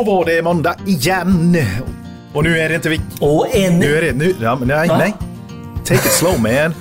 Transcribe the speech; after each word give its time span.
Då 0.00 0.04
var 0.04 0.24
det 0.24 0.42
måndag 0.42 0.76
igen. 0.86 1.56
Och 2.32 2.44
nu 2.44 2.58
är 2.58 2.68
det 2.68 2.74
inte 2.74 2.88
vi. 2.88 3.00
Och 3.20 3.54
en... 3.54 3.78
Nu 3.78 3.96
är 3.96 4.02
det... 4.02 4.12
Nu, 4.12 4.34
ja, 4.40 4.56
men 4.58 4.68
nej, 4.68 4.88
Va? 4.88 4.98
nej. 4.98 5.14
Take 5.84 5.94
it 5.94 6.12
slow 6.12 6.40
man. 6.40 6.74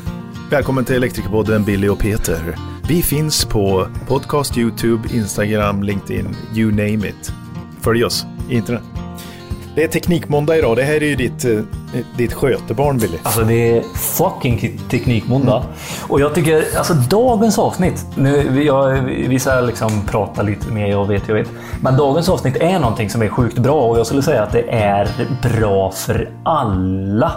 Välkommen 0.52 0.86
till 0.86 0.96
Elektrikerpodden 0.96 1.64
Billy 1.64 1.88
och 1.88 2.00
Peter. 2.00 2.56
Vi 2.88 3.02
finns 3.02 3.46
på 3.46 3.88
podcast, 4.08 4.58
YouTube, 4.58 5.10
Instagram, 5.14 5.84
LinkedIn, 5.84 6.36
you 6.56 6.72
name 6.72 7.08
it. 7.08 7.32
Följ 7.82 8.04
oss 8.04 8.26
i 8.50 8.56
internet. 8.56 8.99
Det 9.80 9.84
är 9.84 9.88
Teknikmåndag 9.88 10.58
idag. 10.58 10.76
Det 10.78 10.84
här 10.84 10.94
är 10.96 11.08
ju 11.08 11.16
ditt, 11.16 11.46
eh, 11.46 11.60
ditt 12.18 12.34
skötebarn 12.34 12.98
Billy. 12.98 13.18
Alltså 13.24 13.42
det 13.42 13.78
är 13.78 13.84
fucking 13.96 14.80
teknikmåndag. 14.90 15.64
Och 16.08 16.22
jag 16.22 16.36
tycker, 16.36 16.64
alltså 16.78 16.94
dagens 16.94 17.60
avsnitt, 17.60 18.06
nu, 18.16 18.48
vi- 18.50 18.66
jag, 18.66 18.90
vi 19.04 19.40
ska 19.40 19.62
liksom 19.62 20.02
prata 20.08 20.42
lite 20.42 20.72
mer, 20.72 20.88
jag 20.88 21.08
vet, 21.08 21.28
jag 21.28 21.36
vet. 21.36 21.48
Men 21.82 21.98
dagens 21.98 22.30
avsnitt 22.30 22.56
är 22.56 22.80
någonting 22.80 23.10
som 23.10 23.22
är 23.22 23.28
sjukt 23.30 23.58
bra 23.58 23.82
och 23.82 24.00
jag 24.00 24.06
skulle 24.06 24.22
säga 24.22 24.44
att 24.44 24.52
det 24.52 24.72
är 24.72 25.08
bra 25.60 25.92
för 25.92 26.30
alla. 26.44 27.32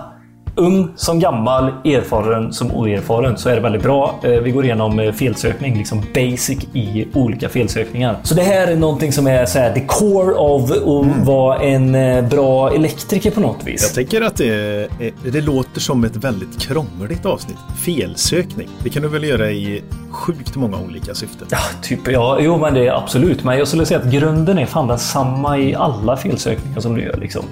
Ung 0.55 0.89
som 0.97 1.21
gammal, 1.21 1.65
erfaren 1.85 2.53
som 2.53 2.71
oerfaren 2.73 3.37
så 3.39 3.49
är 3.49 3.55
det 3.55 3.61
väldigt 3.61 3.83
bra. 3.83 4.15
Eh, 4.23 4.31
Vi 4.31 4.51
går 4.51 4.65
igenom 4.65 4.99
eh, 4.99 5.13
felsökning, 5.13 5.79
liksom 5.79 6.03
basic 6.15 6.59
i 6.73 7.07
olika 7.15 7.49
felsökningar. 7.49 8.17
Så 8.23 8.35
det 8.35 8.43
här 8.43 8.67
är 8.67 8.77
någonting 8.77 9.13
som 9.13 9.27
är 9.27 9.47
så 9.47 9.59
här, 9.59 9.73
the 9.75 9.81
core 9.87 10.35
of 10.35 10.71
att 10.71 11.27
vara 11.27 11.59
en 11.61 11.95
eh, 11.95 12.25
bra 12.29 12.73
elektriker 12.75 13.31
på 13.31 13.41
något 13.41 13.65
vis. 13.65 13.83
Jag 13.83 13.95
tänker 13.95 14.27
att 14.27 14.37
det, 14.37 14.89
det 15.33 15.41
låter 15.41 15.81
som 15.81 16.05
ett 16.05 16.17
väldigt 16.17 16.61
krångligt 16.61 17.27
avsnitt. 17.27 17.59
Felsökning. 17.85 18.69
Det 18.83 18.91
kan 18.91 19.03
du 19.03 19.09
väl 19.09 19.25
göra 19.25 19.51
i 19.51 19.83
sjukt 20.11 20.57
många 20.57 20.77
olika 20.89 21.15
syften. 21.15 21.47
Ja, 21.51 21.59
typ, 21.83 22.01
ja, 22.09 22.39
jo 22.41 22.59
men 22.59 22.75
det 22.75 22.87
är 22.87 22.93
absolut. 22.93 23.45
Men 23.45 23.59
jag 23.59 23.69
skulle 23.69 23.87
säga 23.87 24.01
att 24.01 24.07
grunden 24.13 24.59
är 24.59 24.67
fan 24.67 24.87
densamma 24.89 25.59
i 25.59 25.75
alla 25.75 26.17
felsökningar 26.17 26.81
som 26.81 26.95
du 26.95 27.03
gör. 27.03 27.17
Liksom. 27.17 27.45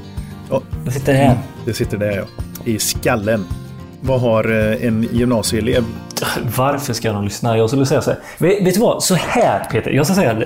Ja, 0.51 0.61
Det 0.85 0.91
sitter 0.91 1.15
här. 1.15 1.39
det 1.65 1.73
sitter 1.73 1.97
där 1.99 2.17
ja. 2.17 2.25
I 2.65 2.79
skallen. 2.79 3.45
Vad 4.01 4.21
har 4.21 4.73
eh, 4.73 4.87
en 4.87 5.09
gymnasieelev? 5.13 5.85
Varför 6.57 6.93
ska 6.93 7.13
de 7.13 7.25
lyssna? 7.25 7.57
Jag 7.57 7.71
skulle 7.71 7.87
säga 7.87 8.03
så 8.03 8.11
här. 8.11 8.21
Vet, 8.39 8.67
vet 8.67 8.75
du 8.75 8.81
vad? 8.81 9.03
Så 9.03 9.15
här 9.15 9.65
Peter. 9.65 9.91
Jag 9.91 10.07
ska 10.07 10.15
säga. 10.15 10.43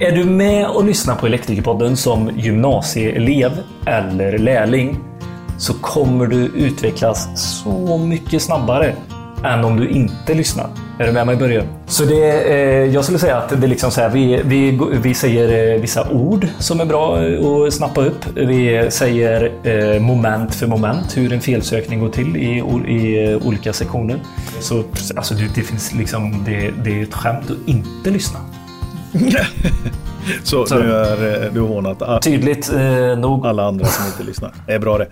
Är 0.00 0.12
du 0.12 0.24
med 0.24 0.66
och 0.66 0.84
lyssnar 0.84 1.14
på 1.14 1.26
Elektrikerpodden 1.26 1.96
som 1.96 2.30
gymnasieelev 2.38 3.52
eller 3.86 4.38
lärling 4.38 4.98
så 5.58 5.74
kommer 5.74 6.26
du 6.26 6.36
utvecklas 6.36 7.28
så 7.34 7.98
mycket 7.98 8.42
snabbare 8.42 8.94
än 9.44 9.64
om 9.64 9.76
du 9.76 9.88
inte 9.88 10.34
lyssnar. 10.34 10.66
Är 10.98 11.06
du 11.06 11.12
med 11.12 11.26
mig 11.26 11.34
i 11.34 11.38
början? 11.38 11.66
Så 11.86 12.04
det, 12.04 12.42
eh, 12.52 12.94
jag 12.94 13.04
skulle 13.04 13.18
säga 13.18 13.36
att 13.36 13.48
det 13.48 13.66
är 13.66 13.68
liksom 13.68 13.90
så 13.90 14.00
här, 14.00 14.08
vi, 14.08 14.42
vi, 14.44 14.80
vi 15.02 15.14
säger 15.14 15.74
eh, 15.74 15.80
vissa 15.80 16.10
ord 16.10 16.46
som 16.58 16.80
är 16.80 16.84
bra 16.84 17.26
eh, 17.26 17.46
att 17.46 17.74
snappa 17.74 18.00
upp. 18.00 18.26
Vi 18.34 18.86
säger 18.90 19.52
eh, 19.62 20.00
moment 20.00 20.54
för 20.54 20.66
moment, 20.66 21.16
hur 21.16 21.32
en 21.32 21.40
felsökning 21.40 22.00
går 22.00 22.08
till 22.08 22.36
i, 22.36 22.62
i 22.88 23.32
eh, 23.32 23.46
olika 23.46 23.72
sektioner. 23.72 24.18
Så 24.60 24.84
alltså, 25.16 25.34
det, 25.34 25.54
det 25.54 25.62
finns 25.62 25.94
liksom, 25.94 26.44
det, 26.44 26.70
det 26.84 26.98
är 26.98 27.02
ett 27.02 27.14
skämt 27.14 27.50
att 27.50 27.68
inte 27.68 28.10
lyssna. 28.10 28.38
Så, 30.42 30.66
Så- 30.66 30.78
nu 30.78 30.92
är 30.92 31.44
eh, 31.46 31.52
du 31.52 31.60
hånat 31.60 32.02
a- 32.02 32.20
Tydligt 32.22 32.72
eh, 32.72 33.18
nog. 33.18 33.46
alla 33.46 33.64
andra 33.68 33.86
som 33.86 34.06
inte 34.06 34.22
lyssnar. 34.22 34.52
Det 34.66 34.72
är 34.72 34.78
bra 34.78 34.98
det. 34.98 35.06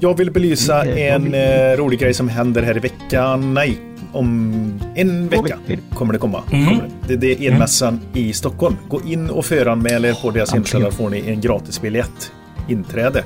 Jag 0.00 0.16
vill 0.18 0.30
belysa 0.30 0.84
en 0.84 1.34
eh, 1.34 1.76
rolig 1.76 1.98
grej 2.00 2.14
som 2.14 2.28
händer 2.28 2.62
här 2.62 2.76
i 2.76 2.80
veckan. 2.80 3.54
Nej, 3.54 3.78
om 4.12 4.80
en 4.94 5.28
vecka 5.28 5.58
kommer 5.94 6.12
det 6.12 6.18
komma. 6.18 6.42
Mm. 6.52 6.66
Kommer 6.66 6.82
det. 6.82 7.16
Det, 7.16 7.16
det 7.16 7.46
är 7.46 7.52
elmässan 7.52 8.00
i 8.12 8.32
Stockholm. 8.32 8.76
Gå 8.88 9.00
in 9.06 9.30
och 9.30 9.44
föranmäl 9.44 10.04
er 10.04 10.14
på 10.22 10.30
deras 10.30 10.52
hemsida 10.54 10.90
får 10.90 11.10
ni 11.10 11.22
en 11.30 11.40
gratisbiljett. 11.40 12.32
Inträde. 12.68 13.24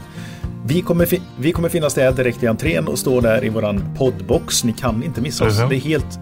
Vi 0.67 0.83
kommer, 0.83 1.09
vi 1.39 1.53
kommer 1.53 1.69
finnas 1.69 1.95
där 1.95 2.13
direkt 2.13 2.43
i 2.43 2.47
entrén 2.47 2.89
och 2.89 2.99
stå 2.99 3.21
där 3.21 3.45
i 3.45 3.49
våran 3.49 3.85
poddbox. 3.99 4.65
Ni 4.65 4.73
kan 4.73 5.03
inte 5.03 5.21
missa 5.21 5.45
oss. 5.47 5.59
Mhm. 5.61 5.69
Det 5.69 5.77
är 5.77 5.81
helt 5.81 6.19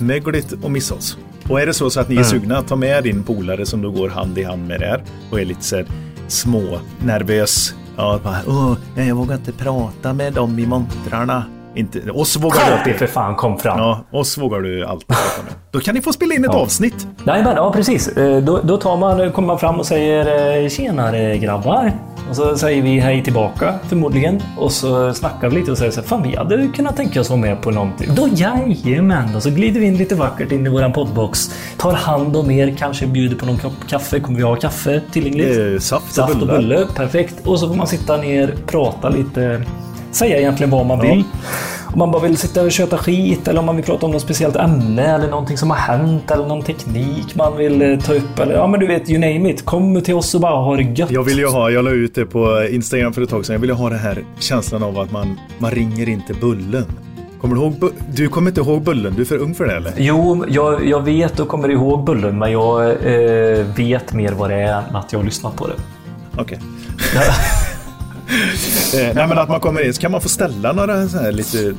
omöjligt 0.00 0.52
att 0.64 0.70
missa 0.70 0.94
oss. 0.94 1.18
Och 1.48 1.60
är 1.60 1.66
det 1.66 1.74
så, 1.74 1.90
så 1.90 2.00
att 2.00 2.08
ni 2.08 2.16
är 2.16 2.22
sugna, 2.22 2.62
ta 2.62 2.76
med 2.76 3.04
din 3.04 3.22
polare 3.22 3.66
som 3.66 3.82
då 3.82 3.90
går 3.90 4.08
hand 4.08 4.38
i 4.38 4.42
hand 4.42 4.66
med 4.68 4.80
det 4.80 4.86
här 4.86 5.02
och 5.30 5.40
är 5.40 5.44
lite 5.44 5.64
så 5.64 5.76
här 5.76 5.86
små 6.28 6.78
nervös. 7.04 7.74
Ja, 7.96 8.20
bara, 8.24 8.36
Åh, 8.46 8.74
nej, 8.96 9.08
jag 9.08 9.14
vågar 9.14 9.34
inte 9.34 9.52
prata 9.52 10.12
med 10.12 10.32
dem 10.32 10.58
i 10.58 10.66
montrarna. 10.66 11.44
Inte, 11.76 12.10
oss 12.10 12.36
vågar 12.36 12.50
du 12.56 12.60
Skärp 12.60 12.68
dig 12.70 12.78
alltid. 12.78 12.94
för 12.96 13.06
fan, 13.06 13.34
kom 13.36 13.58
fram. 13.58 13.78
Ja, 13.78 14.00
oss 14.10 14.38
vågar 14.38 14.60
du 14.60 14.84
alltid 14.86 15.06
prata 15.08 15.42
med. 15.44 15.52
Då 15.70 15.80
kan 15.80 15.94
ni 15.94 16.00
få 16.00 16.12
spela 16.12 16.34
in 16.34 16.44
ett 16.44 16.50
Ja. 16.52 16.58
avsnitt. 16.58 17.06
Nej, 17.24 17.44
men, 17.44 17.56
ja, 17.56 17.72
precis. 17.72 18.08
Eh, 18.08 18.42
Då, 18.42 18.60
då 18.64 18.76
tar 18.76 18.96
man, 18.96 19.32
kommer 19.32 19.46
man 19.48 19.58
fram 19.58 19.78
och 19.80 19.86
säger 19.86 20.62
eh, 20.64 20.68
“Tjenare 20.68 21.38
grabbar” 21.38 21.92
och 22.28 22.36
så 22.36 22.56
säger 22.56 22.82
vi 22.82 22.98
hej 22.98 23.22
tillbaka 23.22 23.78
förmodligen. 23.88 24.42
Och 24.56 24.72
så 24.72 25.14
snackar 25.14 25.48
vi 25.48 25.56
lite 25.56 25.70
och 25.70 25.78
säger 25.78 25.90
så 25.90 26.00
här, 26.00 26.08
“Fan, 26.08 26.22
vi 26.22 26.36
hade 26.36 26.68
kunnat 26.76 26.96
tänka 26.96 27.20
oss 27.20 27.30
vara 27.30 27.40
med 27.40 27.62
på 27.62 27.70
någonting”. 27.70 28.14
Då 28.14 28.28
jajamän! 28.34 29.36
Och 29.36 29.42
så 29.42 29.50
glider 29.50 29.80
vi 29.80 29.86
in 29.86 29.96
lite 29.96 30.14
vackert 30.14 30.52
in 30.52 30.66
i 30.66 30.68
våran 30.68 30.92
poddbox. 30.92 31.50
Tar 31.76 31.92
hand 31.92 32.36
om 32.36 32.50
er, 32.50 32.74
kanske 32.78 33.06
bjuder 33.06 33.36
på 33.36 33.46
någon 33.46 33.58
kopp 33.58 33.88
kaffe. 33.88 34.20
Kommer 34.20 34.38
vi 34.38 34.44
ha 34.44 34.56
kaffe 34.56 35.00
tillgängligt? 35.12 35.74
Eh, 35.74 35.78
saft 35.78 36.06
och 36.06 36.14
Saft 36.14 36.42
och 36.42 36.48
bulle, 36.48 36.86
perfekt. 36.94 37.46
Och 37.46 37.60
så 37.60 37.68
får 37.68 37.74
man 37.74 37.86
sitta 37.86 38.16
ner, 38.16 38.54
prata 38.66 39.08
lite, 39.08 39.64
säga 40.16 40.38
egentligen 40.38 40.70
vad 40.70 40.86
man 40.86 41.00
vill. 41.00 41.24
Om 41.92 41.98
man 41.98 42.10
bara 42.10 42.22
vill 42.22 42.36
sitta 42.36 42.62
och 42.62 42.72
köta 42.72 42.98
skit 42.98 43.48
eller 43.48 43.60
om 43.60 43.66
man 43.66 43.76
vill 43.76 43.84
prata 43.84 44.06
om 44.06 44.12
något 44.12 44.22
speciellt 44.22 44.56
ämne 44.56 45.14
eller 45.14 45.28
någonting 45.28 45.58
som 45.58 45.70
har 45.70 45.76
hänt 45.76 46.30
eller 46.30 46.46
någon 46.46 46.62
teknik 46.62 47.34
man 47.34 47.56
vill 47.56 47.82
eh, 47.82 47.98
ta 47.98 48.14
upp. 48.14 48.38
Eller 48.38 48.54
ja, 48.54 48.66
men 48.66 48.80
du 48.80 48.86
vet, 48.86 49.10
you 49.10 49.18
name 49.18 49.50
it. 49.50 49.64
Kom 49.64 50.00
till 50.00 50.14
oss 50.14 50.34
och 50.34 50.40
bara 50.40 50.56
ha 50.56 50.76
det 50.76 50.82
gött. 50.82 51.10
Jag 51.10 51.22
vill 51.22 51.38
ju 51.38 51.46
ha, 51.46 51.70
jag 51.70 51.84
la 51.84 51.90
ut 51.90 52.14
det 52.14 52.26
på 52.26 52.68
Instagram 52.70 53.12
för 53.12 53.22
ett 53.22 53.30
tag 53.30 53.46
sedan. 53.46 53.52
Jag 53.54 53.60
vill 53.60 53.70
ju 53.70 53.76
ha 53.76 53.90
den 53.90 53.98
här 53.98 54.24
känslan 54.38 54.82
av 54.82 54.98
att 54.98 55.12
man, 55.12 55.40
man 55.58 55.70
ringer 55.70 56.08
inte 56.08 56.34
Bullen. 56.34 56.84
Kommer 57.40 57.56
du 57.56 57.62
ihåg, 57.62 57.92
du 58.14 58.28
kommer 58.28 58.50
inte 58.50 58.60
ihåg 58.60 58.82
Bullen? 58.82 59.14
Du 59.16 59.22
är 59.22 59.26
för 59.26 59.38
ung 59.38 59.54
för 59.54 59.64
det 59.64 59.76
eller? 59.76 59.92
Jo, 59.96 60.44
jag, 60.48 60.88
jag 60.88 61.02
vet 61.02 61.40
och 61.40 61.48
kommer 61.48 61.70
ihåg 61.70 62.04
Bullen, 62.04 62.38
men 62.38 62.52
jag 62.52 62.90
eh, 62.90 63.66
vet 63.76 64.12
mer 64.12 64.32
vad 64.32 64.50
det 64.50 64.56
är 64.56 64.78
än 64.88 64.96
att 64.96 65.12
jag 65.12 65.18
har 65.18 65.24
lyssnat 65.24 65.56
på 65.56 65.66
det. 65.66 65.74
Okej. 66.36 66.58
Eh, 67.14 67.20
Nej 69.14 69.28
men 69.28 69.38
att 69.38 69.48
man 69.48 69.60
kommer 69.60 69.86
in 69.86 69.94
så 69.94 70.00
kan 70.00 70.12
man 70.12 70.20
få 70.20 70.28
ställa 70.28 70.72
några 70.72 71.08
så 71.08 71.18
här 71.18 71.32
lite 71.32 71.74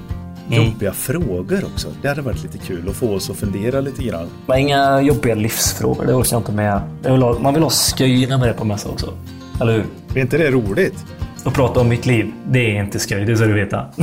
jobbiga 0.49 0.93
frågor 0.93 1.63
också. 1.73 1.87
Det 2.01 2.07
hade 2.07 2.21
varit 2.21 2.43
lite 2.43 2.57
kul 2.57 2.89
att 2.89 2.95
få 2.95 3.15
oss 3.15 3.29
att 3.29 3.37
fundera 3.37 3.81
lite 3.81 4.03
grann. 4.03 4.27
Men 4.47 4.59
inga 4.59 5.01
jobbiga 5.01 5.35
livsfrågor, 5.35 6.05
det 6.05 6.13
orkar 6.13 6.33
jag 6.33 6.39
inte 6.39 6.51
med. 6.51 6.81
Jag 7.03 7.11
vill 7.11 7.21
ha, 7.21 7.39
man 7.39 7.53
vill 7.53 7.63
ha 7.63 7.69
skoj 7.69 8.27
när 8.27 8.37
man 8.37 8.49
är 8.49 8.53
på 8.53 8.65
mässa 8.65 8.89
också. 8.89 9.13
Eller 9.61 9.73
hur? 9.73 9.85
Är 10.15 10.21
inte 10.21 10.37
det 10.37 10.51
roligt? 10.51 11.05
Och 11.43 11.53
prata 11.53 11.79
om 11.79 11.89
mitt 11.89 12.05
liv, 12.05 12.31
det 12.47 12.59
är 12.77 12.83
inte 12.83 12.99
skoj, 12.99 13.25
det 13.25 13.37
ska 13.37 13.45
du 13.45 13.53
veta. 13.53 13.85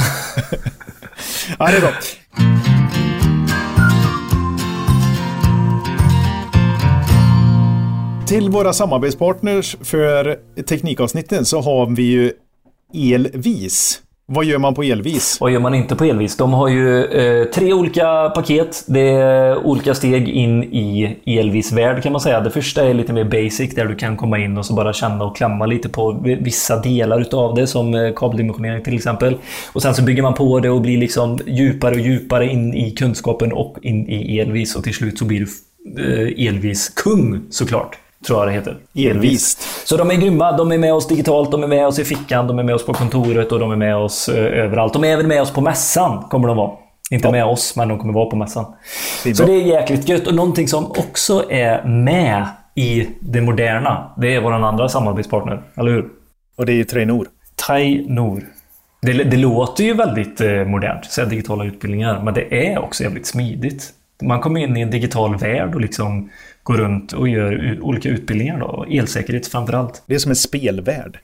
Ja, 1.58 1.66
det 1.66 1.76
är 1.76 1.80
bra. 1.80 1.90
Till 8.32 8.50
våra 8.50 8.72
samarbetspartners 8.72 9.76
för 9.80 10.38
teknikavsnitten 10.62 11.44
så 11.44 11.60
har 11.60 11.96
vi 11.96 12.02
ju 12.02 12.32
Elvis. 13.14 14.00
Vad 14.26 14.44
gör 14.44 14.58
man 14.58 14.74
på 14.74 14.82
Elvis? 14.82 15.38
Vad 15.40 15.52
gör 15.52 15.60
man 15.60 15.74
inte 15.74 15.96
på 15.96 16.04
Elvis? 16.04 16.36
De 16.36 16.52
har 16.52 16.68
ju 16.68 17.04
eh, 17.04 17.44
tre 17.44 17.72
olika 17.72 18.30
paket. 18.34 18.84
Det 18.86 19.08
är 19.08 19.66
olika 19.66 19.94
steg 19.94 20.28
in 20.28 20.64
i 20.64 21.16
Elvis 21.26 21.72
värld 21.72 22.02
kan 22.02 22.12
man 22.12 22.20
säga. 22.20 22.40
Det 22.40 22.50
första 22.50 22.84
är 22.84 22.94
lite 22.94 23.12
mer 23.12 23.24
basic 23.24 23.74
där 23.74 23.86
du 23.86 23.96
kan 23.96 24.16
komma 24.16 24.38
in 24.38 24.58
och 24.58 24.66
så 24.66 24.74
bara 24.74 24.92
känna 24.92 25.24
och 25.24 25.36
klämma 25.36 25.66
lite 25.66 25.88
på 25.88 26.22
vissa 26.40 26.80
delar 26.80 27.20
utav 27.20 27.54
det 27.54 27.66
som 27.66 27.94
eh, 27.94 28.12
kabeldimensionering 28.16 28.84
till 28.84 28.94
exempel. 28.94 29.36
Och 29.72 29.82
sen 29.82 29.94
så 29.94 30.02
bygger 30.02 30.22
man 30.22 30.34
på 30.34 30.60
det 30.60 30.70
och 30.70 30.80
blir 30.80 30.98
liksom 30.98 31.38
djupare 31.46 31.94
och 31.94 32.00
djupare 32.00 32.46
in 32.46 32.74
i 32.74 32.90
kunskapen 32.90 33.52
och 33.52 33.76
in 33.82 34.08
i 34.08 34.38
Elvis 34.38 34.76
och 34.76 34.84
till 34.84 34.94
slut 34.94 35.18
så 35.18 35.24
blir 35.24 35.40
du 35.40 35.46
eh, 36.02 36.48
Elvis 36.48 36.88
kung 36.88 37.40
såklart. 37.50 38.01
Tror 38.26 38.38
jag 38.38 38.48
det 38.48 38.52
heter. 38.52 38.76
Elvist. 39.10 39.88
Så 39.88 39.96
de 39.96 40.10
är 40.10 40.14
grymma. 40.14 40.56
De 40.56 40.72
är 40.72 40.78
med 40.78 40.94
oss 40.94 41.08
digitalt, 41.08 41.50
de 41.50 41.62
är 41.62 41.66
med 41.66 41.86
oss 41.86 41.98
i 41.98 42.04
fickan, 42.04 42.46
de 42.46 42.58
är 42.58 42.62
med 42.62 42.74
oss 42.74 42.86
på 42.86 42.92
kontoret 42.92 43.52
och 43.52 43.58
de 43.58 43.72
är 43.72 43.76
med 43.76 43.96
oss 43.96 44.28
eh, 44.28 44.64
överallt. 44.64 44.92
De 44.92 45.04
är 45.04 45.08
även 45.08 45.28
med 45.28 45.42
oss 45.42 45.50
på 45.50 45.60
mässan, 45.60 46.22
kommer 46.22 46.48
de 46.48 46.56
vara. 46.56 46.70
Inte 47.10 47.30
med 47.30 47.44
oss, 47.44 47.76
men 47.76 47.88
de 47.88 47.98
kommer 47.98 48.14
vara 48.14 48.30
på 48.30 48.36
mässan. 48.36 48.64
Det 49.24 49.34
Så 49.34 49.46
det 49.46 49.52
är 49.52 49.62
jäkligt 49.62 50.08
gött. 50.08 50.26
Och 50.26 50.34
någonting 50.34 50.68
som 50.68 50.86
också 50.86 51.50
är 51.50 51.84
med 51.84 52.46
i 52.74 53.08
det 53.20 53.40
moderna, 53.40 54.12
det 54.16 54.34
är 54.34 54.40
vår 54.40 54.52
andra 54.52 54.88
samarbetspartner. 54.88 55.62
Eller 55.74 55.90
hur? 55.90 56.08
Och 56.56 56.66
det 56.66 56.72
är 56.72 56.76
ju 56.76 56.84
Trainor. 56.84 57.26
Trainor. 57.66 58.42
Det, 59.02 59.12
det 59.12 59.36
låter 59.36 59.84
ju 59.84 59.94
väldigt 59.94 60.40
eh, 60.40 60.64
modernt, 60.64 61.04
säga 61.04 61.26
digitala 61.26 61.64
utbildningar, 61.64 62.20
men 62.24 62.34
det 62.34 62.72
är 62.72 62.78
också 62.78 63.02
jävligt 63.02 63.26
smidigt. 63.26 63.92
Man 64.22 64.40
kommer 64.40 64.60
in 64.60 64.76
i 64.76 64.80
en 64.80 64.90
digital 64.90 65.36
värld 65.38 65.74
och 65.74 65.80
liksom 65.80 66.30
går 66.62 66.74
runt 66.76 67.12
och 67.12 67.28
gör 67.28 67.78
olika 67.80 68.08
utbildningar. 68.08 68.58
Då. 68.60 68.86
Elsäkerhet 68.90 69.46
framför 69.46 69.72
allt. 69.72 70.02
Det 70.06 70.14
är 70.14 70.18
som 70.18 70.30
en 70.30 70.36
spelvärld. 70.36 71.18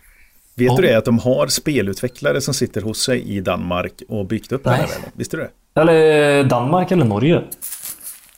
Vet 0.54 0.66
Ja. 0.66 0.76
du 0.76 0.82
det? 0.82 0.94
Att 0.98 1.04
de 1.04 1.18
har 1.18 1.46
spelutvecklare 1.46 2.40
som 2.40 2.54
sitter 2.54 2.80
hos 2.80 3.02
sig 3.02 3.22
i 3.36 3.40
Danmark 3.40 3.92
och 4.08 4.26
byggt 4.26 4.52
upp 4.52 4.64
den 4.64 4.72
här 4.72 4.80
Nej. 4.82 4.90
världen. 4.90 5.10
Visste 5.16 5.36
du 5.36 5.42
det? 5.42 5.80
Eller 5.80 6.44
Danmark 6.44 6.90
eller 6.90 7.04
Norge. 7.04 7.42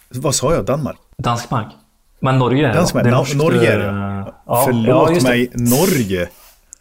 Vad 0.09 0.35
sa 0.35 0.55
jag? 0.55 0.65
Danmark? 0.65 0.97
Danskmark. 1.17 1.67
Men 2.21 2.39
Norge 2.39 2.69
är, 2.69 2.73
det 2.73 2.79
är 2.79 2.83
no- 2.83 3.11
norskt, 3.19 3.37
Norge 3.37 3.73
är 3.73 3.81
eh, 3.81 4.25
det. 4.25 4.33
ja, 4.47 4.63
Förlåt 4.67 4.87
ja, 4.87 5.11
just 5.15 5.27
det. 5.27 5.33
mig, 5.33 5.51
Norge. 5.55 6.29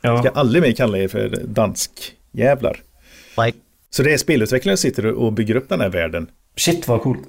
Ja. 0.02 0.20
Ska 0.20 0.30
aldrig 0.30 0.64
mer 0.64 0.72
kalla 0.72 0.98
er 0.98 1.08
för 1.08 1.30
danskjävlar. 1.46 2.78
Like, 3.46 3.58
Så 3.90 4.04
det 4.04 4.14
är 4.14 4.18
spelutvecklare 4.18 4.78
som 4.78 4.82
sitter 4.90 5.06
och 5.06 5.34
bygger 5.34 5.56
upp 5.56 5.70
den 5.70 5.82
här 5.82 5.90
världen. 5.90 6.28
Shit 6.56 6.88
vad 6.88 7.02
coolt. 7.02 7.20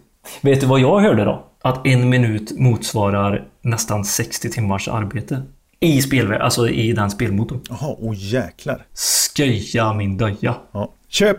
Vet 0.42 0.60
du 0.60 0.66
vad 0.66 0.80
jag 0.80 1.00
hörde 1.00 1.24
då? 1.24 1.46
Att 1.62 1.86
en 1.86 2.08
minut 2.08 2.58
motsvarar 2.58 3.44
nästan 3.62 4.04
60 4.04 4.50
timmars 4.50 4.88
arbete. 4.88 5.42
I 5.80 6.02
spelvärlden, 6.02 6.42
alltså 6.42 6.68
i 6.68 6.92
den 6.92 7.10
spelmotorn. 7.10 7.60
Jaha, 7.68 7.96
åh 7.98 8.14
jäklar. 8.16 8.86
Sköja 9.36 9.92
min 9.92 10.16
döja. 10.16 10.54
Ja. 10.72 10.94
Köp 11.08 11.38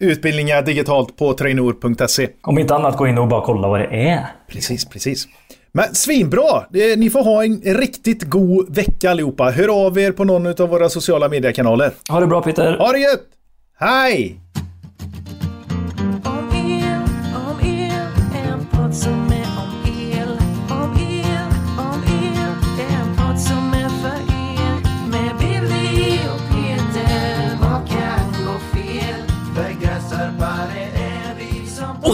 utbildningar 0.00 0.62
digitalt 0.62 1.16
på 1.16 1.32
trainor.se. 1.32 2.28
Om 2.42 2.58
inte 2.58 2.74
annat 2.74 2.96
gå 2.96 3.06
in 3.06 3.18
och 3.18 3.28
bara 3.28 3.44
kolla 3.44 3.68
vad 3.68 3.80
det 3.80 3.86
är. 3.86 4.26
Precis, 4.48 4.84
precis. 4.84 5.28
Men 5.72 5.94
svinbra! 5.94 6.64
Ni 6.96 7.10
får 7.10 7.24
ha 7.24 7.44
en 7.44 7.60
riktigt 7.60 8.22
god 8.22 8.76
vecka 8.76 9.10
allihopa. 9.10 9.50
Hör 9.50 9.86
av 9.86 9.98
er 9.98 10.12
på 10.12 10.24
någon 10.24 10.46
av 10.46 10.68
våra 10.68 10.88
sociala 10.88 11.28
mediekanaler. 11.28 11.92
Ha 12.08 12.20
det 12.20 12.26
bra 12.26 12.42
Peter. 12.42 12.76
Ha 12.78 12.92
det 12.92 12.98
gött! 12.98 13.26
Hej! 13.78 14.40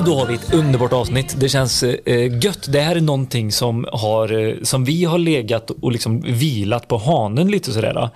Och 0.02 0.08
då 0.08 0.14
har 0.14 0.26
vi 0.26 0.34
ett 0.34 0.54
underbart 0.54 0.92
avsnitt. 0.92 1.36
Det 1.40 1.48
känns 1.48 1.82
eh, 1.82 1.94
eh, 2.04 2.44
gött. 2.44 2.72
Det 2.72 2.80
här 2.80 2.96
är 2.96 3.00
någonting 3.00 3.52
som, 3.52 3.86
har, 3.92 4.48
eh, 4.48 4.54
som 4.62 4.84
vi 4.84 5.04
har 5.04 5.18
legat 5.18 5.70
och 5.70 5.92
liksom 5.92 6.20
vilat 6.20 6.88
på 6.88 6.96
hanen 6.96 7.50
lite 7.50 7.72
sådär. 7.72 8.08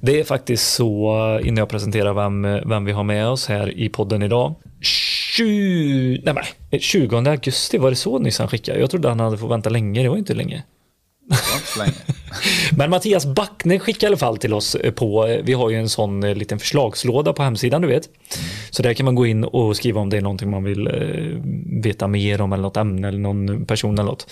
Det 0.00 0.20
är 0.20 0.24
faktiskt 0.24 0.74
så, 0.74 1.16
eh, 1.40 1.48
innan 1.48 1.56
jag 1.56 1.68
presenterar 1.68 2.14
vem, 2.14 2.44
eh, 2.44 2.60
vem 2.66 2.84
vi 2.84 2.92
har 2.92 3.04
med 3.04 3.28
oss 3.28 3.48
här 3.48 3.78
i 3.78 3.88
podden 3.88 4.22
idag. 4.22 4.54
20, 4.80 6.20
nej, 6.24 6.34
men, 6.70 6.80
20 6.80 7.16
augusti, 7.16 7.78
var 7.78 7.90
det 7.90 7.96
så 7.96 8.18
nyss 8.18 8.38
han 8.38 8.48
skickade? 8.48 8.80
Jag 8.80 8.90
trodde 8.90 9.08
han 9.08 9.20
hade 9.20 9.38
fått 9.38 9.50
vänta 9.50 9.70
länge, 9.70 10.02
det 10.02 10.08
var 10.08 10.16
inte 10.16 10.34
länge 10.34 10.62
så 11.76 11.82
länge. 11.82 11.96
Men 12.76 12.90
Mattias 12.90 13.26
Backne 13.26 13.78
skickade 13.78 14.06
i 14.06 14.08
alla 14.08 14.16
fall 14.16 14.38
till 14.38 14.54
oss 14.54 14.74
eh, 14.74 14.92
på, 14.92 15.26
eh, 15.26 15.40
vi 15.44 15.52
har 15.52 15.70
ju 15.70 15.76
en 15.76 15.88
sån 15.88 16.24
eh, 16.24 16.34
liten 16.34 16.58
förslagslåda 16.58 17.32
på 17.32 17.42
hemsidan 17.42 17.82
du 17.82 17.88
vet. 17.88 18.08
Så 18.70 18.82
där 18.82 18.94
kan 18.94 19.04
man 19.04 19.14
gå 19.14 19.26
in 19.26 19.44
och 19.44 19.76
skriva 19.76 20.00
om 20.00 20.10
det 20.10 20.16
är 20.16 20.20
någonting 20.20 20.50
man 20.50 20.64
vill 20.64 20.86
eh, 20.86 20.92
veta 21.82 22.06
mer 22.06 22.40
om 22.40 22.52
eller 22.52 22.62
något 22.62 22.76
ämne 22.76 23.08
eller 23.08 23.18
någon 23.18 23.66
person 23.66 23.94
eller 23.94 24.10
något. 24.10 24.26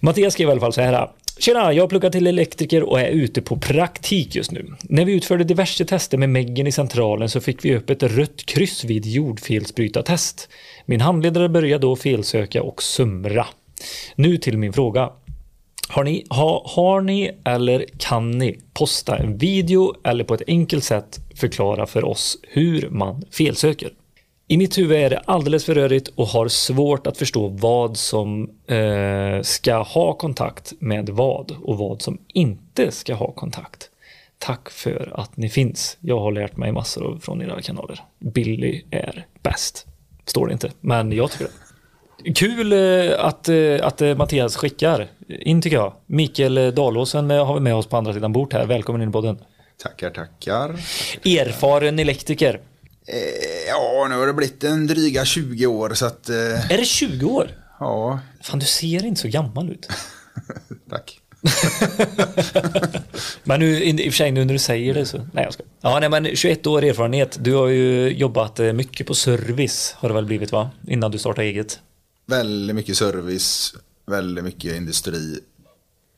Mattias 0.00 0.32
skrev 0.32 0.48
i 0.48 0.52
alla 0.52 0.60
fall 0.60 0.72
så 0.72 0.80
här. 0.80 1.08
Tjena, 1.38 1.72
jag 1.72 1.82
har 1.82 1.88
pluggat 1.88 2.12
till 2.12 2.26
elektriker 2.26 2.82
och 2.82 3.00
är 3.00 3.08
ute 3.08 3.42
på 3.42 3.56
praktik 3.56 4.34
just 4.34 4.50
nu. 4.50 4.72
När 4.82 5.04
vi 5.04 5.12
utförde 5.12 5.44
diverse 5.44 5.84
tester 5.84 6.18
med 6.18 6.28
Meggen 6.28 6.66
i 6.66 6.72
centralen 6.72 7.28
så 7.28 7.40
fick 7.40 7.64
vi 7.64 7.76
upp 7.76 7.90
ett 7.90 8.02
rött 8.02 8.46
kryss 8.46 8.84
vid 8.84 9.06
jordfelsbrytartest. 9.06 10.48
Min 10.86 11.00
handledare 11.00 11.48
började 11.48 11.82
då 11.82 11.96
felsöka 11.96 12.62
och 12.62 12.82
sumra. 12.82 13.46
Nu 14.14 14.36
till 14.36 14.58
min 14.58 14.72
fråga. 14.72 15.10
Har 15.92 16.04
ni, 16.04 16.26
ha, 16.30 16.62
har 16.66 17.00
ni 17.00 17.30
eller 17.44 17.86
kan 17.98 18.30
ni 18.30 18.60
posta 18.72 19.16
en 19.16 19.38
video 19.38 19.94
eller 20.04 20.24
på 20.24 20.34
ett 20.34 20.42
enkelt 20.46 20.84
sätt 20.84 21.20
förklara 21.34 21.86
för 21.86 22.04
oss 22.04 22.38
hur 22.42 22.90
man 22.90 23.24
felsöker? 23.30 23.92
I 24.48 24.56
mitt 24.56 24.78
huvud 24.78 24.98
är 24.98 25.10
det 25.10 25.18
alldeles 25.18 25.64
för 25.64 25.74
rörigt 25.74 26.08
och 26.14 26.26
har 26.26 26.48
svårt 26.48 27.06
att 27.06 27.16
förstå 27.16 27.48
vad 27.48 27.96
som 27.96 28.50
eh, 28.66 29.42
ska 29.42 29.76
ha 29.76 30.12
kontakt 30.12 30.72
med 30.78 31.08
vad 31.08 31.56
och 31.62 31.78
vad 31.78 32.02
som 32.02 32.18
inte 32.28 32.90
ska 32.90 33.14
ha 33.14 33.32
kontakt. 33.32 33.90
Tack 34.38 34.70
för 34.70 35.12
att 35.14 35.36
ni 35.36 35.48
finns. 35.48 35.96
Jag 36.00 36.20
har 36.20 36.32
lärt 36.32 36.56
mig 36.56 36.72
massor 36.72 37.18
från 37.22 37.42
era 37.42 37.62
kanaler. 37.62 38.00
Billy 38.18 38.82
är 38.90 39.26
bäst. 39.42 39.86
Står 40.24 40.46
det 40.46 40.52
inte, 40.52 40.70
men 40.80 41.12
jag 41.12 41.30
tycker 41.30 41.44
det. 41.44 41.61
Kul 42.34 42.72
eh, 42.72 43.24
att, 43.24 43.48
eh, 43.48 43.56
att 43.82 44.02
eh, 44.02 44.16
Mattias 44.16 44.56
skickar 44.56 45.08
in 45.28 45.62
tycker 45.62 45.76
jag. 45.76 45.92
Mikael 46.06 46.74
Dalåsen 46.74 47.30
har 47.30 47.54
vi 47.54 47.60
med 47.60 47.74
oss 47.74 47.86
på 47.86 47.96
andra 47.96 48.12
sidan 48.12 48.32
bord 48.32 48.54
här. 48.54 48.66
Välkommen 48.66 49.02
in 49.02 49.08
i 49.08 49.12
podden. 49.12 49.38
Tackar, 49.82 50.10
tackar. 50.10 50.70
Erfaren 51.24 51.98
elektriker. 51.98 52.60
Eh, 53.06 53.68
ja, 53.68 54.06
nu 54.10 54.16
har 54.18 54.26
det 54.26 54.32
blivit 54.32 54.64
en 54.64 54.86
dryga 54.86 55.24
20 55.24 55.66
år 55.66 55.90
så 55.94 56.06
att... 56.06 56.28
Eh, 56.28 56.72
Är 56.72 56.78
det 56.78 56.84
20 56.84 57.26
år? 57.26 57.48
ja, 57.80 58.20
Fan, 58.42 58.58
du 58.58 58.66
ser 58.66 59.06
inte 59.06 59.20
så 59.20 59.28
gammal 59.28 59.70
ut. 59.70 59.88
tack. 60.90 61.18
Men 63.44 63.60
nu, 63.60 63.84
i 63.84 64.08
och 64.08 64.12
för 64.12 64.16
sig 64.16 64.32
nu 64.32 64.44
när 64.44 64.52
du 64.52 64.58
säger 64.58 64.94
det 64.94 65.06
så... 65.06 65.18
Nej, 65.32 65.44
jag 65.44 65.52
ska. 65.52 65.62
Ja, 65.80 65.98
nej, 66.00 66.08
men 66.08 66.36
21 66.36 66.66
år 66.66 66.84
erfarenhet. 66.84 67.38
Du 67.40 67.54
har 67.54 67.66
ju 67.66 68.08
jobbat 68.08 68.58
mycket 68.58 69.06
på 69.06 69.14
service 69.14 69.94
har 69.98 70.08
det 70.08 70.14
väl 70.14 70.24
blivit 70.24 70.52
va? 70.52 70.70
Innan 70.88 71.10
du 71.10 71.18
startade 71.18 71.46
eget. 71.46 71.80
Väldigt 72.26 72.76
mycket 72.76 72.96
service, 72.96 73.74
väldigt 74.06 74.44
mycket 74.44 74.76
industri. 74.76 75.40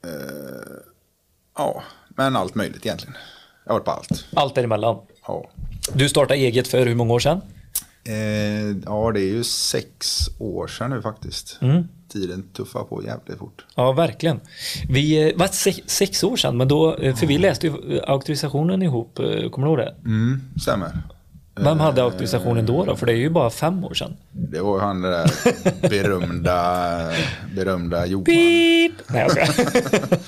Eh, 0.04 0.10
ja, 1.56 1.82
men 2.08 2.36
allt 2.36 2.54
möjligt 2.54 2.86
egentligen. 2.86 3.14
Jag 3.64 3.72
har 3.72 3.78
varit 3.78 3.84
på 3.84 3.90
allt. 3.90 4.26
Allt 4.34 4.54
däremellan. 4.54 4.96
Ja. 5.26 5.50
Du 5.94 6.08
startade 6.08 6.40
eget 6.40 6.68
för 6.68 6.86
hur 6.86 6.94
många 6.94 7.14
år 7.14 7.20
sedan? 7.20 7.40
Eh, 8.04 8.76
ja, 8.84 9.12
det 9.14 9.20
är 9.20 9.32
ju 9.34 9.44
sex 9.44 10.18
år 10.38 10.66
sedan 10.66 10.90
nu 10.90 11.02
faktiskt. 11.02 11.60
Tiden 12.08 12.42
tuffar 12.52 12.84
på 12.84 13.04
jävligt 13.04 13.38
fort. 13.38 13.64
Ja, 13.74 13.92
verkligen. 13.92 14.40
Vi 14.88 15.30
eh, 15.30 15.38
var 15.38 15.46
sex, 15.46 15.78
sex 15.86 16.24
år 16.24 16.36
sedan, 16.36 16.56
men 16.56 16.68
då, 16.68 16.96
eh, 16.96 17.16
för 17.16 17.26
vi 17.26 17.38
läste 17.38 17.66
ju 17.66 18.00
auktorisationen 18.00 18.82
ihop, 18.82 19.18
eh, 19.18 19.50
kommer 19.50 19.66
du 19.66 19.72
ihåg 19.72 19.78
det? 19.78 19.94
Mm, 20.04 20.40
stämmer. 20.60 21.02
Vem 21.56 21.80
hade 21.80 22.02
auktorisationen 22.02 22.66
då, 22.66 22.84
då? 22.84 22.96
För 22.96 23.06
det 23.06 23.12
är 23.12 23.16
ju 23.16 23.30
bara 23.30 23.50
fem 23.50 23.84
år 23.84 23.94
sedan. 23.94 24.16
Det 24.32 24.60
var 24.60 24.76
ju 24.78 24.80
han 24.84 25.02
det 25.02 25.10
där 25.10 25.30
berömda, 25.88 27.10
berömda 27.56 28.06
Johan. 28.06 28.24
Beep! 28.24 28.92
Nej, 29.06 29.20
jag 29.20 29.30
skojar. 29.30 30.18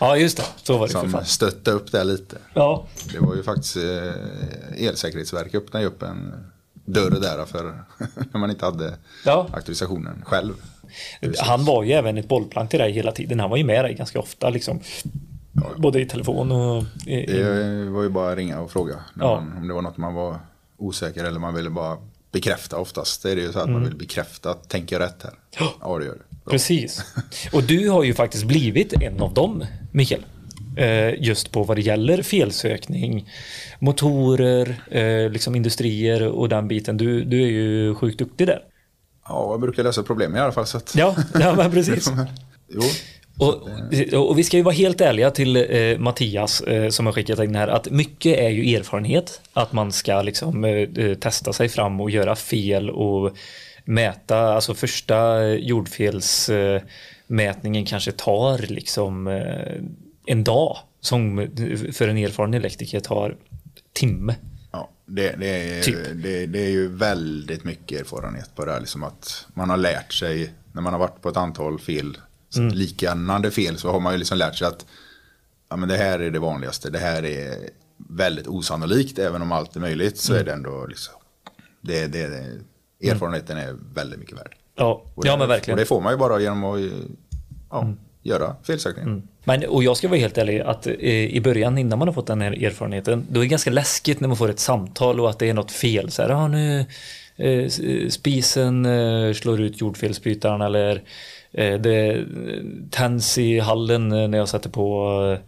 Ja, 0.00 0.16
just 0.16 0.36
det. 0.36 0.42
Så 0.62 0.78
var 0.78 0.86
det 0.86 0.92
för 0.92 1.00
Som 1.00 1.10
fan. 1.10 1.24
stötte 1.24 1.70
upp 1.70 1.92
det 1.92 2.04
lite. 2.04 2.36
Ja, 2.54 2.86
Det 3.12 3.18
var 3.18 3.34
ju 3.34 3.42
faktiskt 3.42 3.76
eh, 3.76 4.86
Elsäkerhetsverket 4.88 5.54
öppnade 5.54 5.86
upp 5.86 6.02
en 6.02 6.32
dörr 6.84 7.10
där 7.20 7.44
för 7.46 7.64
när 8.32 8.38
man 8.40 8.50
inte 8.50 8.64
hade 8.64 8.94
Ja. 9.24 9.46
auktorisationen 9.52 10.22
själv. 10.26 10.54
han 11.38 11.64
var 11.64 11.82
ju 11.84 11.92
även 11.92 12.18
ett 12.18 12.28
bollplank 12.28 12.70
till 12.70 12.78
dig 12.78 12.92
hela 12.92 13.12
tiden. 13.12 13.40
Han 13.40 13.50
var 13.50 13.56
ju 13.56 13.64
med 13.64 13.84
dig 13.84 13.94
ganska 13.94 14.18
ofta 14.20 14.50
liksom. 14.50 14.80
Både 15.76 16.00
i 16.00 16.06
telefon 16.06 16.52
och... 16.52 16.84
I, 17.06 17.14
i, 17.14 17.42
Det 17.42 17.90
var 17.90 18.02
ju 18.02 18.08
bara 18.08 18.30
att 18.32 18.36
ringa 18.38 18.60
och 18.60 18.70
fråga 18.70 18.94
Ja. 19.20 19.40
man, 19.40 19.56
om 19.62 19.68
det 19.68 19.74
var 19.74 19.82
något 19.82 19.96
man 19.96 20.14
var 20.14 20.38
osäker 20.80 21.24
eller 21.24 21.38
man 21.40 21.54
ville 21.54 21.70
bara 21.70 21.96
bekräfta 22.32 22.76
oftast. 22.76 23.22
Det 23.22 23.30
är 23.30 23.36
det 23.36 23.42
ju 23.42 23.52
så 23.52 23.58
att 23.58 23.64
Mm. 23.66 23.72
man 23.80 23.88
vill 23.88 23.98
bekräfta, 23.98 24.54
tänker 24.54 24.96
jag 25.00 25.06
rätt 25.06 25.22
här? 25.22 25.32
Ja, 25.80 25.98
det 25.98 26.04
gör. 26.04 26.14
Bra. 26.14 26.50
Precis. 26.52 27.04
Och 27.52 27.62
du 27.62 27.88
har 27.88 28.04
ju 28.04 28.14
faktiskt 28.14 28.44
blivit 28.44 28.92
en 28.92 29.20
av 29.20 29.34
dem, 29.34 29.64
Mikael. 29.92 30.24
Eh, 30.76 31.22
Just 31.22 31.52
på 31.52 31.62
vad 31.64 31.76
det 31.76 31.80
gäller 31.82 32.22
felsökning, 32.22 33.28
motorer, 33.78 34.82
eh, 34.90 35.30
liksom 35.30 35.54
industrier 35.56 36.26
och 36.26 36.48
den 36.48 36.68
biten. 36.68 36.96
Du, 36.96 37.24
du 37.24 37.42
är 37.42 37.46
ju 37.46 37.94
sjukt 37.94 38.18
duktig 38.18 38.46
där. 38.46 38.60
Ja, 39.28 39.50
jag 39.50 39.60
brukar 39.60 39.82
lösa 39.82 40.02
problem 40.02 40.36
i 40.36 40.38
alla 40.38 40.52
fall. 40.52 40.66
Så 40.66 40.76
att, 40.76 40.94
Ja, 40.94 41.16
ja 41.40 41.54
men 41.56 41.70
precis. 41.72 42.12
Jo, 42.68 42.80
Och, 43.38 43.68
och 44.28 44.38
vi 44.38 44.44
ska 44.44 44.56
ju 44.56 44.62
vara 44.62 44.74
helt 44.74 45.00
ärliga 45.00 45.30
till 45.30 45.56
eh, 45.56 45.98
Mattias 45.98 46.60
eh, 46.60 46.88
som 46.88 47.06
har 47.06 47.12
skickat 47.12 47.38
in 47.38 47.54
här 47.54 47.68
att 47.68 47.90
mycket 47.90 48.38
är 48.38 48.48
ju 48.48 48.74
erfarenhet. 48.76 49.40
Att 49.52 49.72
man 49.72 49.92
ska 49.92 50.22
liksom 50.22 50.64
eh, 50.64 50.70
eh, 50.72 51.14
testa 51.14 51.52
sig 51.52 51.68
fram 51.68 52.00
och 52.00 52.10
göra 52.10 52.36
fel 52.36 52.90
och 52.90 53.36
mäta. 53.84 54.38
Alltså 54.38 54.74
första 54.74 55.44
jordfelsmätningen 55.44 56.76
eh, 56.76 56.82
mätningen 57.26 57.84
kanske 57.84 58.12
tar 58.12 58.58
liksom 58.58 59.26
eh, 59.26 59.82
en 60.26 60.44
dag. 60.44 60.76
Som 61.00 61.38
eh, 61.38 61.48
för 61.92 62.08
en 62.08 62.16
erfaren 62.16 62.54
elektriker 62.54 63.00
tar 63.00 63.36
timme. 63.92 64.34
Ja, 64.72 64.90
det, 65.06 65.36
det, 65.38 65.78
är, 65.78 65.82
Typ. 65.82 65.96
det, 66.14 66.46
det 66.46 66.64
är 66.64 66.70
ju 66.70 66.88
väldigt 66.88 67.64
mycket 67.64 68.00
erfarenhet 68.00 68.54
på 68.54 68.64
det 68.64 68.72
här. 68.72 68.80
Liksom 68.80 69.02
att 69.02 69.46
man 69.54 69.70
har 69.70 69.76
lärt 69.76 70.12
sig, 70.12 70.50
när 70.72 70.82
man 70.82 70.92
har 70.92 71.00
varit 71.00 71.22
på 71.22 71.28
ett 71.28 71.36
antal 71.36 71.78
fel, 71.78 72.16
Mm. 72.56 72.74
liknande 72.74 73.50
fel, 73.50 73.78
så 73.78 73.90
har 73.92 74.00
man 74.00 74.12
ju 74.12 74.18
liksom 74.18 74.38
lärt 74.38 74.56
sig 74.56 74.66
att 74.68 74.86
ja, 75.68 75.76
men 75.76 75.88
det 75.88 75.96
här 75.96 76.18
är 76.18 76.30
det 76.30 76.38
vanligaste. 76.38 76.90
Det 76.90 76.98
här 76.98 77.24
är 77.24 77.54
väldigt 78.08 78.46
osannolikt, 78.46 79.18
även 79.18 79.42
om 79.42 79.52
allt 79.52 79.76
är 79.76 79.80
möjligt 79.80 80.18
så 80.18 80.32
Mm. 80.32 80.40
är 80.40 80.44
det 80.46 80.52
ändå 80.52 80.86
liksom, 80.86 81.14
det, 81.80 82.06
det, 82.06 82.26
det, 82.28 83.10
erfarenheten 83.10 83.56
är 83.56 83.76
väldigt 83.94 84.18
mycket 84.20 84.36
värd. 84.38 84.56
Ja, 84.76 85.02
Och 85.14 85.26
ja 85.26 85.32
det, 85.32 85.38
men 85.38 85.48
verkligen. 85.48 85.74
Och 85.74 85.80
det 85.80 85.86
får 85.86 86.00
man 86.00 86.12
ju 86.12 86.18
bara 86.18 86.40
genom 86.40 86.64
att 86.64 86.80
ja, 87.70 87.92
göra 88.22 88.56
felsökningen. 88.62 89.28
Men, 89.44 89.64
och 89.64 89.84
jag 89.84 89.96
ska 89.96 90.08
vara 90.08 90.18
helt 90.18 90.38
ärlig 90.38 90.60
att 90.60 90.86
eh, 90.86 90.92
i 91.10 91.40
början 91.40 91.78
innan 91.78 91.98
man 91.98 92.08
har 92.08 92.12
fått 92.12 92.26
den 92.26 92.40
här 92.40 92.64
erfarenheten 92.64 93.26
då 93.30 93.40
är 93.40 93.44
det 93.44 93.48
ganska 93.48 93.70
läskigt 93.70 94.20
när 94.20 94.28
man 94.28 94.36
får 94.36 94.48
ett 94.50 94.60
samtal 94.60 95.20
och 95.20 95.30
att 95.30 95.38
det 95.38 95.48
är 95.48 95.54
något 95.54 95.72
fel. 95.72 96.10
Så 96.10 96.22
här, 96.22 96.30
ah, 96.30 96.48
nu 96.48 96.84
eh, 97.36 97.68
spisen 98.10 98.86
eh, 98.86 99.32
slår 99.34 99.60
ut 99.60 99.80
jordfelsbrytaren 99.80 100.60
eller 100.60 101.02
det 101.52 102.24
tänds 102.90 103.38
i 103.38 103.58
hallen 103.58 104.12
eh, 104.12 104.28
när 104.28 104.38
jag 104.38 104.48
sätter 104.48 104.70
på 104.70 105.38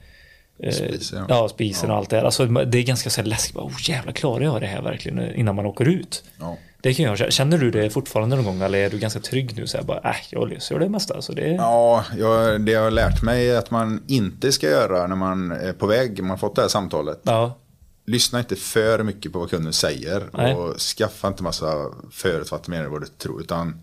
eh, 0.58 0.72
Spisen, 0.72 1.24
ja. 1.28 1.36
ja, 1.36 1.48
spisen 1.48 1.90
och 1.90 1.96
allt 1.96 2.10
det 2.10 2.16
där. 2.16 2.24
Alltså, 2.24 2.46
det 2.46 2.78
är 2.78 2.82
ganska 2.82 3.10
så 3.10 3.22
läskigt. 3.22 3.56
Oh, 3.56 3.72
jävlar, 3.80 4.12
klarar 4.12 4.44
jag 4.44 4.60
det 4.60 4.66
här 4.66 4.82
verkligen 4.82 5.18
eh, 5.18 5.40
innan 5.40 5.54
man 5.54 5.66
åker 5.66 5.88
ut? 5.88 6.24
Ja. 6.40 6.56
Det 6.80 6.94
kan 6.94 7.04
jag. 7.04 7.32
Känner 7.32 7.58
du 7.58 7.70
det 7.70 7.90
fortfarande 7.90 8.36
någon 8.36 8.44
gång 8.44 8.62
eller 8.62 8.78
är 8.78 8.90
du 8.90 8.98
ganska 8.98 9.20
trygg 9.20 9.56
nu? 9.56 9.66
Så 9.66 9.76
här, 9.76 9.84
bara, 9.84 9.98
äh, 9.98 10.16
jag 10.30 10.48
löser 10.48 10.78
det 10.78 10.88
mesta. 10.88 11.22
Så 11.22 11.32
det... 11.32 11.48
Ja, 11.48 12.04
jag, 12.18 12.60
det 12.60 12.72
jag 12.72 12.82
har 12.82 12.90
lärt 12.90 13.22
mig 13.22 13.50
är 13.50 13.58
att 13.58 13.70
man 13.70 14.02
inte 14.06 14.52
ska 14.52 14.66
göra 14.66 15.06
när 15.06 15.16
man 15.16 15.52
är 15.52 15.72
på 15.72 15.86
väg, 15.86 16.20
man 16.20 16.30
har 16.30 16.36
fått 16.36 16.56
det 16.56 16.62
här 16.62 16.68
samtalet. 16.68 17.20
Ja, 17.22 17.58
Lyssna 18.06 18.38
inte 18.38 18.56
för 18.56 19.02
mycket 19.02 19.32
på 19.32 19.38
vad 19.38 19.50
kunden 19.50 19.72
säger 19.72 20.22
Nej. 20.32 20.54
och 20.54 20.76
skaffa 20.76 21.28
inte 21.28 21.42
massa 21.42 21.90
förutfattade 22.10 22.70
meningar 22.70 22.90
vad 22.90 23.02
du 23.02 23.06
tror. 23.06 23.40
Utan 23.40 23.82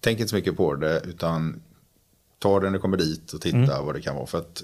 tänk 0.00 0.18
inte 0.18 0.28
så 0.30 0.36
mycket 0.36 0.56
på 0.56 0.74
det 0.74 1.02
utan 1.04 1.62
ta 2.38 2.60
det 2.60 2.66
när 2.66 2.72
du 2.72 2.78
kommer 2.78 2.96
dit 2.96 3.32
och 3.32 3.40
titta 3.40 3.56
Mm. 3.58 3.84
vad 3.86 3.94
det 3.94 4.00
kan 4.00 4.16
vara. 4.16 4.26
För 4.26 4.38
att 4.38 4.62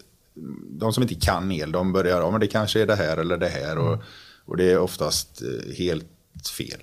de 0.68 0.92
som 0.92 1.02
inte 1.02 1.14
kan 1.14 1.52
el, 1.52 1.72
de 1.72 1.92
börjar, 1.92 2.20
ja 2.20 2.30
men 2.30 2.40
det 2.40 2.46
kanske 2.46 2.82
är 2.82 2.86
det 2.86 2.94
här 2.96 3.16
eller 3.16 3.36
det 3.36 3.48
här. 3.48 3.78
Och, 3.78 4.02
och 4.44 4.56
det 4.56 4.70
är 4.72 4.78
oftast 4.78 5.42
eh, 5.42 5.74
helt 5.74 6.06
fel. 6.56 6.80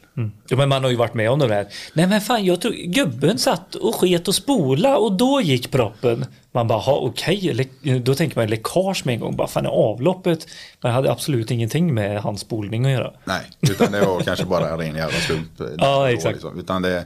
Ja, 0.47 0.57
men 0.57 0.69
man 0.69 0.83
har 0.83 0.89
ju 0.91 0.95
varit 0.97 1.13
med 1.13 1.29
om 1.31 1.39
det 1.39 1.53
här. 1.53 1.67
Nej 1.93 2.07
men 2.07 2.21
fan, 2.21 2.45
jag 2.45 2.61
tror 2.61 2.71
gubben 2.73 3.37
satt 3.37 3.75
och 3.75 3.95
sket 3.95 4.27
och 4.27 4.35
spola 4.35 4.97
och 4.97 5.11
då 5.17 5.41
gick 5.41 5.71
proppen. 5.71 6.25
Man 6.51 6.67
bara, 6.67 6.79
ha 6.79 6.95
okej, 6.97 7.53
le- 7.83 7.99
då 7.99 8.15
tänker 8.15 8.39
man 8.39 8.47
läckage 8.49 9.01
med 9.05 9.13
en 9.13 9.19
gång. 9.19 9.35
Bara 9.35 9.47
fan 9.47 9.65
är 9.65 9.69
avloppet? 9.69 10.47
Man 10.83 10.91
hade 10.91 11.11
absolut 11.11 11.51
ingenting 11.51 11.93
med 11.93 12.21
hans 12.21 12.41
spolning 12.41 12.85
att 12.85 12.91
göra. 12.91 13.13
Nej, 13.25 13.41
utan 13.61 13.91
det 13.91 14.01
var 14.05 14.19
kanske 14.21 14.45
bara 14.45 14.69
en 14.69 14.77
ren 14.77 14.95
jävla 14.95 15.19
slump. 15.19 15.59
eh, 15.61 15.67
Ja, 15.77 16.11
exakt. 16.11 16.33
Liksom. 16.33 16.59
Utan 16.59 16.81
det 16.81 17.05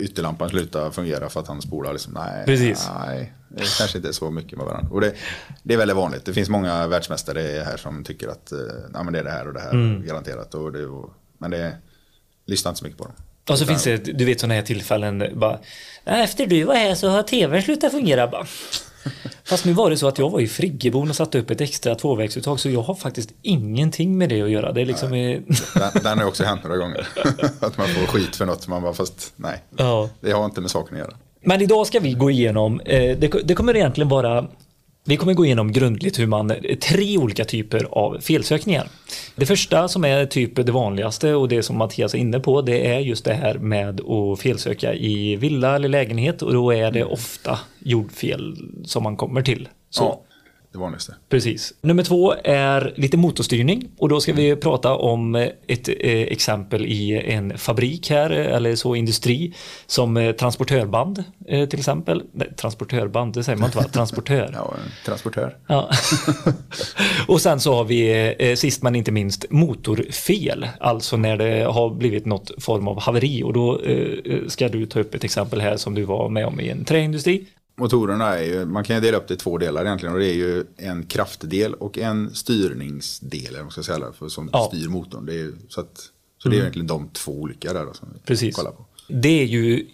ytterlampan 0.00 0.48
slutade 0.48 0.90
fungera 0.92 1.28
för 1.28 1.40
att 1.40 1.48
han 1.48 1.62
spolade. 1.62 1.92
Liksom. 1.92 2.12
Nej, 2.12 2.44
Precis. 2.46 2.90
nej, 3.06 3.32
det 3.48 3.64
kanske 3.78 3.98
inte 3.98 4.08
är 4.08 4.12
så 4.12 4.30
mycket 4.30 4.58
med 4.58 4.66
varandra. 4.66 4.88
Och 4.92 5.00
det, 5.00 5.12
det 5.62 5.74
är 5.74 5.78
väldigt 5.78 5.96
vanligt. 5.96 6.24
Det 6.24 6.32
finns 6.32 6.48
många 6.48 6.86
världsmästare 6.86 7.62
här 7.66 7.76
som 7.76 8.04
tycker 8.04 8.28
att 8.28 8.52
eh, 8.52 8.58
nej, 8.90 9.04
men 9.04 9.12
det 9.12 9.18
är 9.18 9.24
det 9.24 9.30
här 9.30 9.48
och 9.48 9.54
det 9.54 9.60
här 9.60 9.70
Mm. 9.70 10.06
garanterat. 10.06 10.54
Och 10.54 10.72
det, 10.72 10.86
och, 10.86 11.10
men 11.42 11.50
det, 11.50 11.76
lyssna 12.46 12.68
inte 12.68 12.78
så 12.78 12.84
mycket 12.84 12.98
på 12.98 13.04
dem. 13.04 13.14
Och 13.50 13.58
så 13.58 13.66
finns 13.66 13.84
det, 13.84 13.96
du 13.96 14.24
vet 14.24 14.40
sådana 14.40 14.54
här 14.54 14.62
tillfällen 14.62 15.24
bara, 15.34 15.58
"Nej, 16.04 16.24
efter 16.24 16.46
du 16.46 16.64
var 16.64 16.74
här 16.74 16.94
så 16.94 17.08
har 17.08 17.22
tvn 17.22 17.62
slutat 17.62 17.92
fungera 17.92 18.28
bara. 18.28 18.46
Fast 19.44 19.64
nu 19.64 19.72
var 19.72 19.90
det 19.90 19.96
så 19.96 20.08
att 20.08 20.18
jag 20.18 20.30
var 20.30 20.40
i 20.40 20.48
friggebon 20.48 21.10
och 21.10 21.16
satte 21.16 21.38
upp 21.38 21.50
ett 21.50 21.60
extra 21.60 21.94
tvåvägsuttag 21.94 22.60
så 22.60 22.70
jag 22.70 22.82
har 22.82 22.94
faktiskt 22.94 23.30
ingenting 23.42 24.18
med 24.18 24.28
det 24.28 24.42
att 24.42 24.50
göra. 24.50 24.72
Det 24.72 24.80
är 24.80 24.84
liksom... 24.86 25.10
Den, 25.74 26.02
den 26.02 26.18
har 26.18 26.24
också 26.24 26.44
hänt 26.44 26.64
några 26.64 26.76
gånger. 26.76 27.08
att 27.60 27.78
man 27.78 27.88
får 27.88 28.06
skit 28.06 28.36
för 28.36 28.46
något. 28.46 28.68
Man 28.68 28.82
bara, 28.82 28.94
fast 28.94 29.32
nej, 29.36 29.62
ja. 29.76 30.08
det 30.20 30.32
har 30.32 30.44
inte 30.44 30.60
med 30.60 30.70
saken 30.70 30.94
att 30.94 31.00
göra. 31.00 31.14
Men 31.40 31.62
idag 31.62 31.86
ska 31.86 32.00
vi 32.00 32.12
gå 32.12 32.30
igenom, 32.30 32.80
eh, 32.80 33.18
det, 33.18 33.28
det 33.44 33.54
kommer 33.54 33.76
egentligen 33.76 34.08
vara 34.08 34.46
vi 35.04 35.16
kommer 35.16 35.34
gå 35.34 35.44
igenom 35.44 35.72
grundligt 35.72 36.18
hur 36.18 36.26
man, 36.26 36.52
tre 36.80 37.18
olika 37.18 37.44
typer 37.44 37.86
av 37.90 38.20
felsökningar. 38.20 38.88
Det 39.36 39.46
första 39.46 39.88
som 39.88 40.04
är 40.04 40.26
typ 40.26 40.56
det 40.56 40.72
vanligaste 40.72 41.34
och 41.34 41.48
det 41.48 41.62
som 41.62 41.78
Mattias 41.78 42.14
är 42.14 42.18
inne 42.18 42.40
på 42.40 42.62
det 42.62 42.86
är 42.86 42.98
just 42.98 43.24
det 43.24 43.34
här 43.34 43.54
med 43.54 44.00
att 44.00 44.40
felsöka 44.40 44.94
i 44.94 45.36
villa 45.36 45.76
eller 45.76 45.88
lägenhet 45.88 46.42
och 46.42 46.52
då 46.52 46.72
är 46.72 46.90
det 46.90 47.04
ofta 47.04 47.58
jordfel 47.78 48.56
som 48.84 49.02
man 49.02 49.16
kommer 49.16 49.42
till. 49.42 49.68
Så. 49.90 50.04
Ja, 50.04 50.31
det 50.72 50.78
vanligaste. 50.78 51.14
Precis. 51.28 51.74
Nummer 51.80 52.02
två 52.02 52.34
är 52.44 52.92
lite 52.96 53.16
motorstyrning 53.16 53.90
och 53.98 54.08
då 54.08 54.20
ska 54.20 54.32
vi 54.32 54.56
prata 54.56 54.94
om 54.94 55.34
ett 55.66 55.88
eh, 55.88 55.94
exempel 56.10 56.86
i 56.86 57.22
en 57.26 57.58
fabrik 57.58 58.10
här 58.10 58.30
eller 58.30 58.76
så 58.76 58.94
industri 58.94 59.54
som 59.86 60.16
eh, 60.16 60.32
transportörband 60.32 61.24
eh, 61.48 61.68
till 61.68 61.78
exempel. 61.78 62.22
Nej, 62.32 62.52
transportörband, 62.56 63.34
det 63.34 63.44
säger 63.44 63.58
man 63.58 63.66
inte 63.66 63.78
va? 63.78 63.84
Transportör. 63.84 64.50
Ja, 64.62 64.74
transportör. 65.04 65.56
Ja. 65.66 65.90
och 67.28 67.40
sen 67.40 67.60
så 67.60 67.74
har 67.74 67.84
vi 67.84 68.34
eh, 68.38 68.54
sist 68.54 68.82
men 68.82 68.94
inte 68.94 69.12
minst 69.12 69.50
motorfel, 69.50 70.68
alltså 70.80 71.16
när 71.16 71.36
det 71.36 71.64
har 71.64 71.94
blivit 71.94 72.26
något 72.26 72.50
form 72.58 72.88
av 72.88 73.00
haveri 73.00 73.42
och 73.42 73.52
då 73.52 73.80
eh, 73.80 74.48
ska 74.48 74.68
du 74.68 74.86
ta 74.86 75.00
upp 75.00 75.14
ett 75.14 75.24
exempel 75.24 75.60
här 75.60 75.76
som 75.76 75.94
du 75.94 76.04
var 76.04 76.28
med 76.28 76.46
om 76.46 76.60
i 76.60 76.68
en 76.68 76.84
träindustri. 76.84 77.46
Motorerna 77.76 78.38
är 78.38 78.44
ju, 78.44 78.64
man 78.64 78.84
kan 78.84 78.96
ju 78.96 79.02
dela 79.02 79.16
upp 79.18 79.28
det 79.28 79.34
i 79.34 79.36
två 79.36 79.58
delar 79.58 79.84
egentligen 79.84 80.12
och 80.14 80.20
det 80.20 80.26
är 80.26 80.34
ju 80.34 80.64
en 80.76 81.06
kraftdel 81.06 81.74
och 81.74 81.98
en 81.98 82.34
styrningsdel, 82.34 83.46
eller 83.48 83.62
man 83.62 83.70
ska 83.70 83.82
säga, 83.82 84.12
för, 84.18 84.28
som 84.28 84.50
Ja. 84.52 84.70
styr 84.72 84.88
motorn. 84.88 85.26
Det 85.26 85.40
är, 85.40 85.52
så 85.68 85.80
att, 85.80 86.00
så 86.42 86.48
det 86.48 86.56
är 86.56 86.60
egentligen 86.60 86.86
de 86.86 87.08
två 87.12 87.32
olika 87.32 87.72
där 87.72 87.84
då, 87.86 87.92
som 87.94 88.08
vi 88.14 88.20
Precis. 88.20 88.56
kollar 88.56 88.70
på. 88.70 88.84
Det 89.08 89.42
är 89.42 89.46
ju 89.46 89.86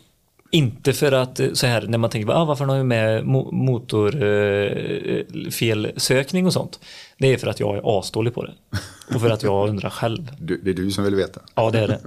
inte 0.51 0.93
för 0.93 1.13
att 1.13 1.41
eh, 1.41 1.53
så 1.53 1.67
här 1.67 1.83
när 1.87 1.99
man 1.99 2.11
tänker 2.11 2.33
ah, 2.33 2.45
varför 2.45 2.65
har 2.65 2.77
vi 2.77 2.85
med 2.85 3.25
mo- 3.25 3.53
motorfelsökning 3.53 6.47
och 6.47 6.53
sånt. 6.53 6.81
Det 7.19 7.33
är 7.33 7.37
för 7.39 7.47
att 7.47 7.61
jag 7.61 7.77
är 7.77 7.99
asdålig 7.99 8.35
på 8.35 8.45
det. 8.45 8.55
Och 9.15 9.21
för 9.21 9.31
att 9.31 9.43
jag 9.43 9.69
undrar 9.69 9.91
själv. 9.91 10.31
Du, 10.41 10.61
det 10.65 10.71
är 10.71 10.75
du 10.75 10.91
som 10.91 11.05
vill 11.05 11.15
veta. 11.15 11.41
Ja, 11.55 11.71
det 11.71 11.79
är 11.79 11.89
det. 11.89 12.01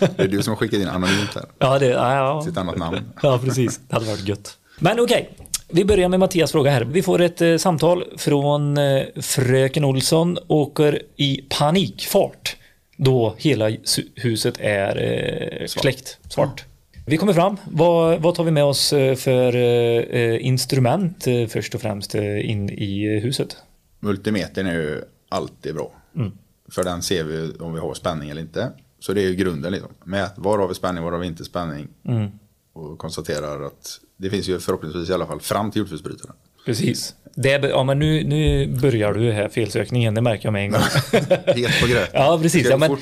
Det 0.16 0.22
är 0.22 0.28
du 0.28 0.42
som 0.42 0.50
har 0.50 0.56
skickat 0.56 0.80
in 0.80 0.88
anonymt 0.88 1.34
här. 1.34 1.44
Ja, 1.58 1.78
det 1.78 1.86
ja, 1.86 2.14
ja. 2.14 2.42
Sitt 2.42 2.56
annat 2.56 2.76
namn. 2.78 2.98
Ja, 3.22 3.40
precis. 3.44 3.80
Det 3.88 3.94
hade 3.94 4.06
varit 4.06 4.28
gött. 4.28 4.58
Men 4.78 5.00
okej, 5.00 5.30
vi 5.68 5.84
börjar 5.84 6.08
med 6.08 6.20
Mattias 6.20 6.52
fråga 6.52 6.70
här. 6.70 6.84
Vi 6.84 7.02
får 7.02 7.20
ett 7.20 7.40
eh, 7.42 7.56
samtal 7.56 8.04
från 8.16 8.78
eh, 8.78 9.02
Fröken 9.20 9.84
Olsson 9.84 10.38
åker 10.46 11.02
i 11.16 11.44
panikfart 11.58 12.56
då 12.96 13.34
hela 13.38 13.70
huset 14.14 14.54
är 14.60 14.96
eh, 15.02 15.66
Svart. 15.66 15.82
släckt, 15.82 16.18
svart. 16.32 16.64
Vi 17.06 17.16
kommer 17.16 17.32
fram. 17.32 17.56
Vad, 17.70 18.22
vad 18.22 18.34
tar 18.34 18.44
vi 18.44 18.50
med 18.50 18.64
oss 18.64 18.92
eh, 18.92 19.14
för 19.14 19.56
eh, 19.56 20.20
eh, 20.20 20.46
instrument 20.46 21.24
först 21.48 21.74
och 21.74 21.80
främst 21.80 22.14
in 22.14 22.70
i 22.70 23.20
huset? 23.22 23.56
Multimetern 24.00 24.66
är 24.66 24.74
ju 24.74 25.02
alltid 25.28 25.74
bra. 25.74 25.92
Mm. 26.16 26.32
För 26.70 26.84
den 26.84 27.02
ser 27.02 27.24
vi 27.24 27.52
om 27.60 27.72
vi 27.74 27.80
har 27.80 27.94
spänning 27.94 28.30
eller 28.30 28.42
inte. 28.42 28.72
Så 29.00 29.12
det 29.12 29.22
är 29.22 29.28
ju 29.28 29.34
grunden 29.34 29.72
liksom. 29.72 29.90
Mät, 30.04 30.32
var 30.36 30.58
har 30.58 30.68
vi 30.68 30.74
spänning, 30.74 31.04
var 31.04 31.12
har 31.12 31.18
vi 31.18 31.26
inte 31.26 31.44
spänning? 31.44 31.88
Mm. 32.04 32.30
Och 32.72 32.98
konstaterar 32.98 33.66
att 33.66 34.00
det 34.18 34.30
finns 34.30 34.48
ju 34.48 34.58
förhoppningsvis 34.60 35.10
i 35.10 35.12
alla 35.12 35.26
fall 35.26 35.40
fram 35.40 35.70
till 35.70 35.78
jordfelsbrytaren. 35.80 36.34
Precis. 36.66 37.14
Det, 37.34 37.52
är- 37.52 37.68
ja, 37.68 37.84
men 37.84 37.98
nu, 37.98 38.24
nu 38.24 38.66
börjar 38.80 39.12
du 39.14 39.32
här 39.32 39.48
felsökningen, 39.48 40.14
det 40.14 40.20
märker 40.20 40.46
jag 40.46 40.52
med 40.52 40.64
en 40.64 40.70
gång. 40.70 40.80
Helt 41.46 41.80
på 41.80 41.86
gröten. 41.86 42.10
Ja, 42.22 42.38
precis. 42.42 42.66
Ja, 42.70 42.76
men, 42.76 42.90
eh, 42.92 42.96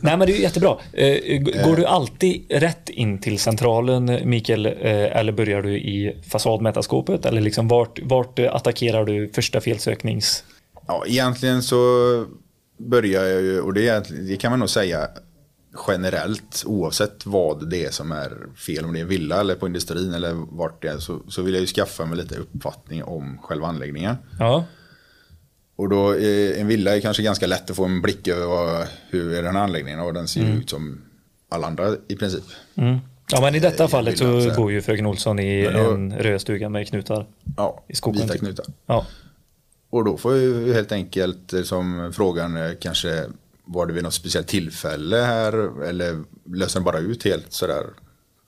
nej, 0.00 0.16
men 0.16 0.20
det 0.20 0.32
är 0.36 0.40
jättebra. 0.40 0.76
Eh, 0.92 1.06
g- 1.14 1.38
Går 1.64 1.76
du 1.76 1.84
alltid 1.86 2.44
rätt 2.50 2.88
in 2.88 3.18
till 3.20 3.38
centralen, 3.38 4.18
Mikael, 4.24 4.66
eh, 4.66 4.72
eller 5.16 5.32
börjar 5.32 5.62
du 5.62 5.78
i 5.78 6.16
fasadmätarskåpet? 6.28 7.24
Eller 7.26 7.40
liksom 7.40 7.68
vart, 7.68 7.98
vart 8.02 8.38
eh, 8.38 8.54
attackerar 8.54 9.04
du 9.04 9.28
första 9.28 9.60
felsöknings... 9.60 10.44
Ja, 10.86 11.04
egentligen 11.06 11.62
så 11.62 11.76
börjar 12.78 13.24
jag 13.24 13.42
ju, 13.42 13.60
och 13.60 13.74
det, 13.74 14.10
det 14.28 14.36
kan 14.36 14.50
man 14.50 14.58
nog 14.58 14.70
säga 14.70 15.08
generellt, 15.88 16.62
oavsett 16.66 17.26
vad 17.26 17.70
det 17.70 17.84
är 17.84 17.90
som 17.90 18.12
är 18.12 18.36
fel, 18.56 18.84
om 18.84 18.92
det 18.92 18.98
är 18.98 19.02
en 19.02 19.08
villa 19.08 19.40
eller 19.40 19.54
på 19.54 19.66
industrin 19.66 20.14
eller 20.14 20.32
vart 20.32 20.82
det 20.82 20.88
är, 20.88 20.98
så, 20.98 21.20
så 21.28 21.42
vill 21.42 21.54
jag 21.54 21.60
ju 21.60 21.66
skaffa 21.66 22.04
mig 22.04 22.16
lite 22.16 22.36
uppfattning 22.36 23.04
om 23.04 23.38
själva 23.42 23.66
anläggningen. 23.66 24.16
Ja, 24.38 24.64
Och 25.76 25.88
då, 25.88 26.14
en 26.56 26.66
villa 26.66 26.96
är 26.96 27.00
kanske 27.00 27.22
ganska 27.22 27.46
lätt 27.46 27.70
att 27.70 27.76
få 27.76 27.84
en 27.84 28.02
blick 28.02 28.28
över 28.28 28.46
vad, 28.46 28.86
hur 29.10 29.34
är 29.34 29.42
den 29.42 29.56
här 29.56 29.62
anläggningen 29.62 30.00
och 30.00 30.14
den 30.14 30.28
ser 30.28 30.40
ju 30.40 30.52
ut 30.52 30.70
som 30.70 31.02
alla 31.48 31.66
andra 31.66 31.96
i 32.08 32.16
princip. 32.16 32.44
mm. 32.74 32.98
ja 33.32 33.40
men 33.40 33.54
i 33.54 33.60
detta 33.60 33.82
Eh, 33.84 33.88
fallet 33.88 34.18
så 34.18 34.40
så 34.40 34.54
bor 34.56 34.72
ju 34.72 34.82
fröken 34.82 35.06
Olsson 35.06 35.38
i 35.38 35.64
då- 35.72 35.92
en 35.94 36.12
rödstuga 36.18 36.68
med 36.68 36.88
knutar. 36.88 37.26
Ja, 37.56 37.84
I 37.88 37.94
skogen, 37.94 38.20
vita 38.22 38.32
typ. 38.32 38.40
knutar. 38.42 38.66
Ja, 38.86 39.06
Och 39.90 40.04
då 40.04 40.16
får 40.16 40.36
ju 40.36 40.72
helt 40.74 40.92
enkelt 40.92 41.52
eh, 41.52 41.62
som 41.62 42.12
frågan 42.16 42.56
eh, 42.56 42.70
kanske 42.80 43.24
var 43.72 43.86
det 43.86 43.92
vid 43.92 44.02
något 44.02 44.14
speciellt 44.14 44.48
tillfälle 44.48 45.16
här 45.16 45.82
eller 45.84 46.22
löste 46.54 46.78
den 46.78 46.84
bara 46.84 46.98
ut 46.98 47.24
helt 47.24 47.52
sådär 47.52 47.84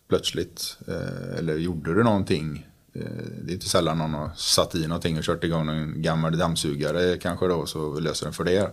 plötsligt? 0.08 0.76
Eh, 0.88 1.38
Eller 1.38 1.56
gjorde 1.56 1.94
du 1.94 2.02
någonting? 2.04 2.66
Eh, 2.94 3.00
Det 3.44 3.52
är 3.52 3.54
inte 3.54 3.68
sällan 3.68 3.98
någon 3.98 4.14
har 4.14 4.30
satt 4.36 4.74
i 4.74 4.86
någonting 4.86 5.18
och 5.18 5.24
kört 5.24 5.44
igång 5.44 5.68
en 5.68 6.02
gammal 6.02 6.38
dammsugare 6.38 7.16
kanske 7.18 7.46
då 7.48 7.66
så 7.66 8.00
löser 8.00 8.26
den 8.26 8.32
för 8.32 8.44
det. 8.44 8.70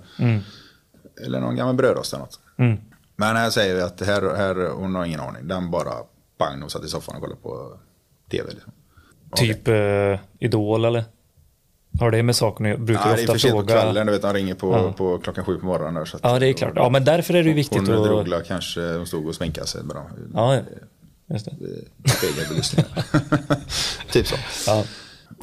Eller 1.25 1.39
någon 1.39 1.55
gammal 1.55 1.75
brödrost 1.75 2.13
eller 2.13 2.23
något. 2.23 2.39
mm. 2.57 2.77
Men 3.15 3.35
här 3.35 3.49
säger 3.49 3.75
vi 3.75 3.81
att 3.81 4.01
här, 4.01 4.35
här, 4.35 4.69
hon 4.69 4.95
har 4.95 5.05
ingen 5.05 5.19
aning. 5.19 5.47
Den 5.47 5.71
bara 5.71 5.93
pang 6.37 6.63
och 6.63 6.71
satt 6.71 6.83
i 6.83 6.87
soffan 6.87 7.15
och 7.15 7.21
kollade 7.21 7.41
på 7.41 7.79
tv. 8.31 8.49
Liksom. 8.53 8.71
typ 9.35 9.67
eh, 9.67 10.19
Idol 10.39 10.85
eller? 10.85 11.03
Har 11.99 12.11
det 12.11 12.23
med 12.23 12.35
saken 12.35 12.65
att 12.65 12.69
göra? 12.69 12.79
Brukar 12.79 13.05
Nej, 13.05 13.15
du 13.15 13.15
det 13.15 13.21
är 13.21 13.23
ofta 13.23 13.33
för 13.33 13.39
sent 13.39 13.53
på 13.53 13.59
fråga? 13.59 13.81
kvällen, 13.81 14.07
du 14.07 14.13
vet, 14.13 14.21
de 14.21 14.33
ringer 14.33 14.55
på, 14.55 14.71
Ja. 14.71 14.93
på 14.97 15.17
klockan 15.17 15.45
sju 15.45 15.57
på 15.59 15.65
morgonen. 15.65 15.93
Där, 15.93 16.05
så 16.05 16.17
att, 16.17 16.23
Ja, 16.23 16.39
det 16.39 16.47
är 16.47 16.53
klart. 16.53 16.73
Ja, 16.75 16.89
men 16.89 17.05
därför 17.05 17.33
är 17.33 17.43
det 17.43 17.49
ju 17.49 17.55
viktigt 17.55 17.87
Hon 17.87 17.97
att... 17.97 18.03
drogla 18.03 18.41
kanske, 18.41 18.81
hon 18.81 19.07
stod 19.07 19.27
och 19.27 19.35
sminkade 19.35 19.67
sig 19.67 19.83
med 19.83 19.95
dem. 19.95 20.05
Ja. 20.33 20.59
Just 21.29 21.45
det. 21.45 21.55
Spegelbelysningar. 22.09 23.05
typ 24.11 24.27
så. 24.27 24.35
Ja. 24.67 24.83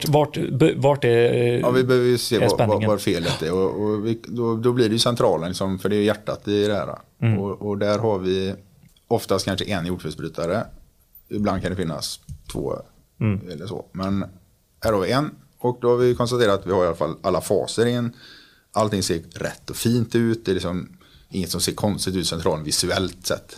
Vart, 0.09 0.37
vart 0.76 1.05
är... 1.05 1.59
Ja, 1.61 1.71
vi 1.71 1.85
behöver 1.85 2.07
ju 2.07 2.19
se 2.19 2.38
var, 2.38 2.67
var, 2.67 2.87
var 2.87 2.99
felet 2.99 3.43
är. 3.43 3.53
Och, 3.53 3.83
och 3.83 4.07
vi, 4.07 4.21
då, 4.25 4.57
då 4.57 4.73
blir 4.73 4.88
det 4.88 4.93
ju 4.93 4.99
centralen, 4.99 5.49
liksom, 5.49 5.79
för 5.79 5.88
det 5.88 5.97
är 5.97 6.03
hjärtat 6.03 6.49
i 6.49 6.67
det 6.67 6.75
här. 6.75 6.99
Mm. 7.23 7.38
Och, 7.38 7.62
och 7.69 7.79
där 7.79 7.99
har 7.99 8.19
vi 8.19 8.55
oftast 9.09 9.45
kanske 9.45 9.65
en 9.65 9.87
jordfelsbrytare. 9.87 10.67
Ibland 11.29 11.62
kan 11.62 11.71
det 11.71 11.76
finnas 11.76 12.21
två 12.53 12.76
Eller 13.53 13.67
så. 13.67 13.85
Men 13.93 14.25
här 14.85 14.93
har 14.93 15.00
vi 15.00 15.12
en 15.12 15.31
och 15.66 15.78
då 15.80 15.88
har 15.90 15.96
vi 15.96 16.14
konstaterat 16.14 16.61
att 16.61 16.66
vi 16.66 16.73
har 16.73 16.85
i 16.85 16.87
alla 16.87 16.96
fall 16.96 17.14
alla 17.23 17.40
faser 17.40 17.87
i 17.87 17.92
en. 17.92 18.12
Allting 18.73 19.02
ser 19.02 19.20
rätt 19.35 19.70
och 19.70 19.76
fint 19.76 20.14
ut. 20.14 20.44
Det 20.44 20.50
är 20.50 20.54
liksom 20.54 20.88
inget 21.30 21.50
som 21.50 21.61
ser 21.61 21.73
konstigt 21.73 22.16
ut 22.16 22.26
centralt 22.26 22.66
visuellt 22.66 23.26
sett. 23.26 23.56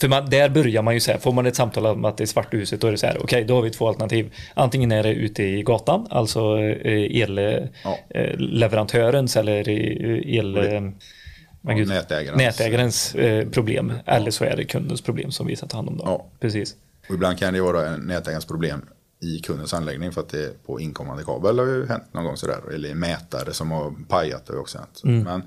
För 0.00 0.08
man, 0.08 0.30
där 0.30 0.48
börjar 0.48 0.82
man 0.82 0.94
ju 0.94 1.00
säga, 1.00 1.18
får 1.18 1.32
man 1.32 1.46
ett 1.46 1.56
samtal 1.56 1.86
om 1.86 2.04
att 2.04 2.16
det 2.16 2.24
är 2.24 2.26
svarta 2.26 2.56
huset 2.56 2.80
då 2.80 2.86
är 2.86 2.90
det 2.92 2.98
så 2.98 3.06
här, 3.06 3.18
okej 3.22 3.44
då 3.44 3.54
har 3.54 3.62
vi 3.62 3.70
två 3.70 3.88
alternativ. 3.88 4.34
Antingen 4.54 4.92
är 4.92 5.02
det 5.02 5.14
ute 5.14 5.42
i 5.42 5.62
gatan, 5.62 6.06
alltså 6.10 6.58
eh, 6.58 7.22
Ja. 7.84 7.98
elleverantörens 8.10 9.36
eller 9.36 9.68
eh, 9.68 10.36
el... 10.38 10.56
eh, 10.56 10.62
men 10.80 10.94
Ja, 11.62 11.72
gud, 11.74 11.88
nätägarens. 11.88 12.38
nätägarens 12.38 13.14
eh, 13.14 13.48
problem. 13.48 13.92
Eller 14.06 14.30
så 14.30 14.44
är 14.44 14.56
det 14.56 14.64
kundens 14.64 15.00
problem 15.00 15.30
som 15.30 15.46
vi 15.46 15.56
ska 15.56 15.66
ta 15.66 15.76
hand 15.76 15.88
om 15.88 15.96
då. 15.96 16.04
Ja. 16.06 16.26
Precis. 16.40 16.74
Och 17.08 17.14
ibland 17.14 17.38
kan 17.38 17.54
det 17.54 17.60
vara 17.60 17.88
en 17.88 18.00
nätägarens 18.00 18.44
problem 18.44 18.82
i 19.20 19.38
kundens 19.38 19.74
anläggning 19.74 20.12
för 20.12 20.20
att 20.20 20.28
det 20.28 20.44
är 20.44 20.52
på 20.66 20.80
inkommande 20.80 21.24
kabel 21.24 21.58
har 21.58 21.66
ju 21.66 21.86
hänt 21.86 22.04
någon 22.12 22.24
gång 22.24 22.36
sådär. 22.36 22.72
Eller 22.72 22.94
mätare 22.94 23.52
som 23.52 23.70
har 23.70 23.94
pajat 24.08 24.48
har 24.48 24.54
ju 24.54 24.60
också 24.60 24.78
hänt. 24.78 25.00
Men, 25.24 25.42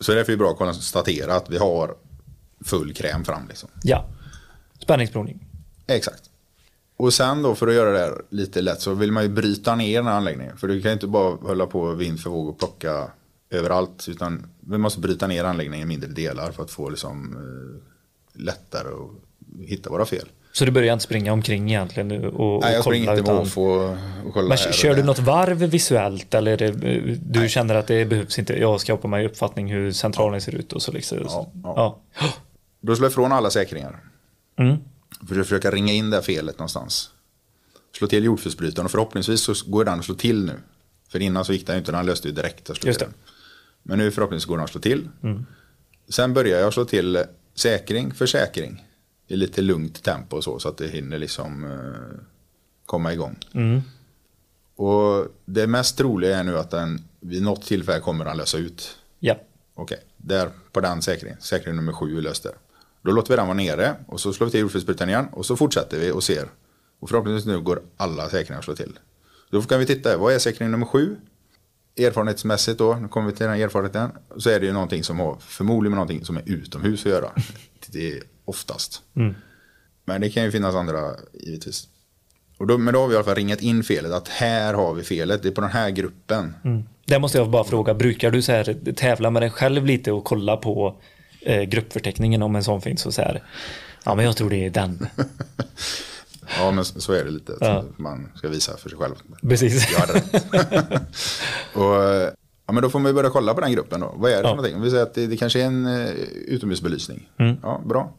så 0.00 0.12
är 0.12 0.24
det 0.24 0.36
bra 0.36 0.50
att 0.50 0.58
konstatera 0.58 1.34
att 1.34 1.50
vi 1.50 1.58
har 1.58 1.94
full 2.64 2.94
kräm 2.94 3.24
fram 3.24 3.48
liksom. 3.48 3.68
Ja. 3.82 4.08
Spänningsprovning. 4.78 5.48
Exakt. 5.86 6.30
Och 6.96 7.14
sen 7.14 7.42
då 7.42 7.54
för 7.54 7.68
att 7.68 7.74
göra 7.74 7.92
det 7.92 7.98
här 7.98 8.22
lite 8.30 8.60
lätt 8.60 8.80
så 8.80 8.94
vill 8.94 9.12
man 9.12 9.22
ju 9.22 9.28
bryta 9.28 9.74
ner 9.74 9.98
den 9.98 10.06
här 10.06 10.16
anläggningen. 10.16 10.56
För 10.56 10.68
du 10.68 10.82
kan 10.82 10.88
ju 10.88 10.92
inte 10.92 11.06
bara 11.06 11.34
hålla 11.34 11.66
på 11.66 11.94
vind 11.94 12.20
för 12.20 12.30
våg 12.30 12.48
och 12.48 12.58
plocka 12.58 13.10
överallt. 13.50 14.08
Utan 14.08 14.46
vi 14.60 14.78
måste 14.78 15.00
bryta 15.00 15.26
ner 15.26 15.44
anläggningen 15.44 15.86
i 15.86 15.88
mindre 15.88 16.10
delar 16.10 16.52
för 16.52 16.62
att 16.62 16.70
få 16.70 16.88
liksom 16.88 17.36
eh, 17.36 18.40
lättare 18.42 18.88
att 18.88 19.68
hitta 19.68 19.90
våra 19.90 20.06
fel. 20.06 20.28
Så 20.52 20.64
du 20.64 20.70
börjar 20.70 20.92
inte 20.92 21.04
springa 21.04 21.32
omkring 21.32 21.70
egentligen 21.70 22.24
och, 22.24 22.54
och 22.54 22.62
Nej, 22.62 22.74
jag 22.74 22.84
springer 22.84 23.06
kolla 23.06 23.18
inte 23.18 23.30
utan... 23.30 23.36
måfå 23.36 23.62
och 24.26 24.32
kolla 24.32 24.48
Men 24.48 24.58
kör 24.58 24.94
du 24.94 25.02
något 25.02 25.18
varv 25.18 25.58
visuellt 25.58 26.34
eller 26.34 26.56
det, 26.56 26.70
du 27.16 27.48
känner 27.48 27.74
att 27.74 27.86
det 27.86 28.04
behövs 28.04 28.38
inte? 28.38 28.60
Jag 28.60 28.80
skapar 28.80 29.08
mig 29.08 29.26
uppfattning 29.26 29.72
hur 29.72 29.92
centralen 29.92 30.40
ser 30.40 30.54
ut 30.54 30.72
och 30.72 30.82
så 30.82 30.92
liksom. 30.92 31.20
Ja, 31.28 31.48
ja. 31.64 32.00
ja. 32.20 32.32
Då 32.80 32.96
slår 32.96 33.06
jag 33.06 33.10
ifrån 33.10 33.32
alla 33.32 33.50
säkringar. 33.50 34.00
Mm. 34.58 34.76
För 35.28 35.40
att 35.40 35.46
försöka 35.46 35.70
ringa 35.70 35.92
in 35.92 36.10
det 36.10 36.16
här 36.16 36.22
felet 36.22 36.58
någonstans. 36.58 37.10
Slå 37.98 38.06
till 38.06 38.24
jordfelsbrytaren 38.24 38.84
och 38.84 38.90
förhoppningsvis 38.90 39.40
så 39.40 39.54
går 39.66 39.84
den 39.84 39.98
att 39.98 40.04
slå 40.04 40.14
till 40.14 40.44
nu. 40.44 40.52
För 41.08 41.22
innan 41.22 41.44
så 41.44 41.52
gick 41.52 41.66
den 41.66 41.76
ju 41.76 41.78
inte, 41.78 41.92
den 41.92 42.06
löste 42.06 42.28
ju 42.28 42.34
direkt 42.34 42.68
Just 42.84 42.98
det. 42.98 43.04
Mm. 43.04 43.16
Men 43.82 43.98
nu 43.98 44.10
förhoppningsvis 44.10 44.48
går 44.48 44.56
den 44.56 44.64
att 44.64 44.70
slå 44.70 44.80
till. 44.80 45.08
Sen 46.08 46.34
börjar 46.34 46.60
jag 46.60 46.72
slå 46.72 46.84
till 46.84 47.24
säkring 47.54 48.14
för 48.14 48.26
säkring. 48.26 48.84
I 49.32 49.36
lite 49.36 49.62
lugnt 49.62 50.02
tempo 50.02 50.36
och 50.36 50.44
så, 50.44 50.58
så 50.58 50.68
att 50.68 50.76
det 50.76 50.88
hinner 50.88 51.18
liksom 51.18 51.64
eh, 51.64 52.20
komma 52.86 53.12
igång. 53.12 53.38
Mm. 53.54 53.82
Och 54.76 55.26
det 55.44 55.66
mest 55.66 55.98
troliga 55.98 56.38
är 56.38 56.44
nu 56.44 56.58
att 56.58 56.70
den 56.70 57.00
vid 57.20 57.42
något 57.42 57.62
tillfälle 57.62 58.00
kommer 58.00 58.24
den 58.24 58.36
lösa 58.36 58.58
ut. 58.58 58.98
Ja. 59.18 59.34
Okej, 59.74 59.98
där 60.16 60.50
på 60.72 60.80
den 60.80 61.02
säkringen, 61.02 61.36
säkring 61.40 61.76
nummer 61.76 61.92
sju 61.92 62.18
är 62.18 62.22
löst 62.22 62.42
där. 62.42 62.52
Då 63.02 63.10
låter 63.10 63.30
vi 63.30 63.36
den 63.36 63.46
vara 63.46 63.56
nere 63.56 63.94
och 64.06 64.20
så 64.20 64.32
slår 64.32 64.46
vi 64.46 64.50
till 64.50 64.60
jordfelsbrytaren 64.60 65.08
igen 65.08 65.28
och 65.32 65.46
så 65.46 65.56
fortsätter 65.56 66.00
vi 66.00 66.10
och 66.10 66.22
ser. 66.22 66.48
Och 67.00 67.08
förhoppningsvis 67.08 67.46
nu 67.46 67.60
går 67.60 67.82
alla 67.96 68.28
säkringar 68.28 68.58
att 68.58 68.64
slå 68.64 68.74
till. 68.74 68.98
Då 69.50 69.62
kan 69.62 69.80
vi 69.80 69.86
titta, 69.86 70.18
vad 70.18 70.34
är 70.34 70.38
säkring 70.38 70.70
nummer 70.70 70.86
sju? 70.86 71.16
Erfarenhetsmässigt 71.96 72.78
då, 72.78 72.94
nu 72.94 73.08
kommer 73.08 73.30
vi 73.30 73.36
till 73.36 73.46
den 73.46 73.60
erfarenheten, 73.60 74.10
så 74.36 74.50
är 74.50 74.60
det 74.60 74.66
ju 74.66 74.72
någonting 74.72 75.04
som 75.04 75.20
har 75.20 75.36
förmodligen 75.40 75.94
någonting 75.94 76.24
som 76.24 76.36
är 76.36 76.42
utomhus 76.46 77.06
att 77.06 77.12
göra. 77.12 77.30
Det 77.86 78.12
är 78.12 78.22
oftast. 78.44 79.02
Men 80.04 80.20
det 80.20 80.30
kan 80.30 80.44
ju 80.44 80.50
finnas 80.50 80.74
andra 80.74 81.10
givetvis. 81.34 81.88
Och 82.58 82.66
då, 82.66 82.78
men 82.78 82.94
då 82.94 83.00
har 83.00 83.08
vi 83.08 83.14
i 83.14 83.16
alla 83.16 83.24
fall 83.24 83.34
ringat 83.34 83.60
in 83.62 83.82
felet, 83.84 84.12
att 84.12 84.28
här 84.28 84.74
har 84.74 84.94
vi 84.94 85.02
felet, 85.02 85.42
det 85.42 85.48
är 85.48 85.52
på 85.52 85.60
den 85.60 85.70
här 85.70 85.90
gruppen. 85.90 86.54
Mm. 86.64 86.82
Där 87.06 87.18
måste 87.18 87.38
jag 87.38 87.50
bara 87.50 87.64
fråga, 87.64 87.94
brukar 87.94 88.30
du 88.30 88.42
så 88.42 88.52
här, 88.52 88.92
tävla 88.94 89.30
med 89.30 89.42
dig 89.42 89.50
själv 89.50 89.86
lite 89.86 90.12
och 90.12 90.24
kolla 90.24 90.56
på 90.56 90.96
eh, 91.40 91.62
gruppförteckningen 91.62 92.42
om 92.42 92.56
en 92.56 92.64
sån 92.64 92.80
finns 92.82 93.06
och 93.06 93.14
så 93.14 93.22
här, 93.22 93.42
ja 94.04 94.14
men 94.14 94.24
jag 94.24 94.36
tror 94.36 94.50
det 94.50 94.66
är 94.66 94.70
den. 94.70 95.06
Ja, 96.58 96.70
men 96.70 96.84
så 96.84 97.12
är 97.12 97.24
det 97.24 97.30
lite. 97.30 97.56
Ja. 97.60 97.84
Man 97.96 98.28
ska 98.34 98.48
visa 98.48 98.76
för 98.76 98.88
sig 98.88 98.98
själv. 98.98 99.14
Precis. 99.48 99.90
Jag 99.92 99.98
hade 99.98 100.12
rätt. 100.12 100.44
och, 101.74 102.32
ja, 102.66 102.72
men 102.72 102.82
då 102.82 102.90
får 102.90 102.98
man 102.98 103.10
ju 103.10 103.14
börja 103.14 103.30
kolla 103.30 103.54
på 103.54 103.60
den 103.60 103.72
gruppen 103.72 104.00
då. 104.00 104.14
Vad 104.16 104.30
är 104.30 104.36
det 104.36 104.42
för 104.42 104.48
Ja. 104.48 104.54
någonting? 104.54 104.76
Om 104.76 104.82
vi 104.82 104.90
säger 104.90 105.02
att 105.02 105.14
det, 105.14 105.26
det 105.26 105.36
kanske 105.36 105.60
är 105.62 105.66
en 105.66 105.86
uh, 105.86 106.08
utomhusbelysning. 106.46 107.28
Mm. 107.38 107.56
Ja, 107.62 107.82
bra. 107.86 108.12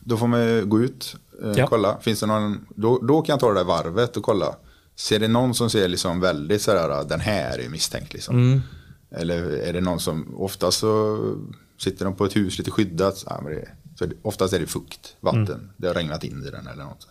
Då 0.00 0.16
får 0.16 0.26
man 0.26 0.68
gå 0.68 0.80
ut, 0.80 1.16
eh, 1.42 1.52
Ja. 1.56 1.66
kolla. 1.66 1.98
Finns 2.00 2.20
det 2.20 2.26
någon, 2.26 2.66
då, 2.74 2.98
då 2.98 3.22
kan 3.22 3.32
jag 3.32 3.40
ta 3.40 3.48
det 3.48 3.54
där 3.60 3.64
varvet 3.64 4.16
och 4.16 4.22
kolla. 4.22 4.56
Ser 4.96 5.18
det 5.18 5.28
någon 5.28 5.54
som 5.54 5.70
ser 5.70 5.88
liksom 5.88 6.20
väldigt 6.20 6.62
sådär, 6.62 7.04
den 7.08 7.20
här 7.20 7.58
är 7.58 7.68
misstänkt 7.68 8.12
liksom. 8.12 8.36
Mm. 8.36 8.60
Eller 9.10 9.42
är 9.52 9.72
det 9.72 9.80
någon 9.80 10.00
som, 10.00 10.34
oftast 10.36 10.78
så 10.78 11.18
sitter 11.78 12.04
de 12.04 12.14
på 12.16 12.24
ett 12.24 12.36
hus 12.36 12.58
lite 12.58 12.70
skyddat. 12.70 13.24
Ja, 13.26 13.40
men 13.44 13.52
det, 13.52 13.68
så 13.98 14.06
det, 14.06 14.14
oftast 14.22 14.54
är 14.54 14.58
det 14.60 14.66
fukt, 14.66 15.16
vatten. 15.20 15.46
Mm. 15.46 15.70
Det 15.76 15.86
har 15.86 15.94
regnat 15.94 16.24
in 16.24 16.44
i 16.46 16.50
den 16.50 16.66
eller 16.66 16.84
något. 16.84 17.06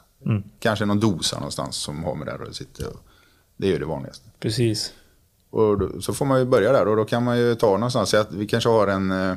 Kanske 0.60 0.86
någon 0.86 1.00
dosa 1.00 1.36
någonstans 1.38 1.76
som 1.76 2.04
har 2.04 2.16
med 2.16 2.28
det 2.28 2.34
och 2.34 2.56
sitter. 2.56 2.88
Och, 2.88 3.00
det 3.58 3.68
är 3.68 3.72
ju 3.72 3.80
det 3.80 3.86
vanligaste. 3.86 4.30
Precis. 4.40 4.94
Och 5.50 5.80
då, 5.80 6.02
så 6.02 6.14
får 6.14 6.26
man 6.26 6.40
ju 6.40 6.46
börja 6.46 6.72
där 6.74 6.88
och 6.88 6.96
då 6.96 7.06
kan 7.06 7.24
man 7.24 7.38
ju 7.38 7.56
ta 7.56 7.72
någonstans. 7.72 8.14
Att 8.14 8.32
vi 8.34 8.48
kanske 8.48 8.70
har 8.70 8.88
en... 8.88 9.12
eh, 9.12 9.36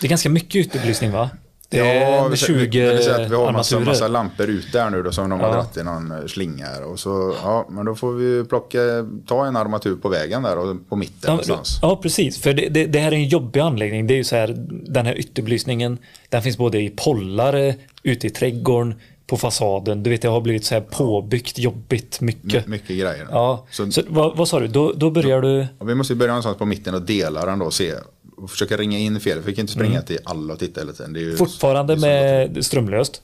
Det 0.00 0.06
är 0.06 0.08
ganska 0.08 0.28
mycket 0.30 0.66
utebelysning 0.66 1.12
va? 1.12 1.30
Ja, 1.78 2.28
vi 2.30 2.36
säger- 2.36 2.58
20 2.58 2.92
vi 2.92 3.02
säger 3.02 3.24
att 3.24 3.30
vi 3.30 3.34
har 3.34 3.52
massa, 3.52 3.80
massa 3.80 4.08
lampor 4.08 4.46
ute 4.46 4.78
där 4.78 4.90
nu 4.90 5.02
då 5.02 5.12
som 5.12 5.30
de 5.30 5.40
har 5.40 5.48
Ja. 5.48 5.54
dragit 5.54 5.76
i 5.76 5.82
någon 5.82 6.10
eh, 6.12 6.26
slinga 6.26 6.66
här. 6.66 6.84
Och 6.84 6.98
så, 6.98 7.34
ja, 7.42 7.66
men 7.70 7.84
då 7.86 7.94
får 7.94 8.12
vi 8.12 8.44
plocka, 8.44 8.78
ta 9.26 9.46
en 9.46 9.56
armatur 9.56 9.96
på 9.96 10.08
vägen 10.08 10.42
där 10.42 10.58
och 10.58 10.76
på 10.88 10.96
mitten 10.96 11.18
Ja, 11.22 11.30
någonstans. 11.30 11.78
ja, 11.82 11.96
precis. 12.02 12.38
För 12.42 12.52
det, 12.52 12.68
det, 12.68 12.86
det 12.86 12.98
här 12.98 13.12
är 13.12 13.16
en 13.16 13.28
jobbig 13.28 13.60
anläggning. 13.60 14.06
Det 14.06 14.14
är 14.14 14.18
ju 14.18 14.24
så 14.24 14.36
här, 14.36 14.54
den 14.88 15.06
här 15.06 15.18
ytterbelysningen, 15.18 15.98
den 16.28 16.42
finns 16.42 16.58
både 16.58 16.80
i 16.80 16.90
pollare, 16.90 17.74
ute 18.02 18.26
i 18.26 18.30
trädgården, 18.30 18.94
på 19.26 19.36
fasaden. 19.36 20.02
Du 20.02 20.10
vet, 20.10 20.22
det 20.22 20.28
har 20.28 20.40
blivit 20.40 20.64
så 20.64 20.74
här 20.74 20.80
påbyggt, 20.82 21.58
jobbigt, 21.58 22.20
mycket. 22.20 22.66
My, 22.66 22.70
mycket 22.70 22.88
grejer. 22.88 23.26
Ja, 23.30 23.66
Så, 23.70 23.90
så, 23.90 24.02
vad, 24.08 24.36
vad 24.36 24.48
sa 24.48 24.60
du? 24.60 24.66
Då, 24.66 24.92
då 24.96 25.10
börjar 25.10 25.40
du... 25.42 25.66
vi 25.84 25.94
måste 25.94 26.14
börja 26.14 26.32
någonstans 26.32 26.56
på 26.58 26.64
mitten 26.66 26.94
och 26.94 27.02
dela 27.02 27.46
den 27.46 27.58
då 27.58 27.64
och 27.66 27.72
se. 27.74 27.92
Och 28.36 28.50
försöka 28.50 28.76
ringa 28.76 28.98
in 28.98 29.20
fel. 29.20 29.40
Vi 29.40 29.54
kan 29.54 29.62
inte 29.62 29.72
springa 29.72 30.02
till 30.02 30.18
alla 30.24 30.52
och 30.52 30.58
titta 30.58 30.80
hela 30.80 30.92
tiden. 30.92 31.12
Det 31.12 31.18
är 31.18 31.22
ju 31.22 31.26
Mm. 31.26 31.38
Fortfarande 31.38 31.96
med 31.96 32.64
strömlöst. 32.66 33.22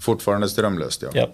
Fortfarande 0.00 0.48
strömlöst 0.48 1.02
ja. 1.02 1.08
Ja. 1.14 1.28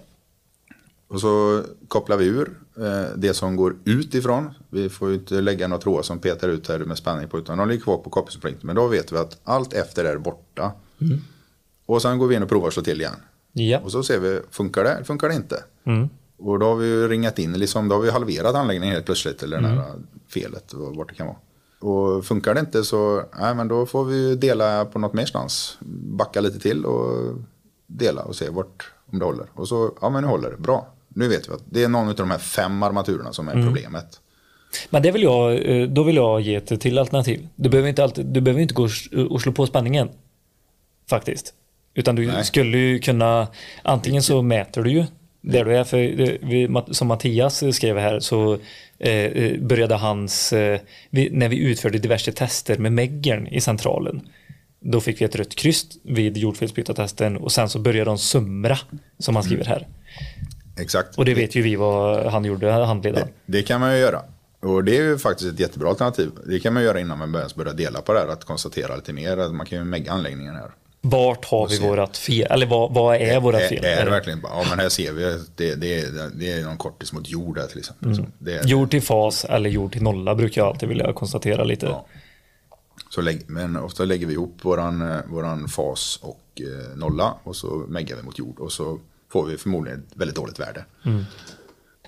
Och 1.07 1.21
så 1.21 1.63
kopplar 1.87 2.17
vi 2.17 2.25
ur 2.25 2.51
eh, 2.77 3.03
det 3.15 3.33
som 3.33 3.55
går 3.55 3.75
ut 3.85 4.15
ifrån. 4.15 4.49
Vi 4.69 4.89
får 4.89 5.09
ju 5.09 5.15
inte 5.15 5.41
lägga 5.41 5.67
några 5.67 5.81
trådar 5.81 6.03
som 6.03 6.19
petar 6.19 6.49
ut 6.49 6.67
här 6.67 6.79
med 6.79 6.97
spänning 6.97 7.27
på 7.27 7.39
utan 7.39 7.57
de 7.57 7.69
ligger 7.69 7.83
kvar 7.83 7.97
på 7.97 8.09
kopplingsspringet. 8.09 8.63
Men 8.63 8.75
då 8.75 8.87
vet 8.87 9.11
vi 9.11 9.17
att 9.17 9.39
allt 9.43 9.73
efter 9.73 10.05
är 10.05 10.17
borta. 10.17 10.71
Och 11.85 12.01
sen 12.01 12.17
går 12.17 12.27
vi 12.27 12.35
in 12.35 12.43
och 12.43 12.49
provar 12.49 12.67
att 12.67 12.73
slå 12.73 12.83
till 12.83 13.01
igen. 13.01 13.15
Ja. 13.51 13.79
Och 13.79 13.91
så 13.91 14.03
ser 14.03 14.19
vi, 14.19 14.39
funkar 14.51 14.83
det 14.83 14.89
eller 14.89 15.03
funkar 15.03 15.29
det 15.29 15.35
inte? 15.35 15.63
Mm. 15.85 16.09
Och 16.37 16.59
då 16.59 16.65
har 16.65 16.75
vi 16.75 17.07
ringat 17.07 17.39
in, 17.39 17.53
liksom, 17.53 17.87
då 17.87 17.95
har 17.95 18.01
vi 18.01 18.09
halverat 18.11 18.55
anläggningen 18.55 18.93
helt 18.93 19.05
plötsligt. 19.05 19.43
Eller 19.43 19.61
det 19.61 19.67
här 19.67 19.91
felet, 20.27 20.73
vart 20.73 21.09
det 21.09 21.15
kan 21.15 21.27
vara. 21.27 21.37
Och 21.83 22.25
funkar 22.25 22.53
det 22.53 22.59
inte 22.59 22.83
så, 22.83 23.23
nej 23.39 23.55
men 23.55 23.67
då 23.67 23.85
får 23.85 24.05
vi 24.05 24.35
dela 24.35 24.85
på 24.85 24.99
något 24.99 25.13
mer 25.13 25.25
stans. 25.25 25.77
Backa 26.17 26.41
lite 26.41 26.59
till 26.59 26.85
och 26.85 27.35
dela 27.87 28.23
och 28.23 28.35
se 28.35 28.49
vart, 28.49 28.91
om 29.11 29.19
det 29.19 29.25
håller. 29.25 29.45
Och 29.53 29.67
så, 29.67 29.91
ja 30.01 30.09
men 30.09 30.23
nu 30.23 30.29
håller 30.29 30.51
det, 30.51 30.57
bra. 30.57 30.87
Nu 31.07 31.27
vet 31.27 31.49
vi 31.49 31.53
att 31.53 31.63
det 31.65 31.83
är 31.83 31.87
någon 31.87 32.07
av 32.07 32.15
de 32.15 32.31
här 32.31 32.37
fem 32.37 32.83
armaturerna 32.83 33.33
som 33.33 33.47
är 33.47 33.53
problemet. 33.53 34.19
Men 34.89 35.01
det 35.01 35.11
vill 35.11 35.23
jag, 35.23 35.69
eh, 35.69 35.87
då 35.87 36.03
vill 36.03 36.15
jag 36.15 36.41
ge 36.41 36.55
ett 36.55 36.81
till 36.81 36.99
alternativ. 36.99 37.47
Du 37.55 37.69
behöver 37.69 37.89
inte, 37.89 38.03
alltid, 38.03 38.25
du 38.25 38.41
behöver 38.41 38.61
inte 38.61 38.73
gå 38.73 38.87
och 39.29 39.41
slå 39.41 39.51
på 39.51 39.65
spänningen. 39.65 40.09
Faktiskt. 41.09 41.53
Utan 41.93 42.15
du 42.15 42.27
Nej. 42.27 42.45
skulle 42.45 42.77
ju 42.77 42.99
kunna, 42.99 43.47
antingen 43.83 44.23
så 44.23 44.41
mäter 44.41 44.83
du 44.83 44.91
ju 44.91 45.05
där 45.43 45.65
du 45.65 45.77
är. 45.77 45.83
För 45.83 45.97
det- 45.97 46.37
vi, 46.41 46.69
som 46.91 47.07
Mattias 47.07 47.63
skrev 47.75 47.97
här 47.97 48.19
så 48.19 48.53
eh, 48.99 49.11
eh, 49.13 49.59
började 49.61 49.95
hans, 49.95 50.53
eh, 50.53 50.79
vi, 51.09 51.29
när 51.29 51.49
vi 51.49 51.57
utförde 51.57 51.97
diverse 51.99 52.31
tester 52.31 52.77
med 52.77 52.91
Meggern 52.91 53.47
i 53.47 53.61
centralen. 53.61 54.21
Då 54.79 55.01
fick 55.01 55.21
vi 55.21 55.25
ett 55.25 55.35
rött 55.35 55.55
kryss 55.55 55.85
vid 56.03 56.37
jordfelsbytartesten 56.37 57.37
och 57.37 57.51
sen 57.51 57.69
så 57.69 57.79
började 57.79 58.09
de 58.09 58.17
sumra 58.17 58.77
som 59.19 59.35
han 59.35 59.43
skriver 59.43 59.65
här. 59.65 59.87
Exakt. 60.79 61.17
Och 61.17 61.25
det 61.25 61.33
vet 61.33 61.55
ju 61.55 61.61
vi 61.61 61.75
vad 61.75 62.25
han 62.25 62.45
gjorde, 62.45 62.71
handledaren. 62.71 63.27
Det 63.45 63.63
kan 63.63 63.79
man 63.81 63.93
ju 63.93 63.99
göra. 63.99 64.21
Och 64.61 64.83
det 64.83 64.97
är 64.97 65.01
ju 65.03 65.17
faktiskt 65.17 65.53
ett 65.53 65.59
jättebra 65.59 65.89
alternativ. 65.89 66.29
Det 66.47 66.59
kan 66.59 66.73
man 66.73 66.83
göra 66.83 66.99
innan 66.99 67.17
man 67.19 67.31
börjar 67.31 67.49
börja 67.55 67.73
dela 67.73 68.01
på 68.01 68.13
det 68.13 68.19
här. 68.19 68.27
Att 68.27 68.43
konstatera 68.45 68.95
lite 68.95 69.13
mer. 69.13 69.37
Att 69.37 69.53
man 69.55 69.65
kan 69.65 69.77
ju 69.77 69.83
megga 69.83 70.11
anläggningen 70.11 70.55
här. 70.55 70.71
Vart 71.05 71.45
har 71.45 71.67
vi 71.67 71.79
vårat 71.79 72.17
fel? 72.17 72.47
Eller 72.51 72.65
vad, 72.65 72.93
vad 72.93 73.15
är 73.15 73.39
våra 73.39 73.59
fel? 73.59 73.85
är 73.85 74.05
det 74.05 74.11
verkligen 74.11 74.39
ja 74.43 74.65
men 74.69 74.79
här 74.79 74.89
ser 74.89 75.11
vi 75.13 75.23
det, 75.55 75.75
det, 75.75 75.99
är, 75.99 76.29
det 76.39 76.51
är 76.51 76.63
någon 76.63 76.77
kortis 76.77 77.13
mot 77.13 77.29
jord 77.29 77.57
här 77.57 77.67
till 77.67 77.79
exempel. 77.79 78.15
Så 78.15 78.25
det 78.39 78.53
är, 78.53 78.63
Jord 78.67 78.91
till 78.91 79.01
fas 79.01 79.45
eller 79.45 79.69
jord 79.69 79.91
till 79.93 80.03
nolla 80.03 80.35
brukar 80.35 80.61
jag 80.61 80.67
alltid 80.67 80.89
vilja 80.89 81.13
konstatera 81.13 81.63
lite. 81.63 81.85
Ja. 81.85 82.05
Så 83.09 83.21
lägg, 83.21 83.41
men 83.47 83.77
ofta 83.77 84.05
lägger 84.05 84.27
vi 84.27 84.33
ihop 84.33 84.57
våran, 84.61 85.11
eh, 85.11 85.17
våran 85.27 85.67
fas 85.67 86.19
och 86.21 86.61
eh, 86.61 86.97
nolla 86.97 87.33
och 87.43 87.55
så 87.55 87.67
meggar 87.87 88.15
vi 88.17 88.23
mot 88.23 88.39
jord. 88.39 88.59
Och 88.59 88.71
så 88.71 88.99
får 89.31 89.45
vi 89.45 89.57
förmodligen 89.57 89.99
ett 89.99 90.17
väldigt 90.17 90.35
dåligt 90.35 90.59
värde. 90.59 90.85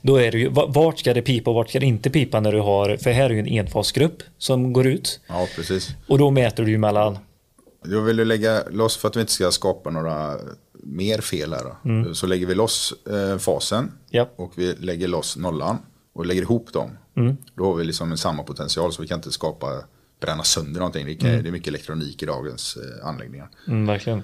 Då 0.02 0.16
är 0.16 0.32
det 0.32 0.38
ju, 0.38 0.50
va- 0.50 0.66
vart 0.70 1.00
ska 1.00 1.14
det 1.14 1.22
pipa 1.22 1.50
och 1.50 1.56
vart 1.56 1.70
ska 1.70 1.80
det 1.80 1.86
inte 1.86 2.10
pipa 2.10 2.40
när 2.40 2.52
du 2.52 2.60
har, 2.60 2.98
för 2.98 3.12
här 3.12 3.26
är 3.26 3.30
ju 3.34 3.40
en 3.40 3.48
enfasgrupp 3.48 4.24
som 4.38 4.74
går 4.74 4.88
ut. 4.88 5.20
Ja, 5.28 5.48
precis. 5.56 5.90
Och 6.08 6.18
då 6.18 6.32
mäter 6.32 6.64
du 6.66 6.72
ju 6.72 6.78
mellan, 6.78 7.18
Jag 7.90 8.02
vill 8.02 8.20
ju 8.20 8.26
lägga 8.26 8.64
loss 8.70 8.98
för 8.98 9.08
att 9.08 9.16
vi 9.16 9.20
inte 9.22 9.34
ska 9.34 9.52
skapa 9.52 9.90
några 9.90 10.38
mer 10.74 11.22
fel 11.22 11.54
här. 11.54 11.64
Då. 12.04 12.14
Så 12.14 12.28
lägger 12.28 12.46
vi 12.48 12.56
loss 12.56 12.94
eh, 13.10 13.38
fasen 13.38 13.92
Ja. 14.10 14.30
och 14.36 14.54
vi 14.56 14.76
lägger 14.76 15.08
loss 15.08 15.38
nollan 15.38 15.78
och 16.14 16.26
lägger 16.26 16.42
ihop 16.42 16.74
dem. 16.74 16.90
Då 17.56 17.66
har 17.66 17.76
vi 17.76 17.84
liksom 17.84 18.12
en 18.12 18.18
samma 18.18 18.44
potential 18.44 18.94
så 18.94 19.02
vi 19.02 19.08
kan 19.08 19.20
inte 19.20 19.32
skapa, 19.32 19.84
bränna 20.20 20.44
sönder 20.44 20.80
någonting. 20.80 21.06
Det, 21.06 21.16
kan, 21.16 21.30
det 21.30 21.50
är 21.50 21.52
mycket 21.52 21.68
elektronik 21.68 22.24
i 22.24 22.26
dagens 22.26 22.78
eh, 22.78 23.08
anläggningar. 23.08 23.50
mm, 23.68 23.86
verkligen. 23.88 24.24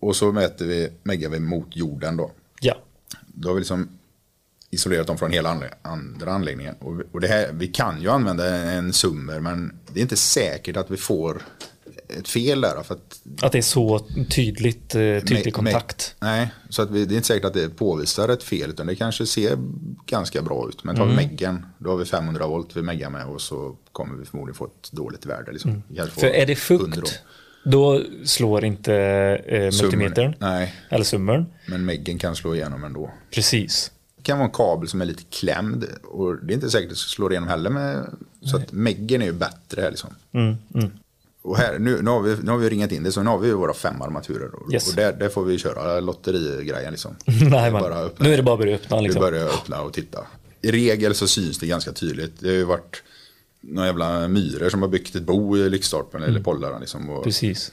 Och 0.00 0.16
så 0.16 0.32
mäter 0.32 0.66
vi, 0.66 0.92
meggar 1.02 1.30
vi 1.30 1.40
mot 1.40 1.76
jorden 1.76 2.16
då. 2.16 2.32
Ja, 2.60 2.74
Då 3.26 3.48
har 3.48 3.54
vi 3.54 3.60
liksom 3.60 3.88
isolerat 4.70 5.06
dem 5.06 5.18
från 5.18 5.30
hela 5.32 5.50
anlä- 5.54 5.74
andra 5.82 6.32
anläggningen. 6.32 6.74
Och, 6.80 7.00
och 7.12 7.20
det 7.20 7.28
här, 7.28 7.50
vi 7.52 7.66
kan 7.66 8.02
ju 8.02 8.08
använda 8.10 8.46
en 8.56 8.92
summer 8.92 9.40
men 9.40 9.78
det 9.92 10.00
är 10.00 10.02
inte 10.02 10.16
säkert 10.16 10.76
att 10.76 10.90
vi 10.90 10.96
får 10.96 11.42
ett 12.08 12.28
fel 12.28 12.60
där. 12.60 12.82
För 12.82 12.94
att 12.94 13.20
att 13.42 13.52
det 13.52 13.58
är 13.58 13.62
så 13.62 13.98
tydligt, 14.30 14.94
eh, 14.94 15.00
tydlig 15.00 15.46
Me- 15.46 15.50
kontakt. 15.50 16.14
Me- 16.20 16.24
nej, 16.24 16.50
så 16.68 16.82
att 16.82 16.90
vi, 16.90 17.04
det 17.04 17.14
är 17.14 17.16
inte 17.16 17.28
säkert 17.28 17.44
att 17.44 17.54
det 17.54 17.68
påvisar 17.68 18.28
ett 18.28 18.42
fel 18.42 18.70
utan 18.70 18.86
det 18.86 18.94
kanske 18.94 19.26
ser 19.26 19.58
ganska 20.06 20.42
bra 20.42 20.68
ut. 20.68 20.84
Men 20.84 20.96
tar 20.96 21.02
Mm. 21.02 21.16
vi 21.16 21.26
meggen, 21.26 21.66
då 21.78 21.90
har 21.90 21.96
vi 21.96 22.04
500 22.04 22.46
volt 22.46 22.76
vi 22.76 22.82
meggar 22.82 23.10
med 23.10 23.26
och 23.26 23.40
så 23.40 23.76
kommer 23.92 24.16
vi 24.16 24.24
förmodligen 24.24 24.54
få 24.54 24.64
ett 24.64 24.92
dåligt 24.92 25.26
värde. 25.26 25.52
Liksom. 25.52 25.70
Mm. 25.70 26.08
För 26.08 26.26
är 26.26 26.46
det 26.46 26.58
100 26.70 26.96
fukt, 26.96 27.20
då 27.64 28.02
slår 28.24 28.64
inte 28.64 28.94
eh, 29.46 29.60
multimetern 29.60 30.34
Nej, 30.38 30.74
eller 30.88 31.04
summern. 31.04 31.46
men 31.68 31.84
meggen 31.84 32.18
kan 32.18 32.36
slå 32.36 32.54
igenom 32.54 32.84
ändå. 32.84 33.10
Precis. 33.30 33.90
Det 34.16 34.22
kan 34.22 34.38
vara 34.38 34.46
en 34.48 34.54
kabel 34.54 34.88
som 34.88 35.00
är 35.00 35.04
lite 35.04 35.22
klämd 35.30 35.84
och 36.04 36.44
det 36.46 36.52
är 36.52 36.54
inte 36.54 36.70
säkert 36.70 36.86
att 36.86 36.90
det 36.90 36.96
slår 36.96 37.32
igenom 37.32 37.48
heller. 37.48 37.70
Med, 37.70 38.06
så 38.42 38.56
att 38.56 38.72
meggen 38.72 39.22
är 39.22 39.26
ju 39.26 39.32
bättre 39.32 39.90
liksom. 39.90 40.10
Mm, 40.32 40.56
Och 41.44 41.56
här, 41.56 41.78
nu, 41.78 42.02
nu, 42.02 42.10
har 42.10 42.20
vi, 42.20 42.36
nu 42.42 42.50
har 42.50 42.58
vi 42.58 42.68
ringat 42.70 42.92
in 42.92 43.02
det 43.02 43.12
så 43.12 43.22
nu 43.22 43.30
har 43.30 43.38
vi 43.38 43.52
våra 43.52 43.74
fem 43.74 44.02
armaturer. 44.02 44.54
Och, 44.54 44.72
Yes. 44.72 44.88
och 44.88 44.94
där, 44.96 45.12
där 45.12 45.28
får 45.28 45.44
vi 45.44 45.58
köra 45.58 46.00
lotterigrejen 46.00 46.90
liksom. 46.90 47.16
Nej, 47.50 47.70
man. 47.72 48.10
Nu 48.18 48.32
är 48.32 48.36
det 48.36 48.42
bara 48.42 48.52
att 48.54 48.58
börja 48.58 48.74
öppna 48.76 48.96
Vi 48.96 49.02
liksom. 49.02 49.20
börjar 49.20 49.44
öppna 49.46 49.82
och 49.82 49.92
titta. 49.92 50.26
I 50.62 50.70
regel 50.70 51.14
så 51.14 51.26
syns 51.28 51.58
det 51.58 51.66
ganska 51.66 51.92
tydligt. 51.92 52.40
Det 52.40 52.48
har 52.48 52.54
ju 52.54 52.64
varit 52.64 53.02
några 53.60 53.86
jävla 53.86 54.28
myror 54.28 54.68
som 54.68 54.82
har 54.82 54.88
byggt 54.88 55.14
ett 55.16 55.22
bo 55.22 55.56
i 55.56 55.68
Lyckstorpen 55.70 56.22
eller 56.22 56.40
Pollara. 56.40 56.78
Liksom, 56.78 57.10
och, 57.10 57.24
Precis. 57.24 57.72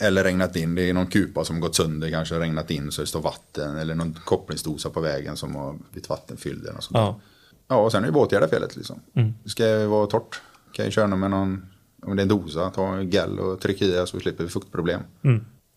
eller 0.00 0.24
regnat 0.24 0.56
in. 0.56 0.74
Det 0.74 0.90
är 0.90 0.94
någon 0.94 1.06
kupa 1.06 1.44
som 1.44 1.60
gått 1.60 1.74
sönder 1.76 2.10
kanske 2.10 2.38
regnat 2.38 2.70
in 2.70 2.92
så 2.92 3.00
det 3.00 3.06
står 3.06 3.20
vatten. 3.20 3.76
Eller 3.78 3.94
någon 3.94 4.18
kopplingsdosa 4.24 4.90
på 4.90 5.00
vägen 5.00 5.36
som 5.36 5.54
har 5.56 5.72
blivit 5.92 6.08
vattenfylld. 6.08 6.62
Eller 6.62 6.72
något 6.74 6.84
sånt. 6.84 6.96
Ja. 6.98 7.20
Ja, 7.68 7.76
och 7.76 7.92
sen 7.92 8.02
är 8.02 8.06
det 8.06 8.12
bara 8.12 8.22
att 8.24 8.28
åtgärda 8.28 8.48
felet 8.48 8.76
liksom. 8.76 9.00
Det 9.44 9.50
ska 9.50 9.86
vara 9.86 10.06
torrt. 10.06 10.40
Kan 10.72 10.84
ju 10.84 10.90
köra 10.90 11.06
med 11.06 11.30
någon, 11.30 11.66
om 12.06 12.16
det 12.16 12.20
är 12.20 12.24
en 12.24 12.28
dosa, 12.28 12.70
ta 12.70 12.96
en 12.96 13.10
gel 13.10 13.38
och 13.38 13.60
trycka 13.60 13.84
i 13.84 14.04
så 14.06 14.20
slipper 14.20 14.44
vi 14.44 14.50
fuktproblem. 14.50 15.00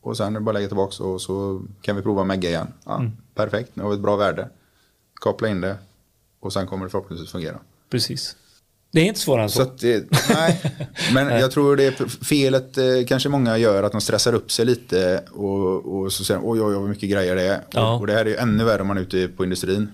Och 0.02 0.18
sen 0.18 0.36
är 0.36 0.40
det 0.40 0.44
bara 0.44 0.52
att 0.52 0.56
lägga 0.56 0.68
tillbaka 0.68 1.04
och 1.04 1.22
så 1.22 1.62
kan 1.82 1.96
vi 1.96 2.02
prova 2.02 2.24
megga 2.24 2.50
igen. 2.50 2.68
Ja, 2.86 3.06
Perfekt, 3.36 3.76
nu 3.76 3.84
har 3.84 3.90
vi 3.90 3.96
ett 3.96 4.02
bra 4.02 4.16
värde. 4.16 4.50
Koppla 5.14 5.48
in 5.48 5.62
det 5.62 5.78
och 6.40 6.54
sen 6.54 6.68
kommer 6.68 6.86
det 6.86 6.90
förhoppningsvis 6.90 7.32
fungera. 7.32 7.60
Precis. 7.90 8.36
Det 8.92 9.02
är 9.02 9.06
inte 9.06 9.20
svårare 9.20 9.44
än 9.44 9.50
så. 9.50 9.64
Så 9.64 9.72
det, 9.80 10.12
nej, 10.30 10.62
men 11.14 11.28
jag 11.40 11.52
tror 11.52 11.76
det 11.76 11.86
är 11.86 12.26
felet 12.26 12.78
eh, 12.78 12.86
kanske 13.08 13.30
många 13.30 13.58
gör 13.58 13.84
att 13.84 13.92
de 13.92 14.02
stressar 14.02 14.34
upp 14.34 14.52
sig 14.52 14.66
lite 14.66 15.24
och, 15.32 16.00
och 16.00 16.14
så 16.14 16.24
säger 16.24 16.40
de, 16.42 16.48
oj 16.50 16.62
oj 16.62 16.76
oj 16.76 16.80
vad 16.80 16.90
mycket 16.90 17.10
grejer 17.10 17.36
det 17.36 17.48
är. 17.48 17.62
Ja. 17.72 17.94
Och, 17.94 18.00
och 18.00 18.08
det 18.08 18.14
här 18.14 18.26
är 18.26 18.30
ju 18.30 18.36
ännu 18.36 18.64
värre 18.64 18.82
om 18.82 18.88
man 18.88 18.98
är 18.98 19.02
ute 19.02 19.28
på 19.28 19.44
industrin. 19.44 19.92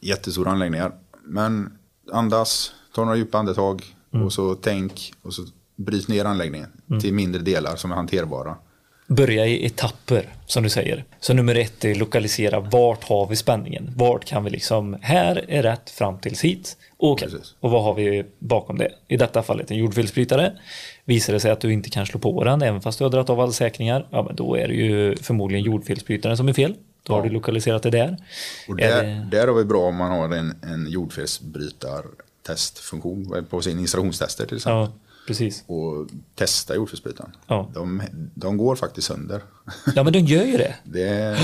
Jättestora 0.00 0.50
anläggningar. 0.50 0.92
Men 1.24 1.78
andas, 2.12 2.72
ta 2.94 3.04
några 3.04 3.16
djupa 3.16 3.38
andetag 3.38 3.94
och 4.12 4.32
så 4.32 4.54
tänk 4.54 5.12
och 5.22 5.34
så 5.34 5.42
bryt 5.76 6.08
ner 6.08 6.24
anläggningen 6.24 6.68
till 7.00 7.14
mindre 7.14 7.42
delar 7.42 7.76
som 7.76 7.90
är 7.92 7.96
hanterbara. 7.96 8.56
Börja 9.06 9.46
i 9.46 9.66
etapper, 9.66 10.28
som 10.46 10.62
du 10.62 10.68
säger. 10.68 11.04
Så 11.20 11.34
nummer 11.34 11.54
ett 11.54 11.84
är 11.84 11.94
lokalisera 11.94 12.60
vart 12.60 13.04
har 13.04 13.26
vi 13.26 13.36
spänningen? 13.36 13.92
Vart 13.96 14.24
kan 14.24 14.44
vi 14.44 14.50
liksom, 14.50 14.96
här 15.00 15.44
är 15.48 15.62
rätt 15.62 15.90
fram 15.90 16.18
tills 16.18 16.40
hit. 16.44 16.76
Okej, 16.96 17.28
Precis. 17.28 17.54
och 17.60 17.70
vad 17.70 17.84
har 17.84 17.94
vi 17.94 18.24
bakom 18.38 18.78
det? 18.78 18.88
I 19.08 19.16
detta 19.16 19.42
fallet 19.42 19.70
en 19.70 19.76
jordfelsbrytare. 19.76 20.52
Visar 21.04 21.32
det 21.32 21.40
sig 21.40 21.50
att 21.50 21.60
du 21.60 21.72
inte 21.72 21.90
kan 21.90 22.06
slå 22.06 22.20
på 22.20 22.44
den, 22.44 22.62
även 22.62 22.80
fast 22.80 22.98
du 22.98 23.04
har 23.04 23.10
dragit 23.10 23.30
av 23.30 23.40
alla 23.40 23.52
säkringar, 23.52 24.06
ja 24.10 24.22
men 24.22 24.36
då 24.36 24.56
är 24.56 24.68
det 24.68 24.74
ju 24.74 25.16
förmodligen 25.16 25.64
jordfelsbrytaren 25.64 26.36
som 26.36 26.48
är 26.48 26.52
fel. 26.52 26.74
Då 27.02 27.12
har 27.12 27.22
du 27.22 27.28
lokaliserat 27.28 27.82
det 27.82 27.90
där. 27.90 28.16
Och 28.68 28.80
Är 28.80 28.88
där, 28.88 29.02
det- 29.04 29.28
där 29.38 29.46
har 29.48 29.54
vi 29.54 29.64
bra 29.64 29.80
om 29.82 29.96
man 29.96 30.10
har 30.10 30.28
en, 30.36 30.54
en 30.62 30.86
jordfelsbrytartestfunktion 32.48 33.46
på 33.50 33.62
sin 33.62 33.78
installationstester 33.78 34.46
till 34.46 34.56
exempel. 34.56 34.80
Ja, 34.80 34.92
precis. 35.26 35.64
Och 35.66 36.08
testa 36.34 36.74
jordfelsbrytaren. 36.74 37.30
Ja. 37.46 37.70
De, 37.74 38.02
de 38.34 38.56
går 38.56 38.76
faktiskt 38.76 39.06
sönder. 39.08 39.42
Ja, 39.94 40.02
men 40.02 40.12
den 40.12 40.26
gör 40.26 40.44
ju 40.44 40.56
det. 40.56 40.74
Det, 40.84 41.38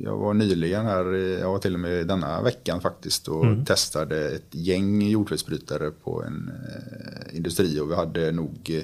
jag 0.00 0.16
var 0.16 0.34
nyligen 0.34 0.86
här, 0.86 1.04
jag 1.40 1.50
var 1.52 1.58
till 1.58 1.74
och 1.74 1.80
med 1.80 2.06
denna 2.06 2.42
veckan 2.42 2.80
faktiskt 2.80 3.28
och 3.28 3.44
Mm. 3.44 3.64
testade 3.64 4.30
ett 4.30 4.54
gäng 4.54 5.02
jordfelsbrytare 5.02 5.90
på 5.90 6.22
en 6.22 6.50
eh, 6.68 7.36
industri 7.36 7.80
och 7.80 7.90
vi 7.90 7.94
hade 7.94 8.32
nog, 8.32 8.70
eh, 8.70 8.82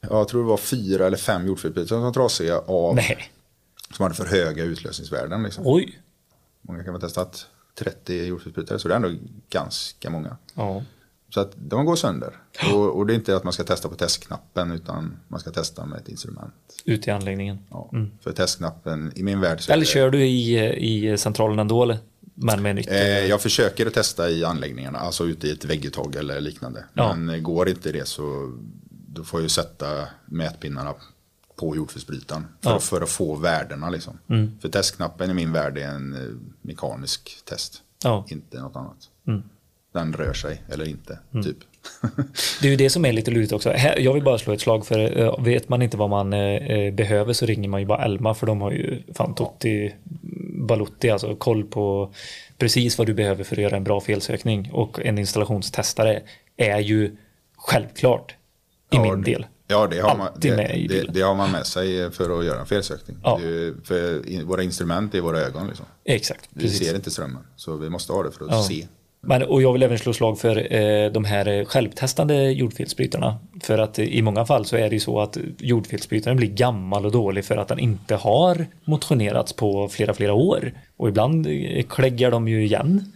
jag 0.00 0.28
tror 0.28 0.42
det 0.42 0.48
var 0.48 0.56
fyra 0.56 1.06
eller 1.06 1.16
fem 1.16 1.46
jordfelsbrytare 1.46 1.88
som 1.88 2.02
var 2.02 2.12
trasiga 2.12 2.58
av, 2.58 2.94
Nej. 2.94 3.30
som 3.96 4.02
hade 4.02 4.14
för 4.14 4.24
höga 4.26 4.64
utlösningsvärden. 4.64 5.42
Liksom. 5.42 5.64
Oj. 5.66 5.98
Många 6.62 6.84
kan 6.84 6.94
ha 6.94 7.00
testat 7.00 7.46
30 7.78 8.24
jordfelsbrytare 8.24 8.78
så 8.78 8.88
det 8.88 8.94
är 8.94 8.96
ändå 8.96 9.14
ganska 9.50 10.10
många. 10.10 10.36
Ja. 10.54 10.82
Så 11.34 11.40
att 11.40 11.52
de 11.56 11.84
går 11.84 11.96
sönder. 11.96 12.36
Och, 12.72 12.96
och 12.96 13.06
det 13.06 13.12
är 13.12 13.14
inte 13.14 13.36
att 13.36 13.44
man 13.44 13.52
ska 13.52 13.64
testa 13.64 13.88
på 13.88 13.94
testknappen 13.94 14.70
utan 14.72 15.16
man 15.28 15.40
ska 15.40 15.50
testa 15.50 15.86
med 15.86 15.98
ett 15.98 16.08
instrument. 16.08 16.54
Ute 16.84 17.10
i 17.10 17.12
anläggningen. 17.12 17.58
Ja. 17.70 17.90
För 18.20 18.32
testknappen, 18.32 19.12
i 19.14 19.22
min 19.22 19.40
värld 19.40 19.60
Eller 19.68 19.80
det- 19.80 19.86
kör 19.86 20.10
du 20.10 20.24
i, 20.26 20.58
i 21.12 21.18
centralen 21.18 21.58
ändå 21.58 21.82
eller? 21.82 21.98
Men 22.34 22.62
med 22.62 22.74
nytt? 22.74 22.88
Eh, 22.90 22.98
jag 23.26 23.40
försöker 23.40 23.86
att 23.86 23.94
testa 23.94 24.30
i 24.30 24.44
anläggningarna, 24.44 24.98
alltså 24.98 25.24
ute 25.24 25.46
i 25.48 25.50
ett 25.50 25.64
vägguttag 25.64 26.16
eller 26.16 26.40
liknande. 26.40 26.84
Ja. 26.94 27.14
Men 27.14 27.42
går 27.42 27.68
inte 27.68 27.92
det 27.92 28.08
så 28.08 28.52
då 29.08 29.24
får 29.24 29.40
jag 29.40 29.50
sätta 29.50 30.04
mätpinnarna 30.26 30.94
på 31.58 31.76
jordfelsbrytaren 31.76 32.46
för, 32.62 32.70
Ja. 32.70 32.78
för 32.80 33.00
att 33.00 33.08
få 33.10 33.34
värdena. 33.34 33.90
Liksom. 33.90 34.18
För 34.60 34.68
testknappen 34.68 35.30
i 35.30 35.34
min 35.34 35.52
värld 35.52 35.78
är 35.78 35.88
en 35.88 36.14
eh, 36.14 36.20
mekanisk 36.62 37.44
test, 37.44 37.82
Ja. 38.04 38.24
inte 38.28 38.60
något 38.60 38.76
annat. 38.76 38.96
Den 39.94 40.12
rör 40.12 40.32
sig 40.32 40.62
eller 40.68 40.88
inte, 40.88 41.18
typ. 41.44 41.56
Det 42.60 42.66
är 42.66 42.70
ju 42.70 42.76
det 42.76 42.90
som 42.90 43.04
är 43.04 43.12
lite 43.12 43.30
lurigt 43.30 43.52
också. 43.52 43.74
Jag 43.76 44.14
vill 44.14 44.22
bara 44.24 44.38
slå 44.38 44.52
ett 44.52 44.60
slag 44.60 44.86
för 44.86 45.18
eh, 45.20 45.42
vet 45.44 45.68
man 45.68 45.82
inte 45.82 45.96
vad 45.96 46.10
man 46.10 46.32
eh, 46.32 46.40
eh, 46.40 46.94
behöver 46.94 47.32
så 47.32 47.46
ringer 47.46 47.68
man 47.68 47.80
ju 47.80 47.86
bara 47.86 48.04
Elma 48.04 48.34
för 48.34 48.46
de 48.46 48.60
har 48.60 48.70
ju 48.70 49.02
fan 49.14 49.34
Totti 49.34 49.94
Balutti, 50.68 51.10
alltså 51.10 51.36
koll 51.36 51.64
på 51.64 52.12
precis 52.58 52.98
vad 52.98 53.06
du 53.06 53.14
behöver 53.14 53.44
för 53.44 53.56
att 53.56 53.62
göra 53.62 53.76
en 53.76 53.84
bra 53.84 54.00
felsökning. 54.00 54.70
Och 54.72 55.00
en 55.00 55.18
installationstestare 55.18 56.22
är 56.56 56.78
ju 56.78 57.16
självklart 57.56 58.32
i 58.32 58.96
Ja, 58.96 59.02
min 59.02 59.22
del. 59.22 59.46
Ja, 59.70 59.86
det 59.86 60.00
har, 60.00 60.16
man, 60.16 60.28
det, 60.36 60.56
det, 60.88 61.02
det 61.12 61.20
har 61.20 61.34
man 61.34 61.52
med 61.52 61.66
sig 61.66 62.10
för 62.10 62.38
att 62.38 62.44
göra 62.44 62.60
en 62.60 62.66
felsökning. 62.66 63.16
Ja. 63.22 63.38
Det 63.42 63.74
för 63.84 64.44
våra 64.44 64.62
instrument 64.62 65.14
är 65.14 65.20
våra 65.20 65.40
ögon. 65.40 65.66
Liksom. 65.66 65.86
Exakt. 66.04 66.48
Vi 66.50 66.60
Precis. 66.62 66.86
ser 66.88 66.94
inte 66.96 67.10
strömmen, 67.10 67.42
så 67.56 67.76
vi 67.76 67.90
måste 67.90 68.12
ha 68.12 68.22
det 68.22 68.30
för 68.30 68.44
att 68.44 68.50
Ja. 68.50 68.62
se. 68.62 68.86
Men, 69.20 69.42
och 69.42 69.62
jag 69.62 69.72
vill 69.72 69.82
även 69.82 69.98
slå 69.98 70.12
slag 70.12 70.38
för 70.38 70.72
eh, 70.74 71.12
de 71.12 71.24
här 71.24 71.64
självtestande 71.64 72.34
jordfelsbrytarna. 72.50 73.38
För 73.62 73.78
att 73.78 73.98
eh, 73.98 74.04
i 74.04 74.22
många 74.22 74.46
fall 74.46 74.64
så 74.64 74.76
är 74.76 74.88
det 74.88 74.96
ju 74.96 75.00
så 75.00 75.20
att 75.20 75.38
jordfelsbrytaren 75.58 76.36
blir 76.36 76.48
gammal 76.48 77.06
och 77.06 77.12
dålig 77.12 77.44
för 77.44 77.56
att 77.56 77.68
den 77.68 77.78
inte 77.78 78.14
har 78.14 78.66
motionerats 78.84 79.52
på 79.52 79.88
flera, 79.88 80.14
flera 80.14 80.32
år. 80.34 80.72
Och 80.96 81.08
ibland 81.08 81.46
eh, 81.46 81.82
kläggar 81.88 82.30
de 82.30 82.48
ju 82.48 82.64
igen. 82.64 83.12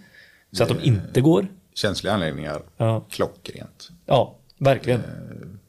Så 0.53 0.63
att 0.63 0.69
de 0.69 0.81
inte 0.83 1.21
går. 1.21 1.47
Känsliga 1.75 2.13
anläggningar, 2.15 2.63
Ja. 2.77 3.05
klockrent. 3.11 3.89
Ja, 4.07 4.35
verkligen. 4.65 5.03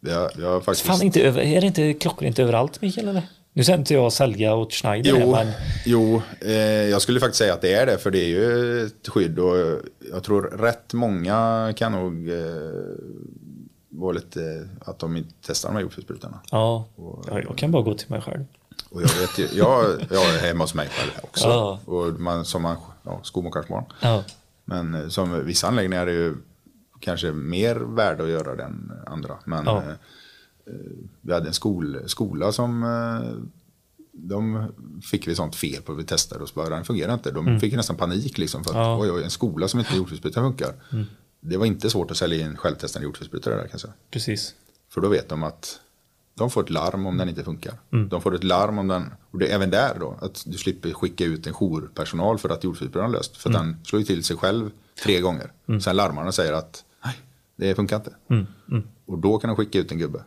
Har, 0.06 0.32
vi 0.38 0.46
har 0.46 0.62
faktiskt... 0.62 0.88
Fan, 0.88 1.02
inte 1.02 1.22
över, 1.22 1.42
är 1.42 1.62
det 1.62 1.68
inte 1.68 1.94
klockrent 1.94 2.40
överallt 2.40 2.82
Mikael? 2.82 3.08
Eller? 3.08 3.24
Nu 3.54 3.64
ska 3.64 3.74
inte 3.74 3.94
jag 3.94 4.14
sälja 4.14 4.56
åt 4.56 4.74
Schneider 4.74 5.18
Jo, 5.20 5.32
men 5.32 5.48
jo 5.86 6.22
eh, 6.42 6.52
jag 6.64 7.02
skulle 7.02 7.20
faktiskt 7.20 7.38
säga 7.38 7.54
att 7.54 7.62
det 7.62 7.74
är 7.74 7.86
det, 7.86 7.98
för 7.98 8.12
det 8.12 8.20
är 8.20 8.28
ju 8.28 8.86
ett 8.86 9.08
skydd 9.08 9.40
och 9.40 9.56
jag 10.12 10.24
tror 10.24 10.42
rätt 10.42 10.94
många 10.94 11.74
kan 11.78 11.92
nog 11.92 12.30
eh, 12.30 12.36
vara 13.90 14.12
lite 14.12 14.70
att 14.86 15.00
de 15.00 15.18
inte 15.18 15.34
testar 15.46 15.70
de 15.70 15.76
här 15.76 15.82
jordfelsbrytarna. 15.82 16.40
ja, 16.52 16.86
ja, 17.28 17.42
jag 17.42 17.58
kan 17.58 17.72
bara 17.72 17.82
gå 17.84 17.94
till 17.94 18.12
mig 18.12 18.22
själv. 18.22 18.46
Och 18.90 19.02
jag 19.02 19.10
vet 19.10 19.38
ju, 19.40 19.48
jag, 19.58 19.86
jag 20.12 20.36
är 20.36 20.48
hemma 20.48 20.64
hos 20.64 20.74
mig 20.74 20.88
själv 20.90 21.12
också. 21.24 21.48
Ja. 21.48 21.80
Och 21.86 22.20
man, 22.20 22.46
som 22.46 22.62
man, 22.62 22.78
ja, 23.04 23.20
skomakarbarn. 23.24 23.86
Ja, 24.02 24.24
Men 24.66 24.94
eh, 24.94 25.08
som 25.08 25.46
vissa 25.46 25.68
anläggningar 25.68 26.08
är 26.08 26.12
ju 26.12 26.36
kanske 27.04 27.32
mer 27.32 27.76
värda 27.76 28.24
att 28.24 28.30
göra 28.30 28.56
det 28.56 28.64
än 28.64 28.92
andra. 29.08 29.38
Men 29.46 29.66
Ja. 29.66 29.82
eh, 29.82 29.90
eh, 29.90 30.74
vi 31.22 31.34
hade 31.34 31.48
en 31.48 31.54
skol, 31.54 31.98
skola 32.06 32.52
som 32.52 32.84
eh, 32.84 33.44
de 34.12 34.68
fick 35.04 35.28
vi 35.28 35.36
sånt 35.36 35.56
fel 35.56 35.82
på, 35.82 35.94
vi 35.94 36.04
testade 36.04 36.42
och 36.44 36.50
så 36.50 36.56
bara, 36.56 36.70
den 36.70 36.86
fungerar 36.86 37.14
inte. 37.14 37.32
De 37.32 37.60
fick 37.60 37.72
ju 37.72 37.78
nästan 37.78 37.96
panik 37.96 38.38
liksom 38.38 38.64
för 38.64 38.72
att 38.72 38.76
Ja. 38.78 39.00
oj, 39.02 39.12
oj, 39.12 39.24
en 39.24 39.30
skola 39.30 39.68
som 39.68 39.80
inte 39.80 39.96
jordfelsbrytare 39.98 40.44
funkar. 40.44 40.74
Det 41.42 41.58
var 41.58 41.66
inte 41.66 41.90
svårt 41.90 42.12
att 42.12 42.18
sälja 42.18 42.46
in 42.46 42.58
självtestande 42.58 43.04
jordfelsbrytare 43.06 43.54
där 43.56 43.62
kan 43.62 43.70
jag 43.72 43.82
säga. 43.82 43.94
Precis. 44.12 44.54
För 44.90 45.02
då 45.02 45.08
vet 45.10 45.30
de 45.30 45.44
att 45.44 45.80
de 46.36 46.50
får 46.50 46.64
ett 46.64 46.70
larm 46.70 47.06
om 47.06 47.18
den 47.18 47.30
inte 47.30 47.44
funkar. 47.44 47.74
Mm. 47.92 48.10
De 48.10 48.22
får 48.22 48.36
ett 48.36 48.44
larm 48.44 48.78
om 48.80 48.88
den, 48.88 49.14
och 49.32 49.40
det 49.40 49.48
är 49.52 49.56
även 49.56 49.70
där 49.70 49.98
då, 50.00 50.18
att 50.22 50.44
du 50.48 50.58
slipper 50.58 50.94
skicka 50.94 51.26
ut 51.26 51.48
en 51.48 51.54
jourpersonal 51.54 52.38
för 52.38 52.50
att 52.50 52.64
jordfelsbrytaren 52.64 53.12
löst. 53.12 53.38
För 53.38 53.50
Mm. 53.50 53.62
den 53.62 53.78
slår 53.86 54.00
ju 54.00 54.06
till 54.06 54.24
sig 54.24 54.38
själv 54.38 54.72
tre 55.04 55.20
gånger. 55.22 55.52
Sen 55.82 55.96
larmar 55.96 56.22
den 56.22 56.28
och 56.28 56.36
säger 56.36 56.54
att 56.54 56.84
det 57.56 57.76
funkar 57.76 57.96
inte. 57.96 58.12
Mm. 58.30 58.48
Och 59.06 59.18
då 59.18 59.38
kan 59.38 59.48
de 59.48 59.56
skicka 59.58 59.80
ut 59.80 59.92
en 59.92 59.98
gubbe 59.98 60.20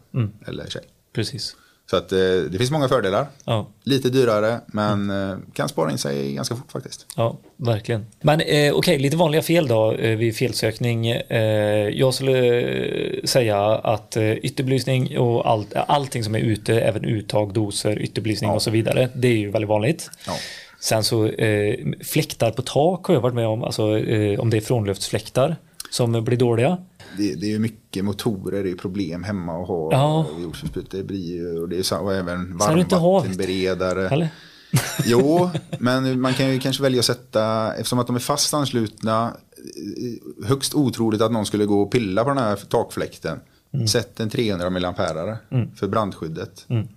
eller 0.46 0.66
tjej. 0.66 0.82
Precis. 1.12 1.56
Så 1.90 1.96
att 1.96 2.12
eh, 2.12 2.18
det 2.50 2.58
finns 2.58 2.70
många 2.70 2.88
fördelar. 2.88 3.26
Ja. 3.44 3.66
Lite 3.82 4.10
dyrare, 4.10 4.60
men 4.66 5.10
eh, 5.10 5.36
kan 5.52 5.68
spara 5.68 5.90
in 5.90 5.98
sig 5.98 6.32
ganska 6.32 6.56
fort 6.56 6.72
faktiskt. 6.72 7.06
Ja, 7.16 7.36
verkligen. 7.56 8.06
Men 8.20 8.40
eh, 8.40 8.74
okej, 8.74 8.98
lite 8.98 9.16
vanliga 9.16 9.42
fel 9.42 9.66
då 9.68 9.92
eh, 9.92 10.16
vid 10.16 10.36
felsökning. 10.36 11.06
Eh, 11.06 11.40
jag 11.88 12.14
skulle 12.14 13.26
säga 13.26 13.58
att 13.66 14.16
eh, 14.16 14.32
ytterbelysning 14.32 15.18
och 15.18 15.50
allt, 15.50 15.74
allting 15.74 16.24
som 16.24 16.34
är 16.34 16.38
ute, 16.38 16.80
även 16.80 17.04
uttag, 17.04 17.52
doser, 17.54 17.98
ytterbelysning 18.02 18.50
Ja. 18.50 18.54
och 18.54 18.62
så 18.62 18.70
vidare. 18.70 19.08
Det 19.14 19.28
är 19.28 19.36
ju 19.36 19.50
väldigt 19.50 19.68
vanligt. 19.68 20.10
Ja. 20.26 20.32
Sen 20.80 21.04
så 21.04 21.26
eh, 21.26 21.74
fläktar 22.04 22.50
på 22.50 22.62
tak 22.62 23.06
har 23.06 23.14
jag 23.14 23.20
varit 23.20 23.34
med 23.34 23.46
om, 23.46 23.64
alltså 23.64 23.98
eh, 23.98 24.40
om 24.40 24.50
det 24.50 24.56
är 24.56 24.60
frånluftsfläktar 24.60 25.56
som 25.90 26.24
blir 26.24 26.36
dåliga. 26.36 26.78
Det, 27.16 27.34
det 27.34 27.46
är 27.46 27.50
ju 27.50 27.58
mycket 27.58 28.04
motorer, 28.04 28.64
det 28.64 28.70
är 28.70 28.74
problem 28.74 29.24
hemma 29.24 29.62
att 29.62 29.68
ha 29.68 29.92
Ja. 29.92 30.26
jordfelsbrytare. 30.42 31.00
Det 31.00 31.06
blir 31.06 31.34
ju, 31.36 31.58
och 31.58 31.68
det 31.68 31.78
är 31.78 31.82
så, 31.82 31.96
och 31.98 32.14
även 32.14 32.58
varmvattenberedare. 32.58 34.08
Eller? 34.08 34.28
Jo, 35.04 35.50
men 35.78 36.20
man 36.20 36.34
kan 36.34 36.52
ju 36.52 36.58
kanske 36.58 36.82
välja 36.82 36.98
att 36.98 37.04
sätta, 37.04 37.74
eftersom 37.74 37.98
att 37.98 38.06
de 38.06 38.16
är 38.16 38.20
fast 38.20 38.54
anslutna, 38.54 39.36
eh, 39.56 40.46
högst 40.46 40.74
otroligt 40.74 41.20
att 41.20 41.32
någon 41.32 41.46
skulle 41.46 41.64
gå 41.64 41.82
och 41.82 41.92
pilla 41.92 42.24
på 42.24 42.28
den 42.30 42.38
här 42.38 42.56
takfläkten. 42.56 43.40
Mm. 43.74 43.88
Sätt 43.88 44.20
en 44.20 44.30
300 44.30 44.70
milliampere 44.70 45.38
för 45.76 45.88
brandskyddet. 45.88 46.64
Mm. 46.68 46.88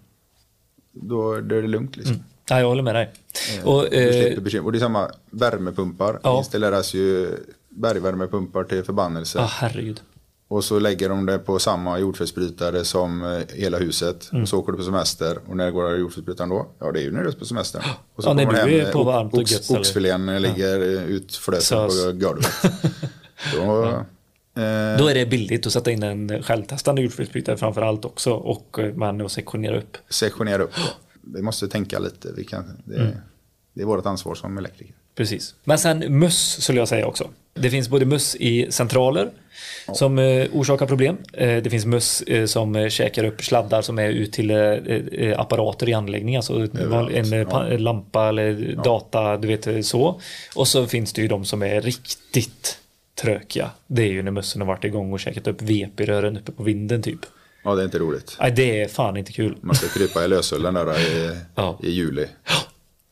Då, 0.91 1.41
då 1.41 1.55
är 1.55 1.61
det 1.61 1.67
lugnt 1.67 1.97
liksom. 1.97 2.15
Ja, 2.49 2.59
jag 2.59 2.67
håller 2.67 2.83
med 2.83 2.95
dig. 2.95 3.13
Och, 3.63 3.93
eh, 3.93 4.11
slipper 4.23 4.41
bekymmer. 4.41 4.65
Och 4.65 4.71
det 4.71 4.77
är 4.77 4.79
samma 4.79 5.09
värmepumpar. 5.29 6.19
Ja. 6.23 6.31
Det 6.31 6.37
installeras 6.37 6.93
ju 6.93 7.29
bergvärmepumpar 7.69 8.63
till 8.63 8.83
förbannelse. 8.83 9.39
ja, 9.39 9.45
herregud. 9.49 10.01
Och 10.51 10.63
så 10.63 10.79
lägger 10.79 11.09
de 11.09 11.25
det 11.25 11.39
på 11.39 11.59
samma 11.59 11.99
jordfelsbrytare 11.99 12.85
som 12.85 13.23
eh, 13.23 13.55
hela 13.55 13.77
huset. 13.77 14.29
Mm. 14.31 14.43
Och 14.43 14.49
så 14.49 14.59
åker 14.59 14.71
du 14.71 14.77
på 14.77 14.83
semester. 14.83 15.39
Och 15.47 15.57
när 15.57 15.71
går 15.71 15.97
jordfelsbrytaren 15.97 16.49
då? 16.49 16.67
Ja, 16.79 16.91
det 16.91 16.99
är 16.99 17.03
ju 17.03 17.11
när 17.11 17.21
du 17.23 17.27
är 17.27 17.31
på 17.31 17.45
semester. 17.45 17.81
Och 18.15 18.23
Ja, 18.25 18.33
när 18.33 18.45
kommer 18.45 18.65
du 18.67 18.77
med 18.77 18.91
på 18.91 19.03
varmt 19.03 19.33
och 19.33 19.39
ox-. 19.39 19.69
Oxfilén 19.71 20.41
ligger 20.41 20.79
ja. 20.79 21.01
utflöten 21.01 21.61
Sös. 21.61 22.05
på 22.05 22.11
golvet. 22.11 22.47
då, 23.53 23.85
eh, 24.61 24.97
Då 24.97 25.07
är 25.07 25.13
det 25.13 25.25
billigt 25.25 25.67
att 25.67 25.73
sätta 25.73 25.91
in 25.91 26.03
en 26.03 26.43
självtestande 26.43 27.01
jordfelsbrytare 27.01 27.57
framför 27.57 27.81
allt 27.81 28.05
också 28.05 28.31
och 28.33 28.79
eh, 28.79 28.93
man 28.93 29.21
att 29.21 29.31
sektionera 29.31 29.77
upp. 29.77 29.97
sektionera 30.09 30.63
upp. 30.63 30.73
Vi 31.21 31.41
måste 31.41 31.67
tänka 31.67 31.99
lite. 31.99 32.31
Vi 32.37 32.43
kan, 32.43 32.81
det, 32.85 32.95
Mm. 32.95 33.11
det 33.73 33.81
är 33.81 33.85
vårt 33.85 34.05
ansvar 34.05 34.35
som 34.35 34.57
elektriker. 34.57 34.95
Precis. 35.15 35.55
Men 35.63 35.77
sen 35.79 36.19
möss 36.19 36.63
skulle 36.63 36.79
jag 36.79 36.87
säga 36.87 37.05
också. 37.07 37.27
Det 37.53 37.69
finns 37.69 37.89
både 37.89 38.05
möss 38.05 38.35
i 38.35 38.71
centraler 38.71 39.31
som 39.93 40.19
eh, 40.19 40.47
orsakar 40.53 40.85
problem. 40.85 41.17
Eh, 41.33 41.63
det 41.63 41.69
finns 41.69 41.85
möss 41.85 42.21
eh, 42.21 42.45
som 42.45 42.89
käkar 42.89 43.23
upp 43.23 43.43
sladdar 43.43 43.81
som 43.81 43.99
är 43.99 44.09
ut 44.09 44.33
till 44.33 44.51
apparater 45.37 45.89
i 45.89 45.93
anläggningen. 45.93 46.39
Alltså 46.39 46.67
en 47.13 47.31
ja. 47.31 47.77
lampa 47.77 48.29
eller 48.29 48.75
data, 48.83 49.37
du 49.37 49.47
vet 49.47 49.85
så. 49.85 50.21
Och 50.55 50.67
så 50.67 50.87
finns 50.87 51.13
det 51.13 51.21
ju 51.21 51.27
de 51.27 51.45
som 51.45 51.63
är 51.63 51.81
riktigt 51.81 52.77
trökiga. 53.21 53.69
Det 53.87 54.01
är 54.01 54.11
ju 54.11 54.23
när 54.23 54.31
mössen 54.31 54.61
har 54.61 54.67
varit 54.67 54.83
igång 54.83 55.13
och 55.13 55.19
käkat 55.19 55.47
upp 55.47 55.61
VP-rören 55.61 56.37
uppe 56.37 56.51
på 56.51 56.63
vinden 56.63 57.01
typ. 57.01 57.19
Ja, 57.63 57.75
det 57.75 57.81
är 57.81 57.85
inte 57.85 57.99
roligt. 57.99 58.37
Nej, 58.39 58.51
det 58.51 58.81
är 58.81 58.87
fan 58.87 59.17
inte 59.17 59.31
kul. 59.31 59.57
Man 59.61 59.75
ska 59.75 59.87
krypa 59.87 60.25
i 60.25 60.27
lösullen 60.27 60.73
där 60.73 60.99
i, 60.99 61.35
Ja. 61.55 61.79
i 61.83 61.89
juli. 61.89 62.25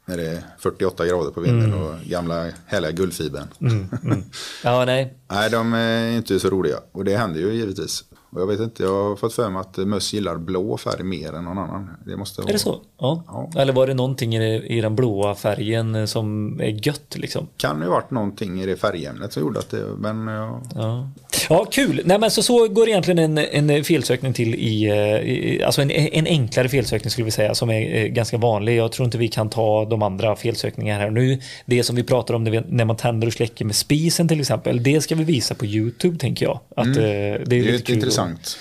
När 0.10 0.18
det 0.18 0.28
är 0.28 0.44
48 0.60 1.06
grader 1.08 1.32
på 1.32 1.42
vinden 1.42 1.74
och 1.74 1.96
gamla 2.06 2.52
härliga 2.66 2.92
guldfibern. 2.92 3.48
Ja, 4.64 4.86
nej. 4.86 5.18
Nej, 5.32 5.50
de 5.50 5.74
är 5.74 6.10
inte 6.18 6.40
så 6.40 6.50
roliga. 6.50 6.78
Och 6.92 7.06
det 7.06 7.18
händer 7.18 7.40
ju 7.40 7.54
givetvis. 7.54 8.04
Och 8.38 8.44
jag 8.44 8.48
vet 8.48 8.60
inte, 8.60 8.84
jag 8.84 9.04
har 9.10 9.16
fått 9.16 9.34
för 9.34 9.50
mig 9.50 9.60
att 9.60 9.78
möss 9.78 10.14
gillar 10.14 10.38
blå 10.38 10.78
färg 10.78 11.04
mer 11.04 11.34
än 11.34 11.44
någon 11.44 11.58
annan. 11.58 11.90
Det 12.06 12.18
måste 12.18 12.42
vara... 12.42 12.50
Är 12.50 12.54
det 12.54 12.60
så? 12.60 12.82
Ja. 13.00 13.24
Ja. 13.28 13.62
Eller 13.62 13.74
var 13.74 13.88
det 13.88 13.94
någonting 13.94 14.36
i, 14.36 14.78
i 14.78 14.82
den 14.82 14.96
blåa 14.96 15.36
färgen 15.36 15.96
eh, 15.96 16.06
som 16.06 16.60
är 16.62 16.88
gött 16.88 17.16
liksom? 17.18 17.48
Kan 17.58 17.82
ju 17.82 17.88
varit 17.88 18.12
någonting 18.12 18.62
i 18.62 18.66
det 18.66 18.76
färgämnet 18.76 19.34
som 19.34 19.42
gjorde 19.42 19.60
att 19.60 19.70
det... 19.70 19.84
Men 19.98 20.28
ja, 20.28 20.62
Ja, 20.76 21.10
ja 21.50 21.66
kul. 21.66 22.02
Nej, 22.06 22.20
men 22.20 22.32
så, 22.32 22.44
så 22.44 22.68
går 22.68 22.90
egentligen 22.90 23.38
en, 23.38 23.70
en 23.70 23.84
felsökning 23.84 24.34
till 24.34 24.56
i, 24.56 24.86
eh, 24.86 25.30
i 25.30 25.64
alltså 25.64 25.82
en, 25.82 25.92
en 25.92 26.28
enklare 26.28 26.70
felsökning 26.70 27.12
skulle 27.12 27.26
vi 27.26 27.32
säga 27.32 27.56
som 27.56 27.70
är 27.70 27.96
eh, 27.96 28.08
ganska 28.08 28.38
vanlig. 28.38 28.76
Jag 28.76 28.92
tror 28.92 29.06
inte 29.06 29.18
vi 29.18 29.28
kan 29.28 29.50
ta 29.50 29.86
de 29.86 30.02
andra 30.02 30.36
felsökningarna 30.36 31.00
här 31.00 31.10
nu. 31.10 31.40
Det 31.66 31.84
som 31.84 31.96
vi 31.96 32.04
pratar 32.04 32.34
om 32.34 32.44
när, 32.44 32.52
vi, 32.52 32.62
när 32.68 32.86
man 32.86 32.96
tänder 32.96 33.28
och 33.28 33.34
släcker 33.34 33.66
med 33.66 33.76
spisen 33.76 34.28
till 34.28 34.40
exempel. 34.40 34.84
Det 34.84 35.02
ska 35.02 35.16
vi 35.16 35.24
visa 35.24 35.56
på 35.56 35.66
YouTube 35.66 36.18
tänker 36.18 36.46
jag. 36.46 36.60
Att, 36.76 36.88
eh, 36.88 36.94
det 36.94 37.02
är, 37.02 37.44
det 37.46 37.60
är 37.60 37.64
lite 37.64 37.94
intressant 37.94 38.27
att- 38.34 38.58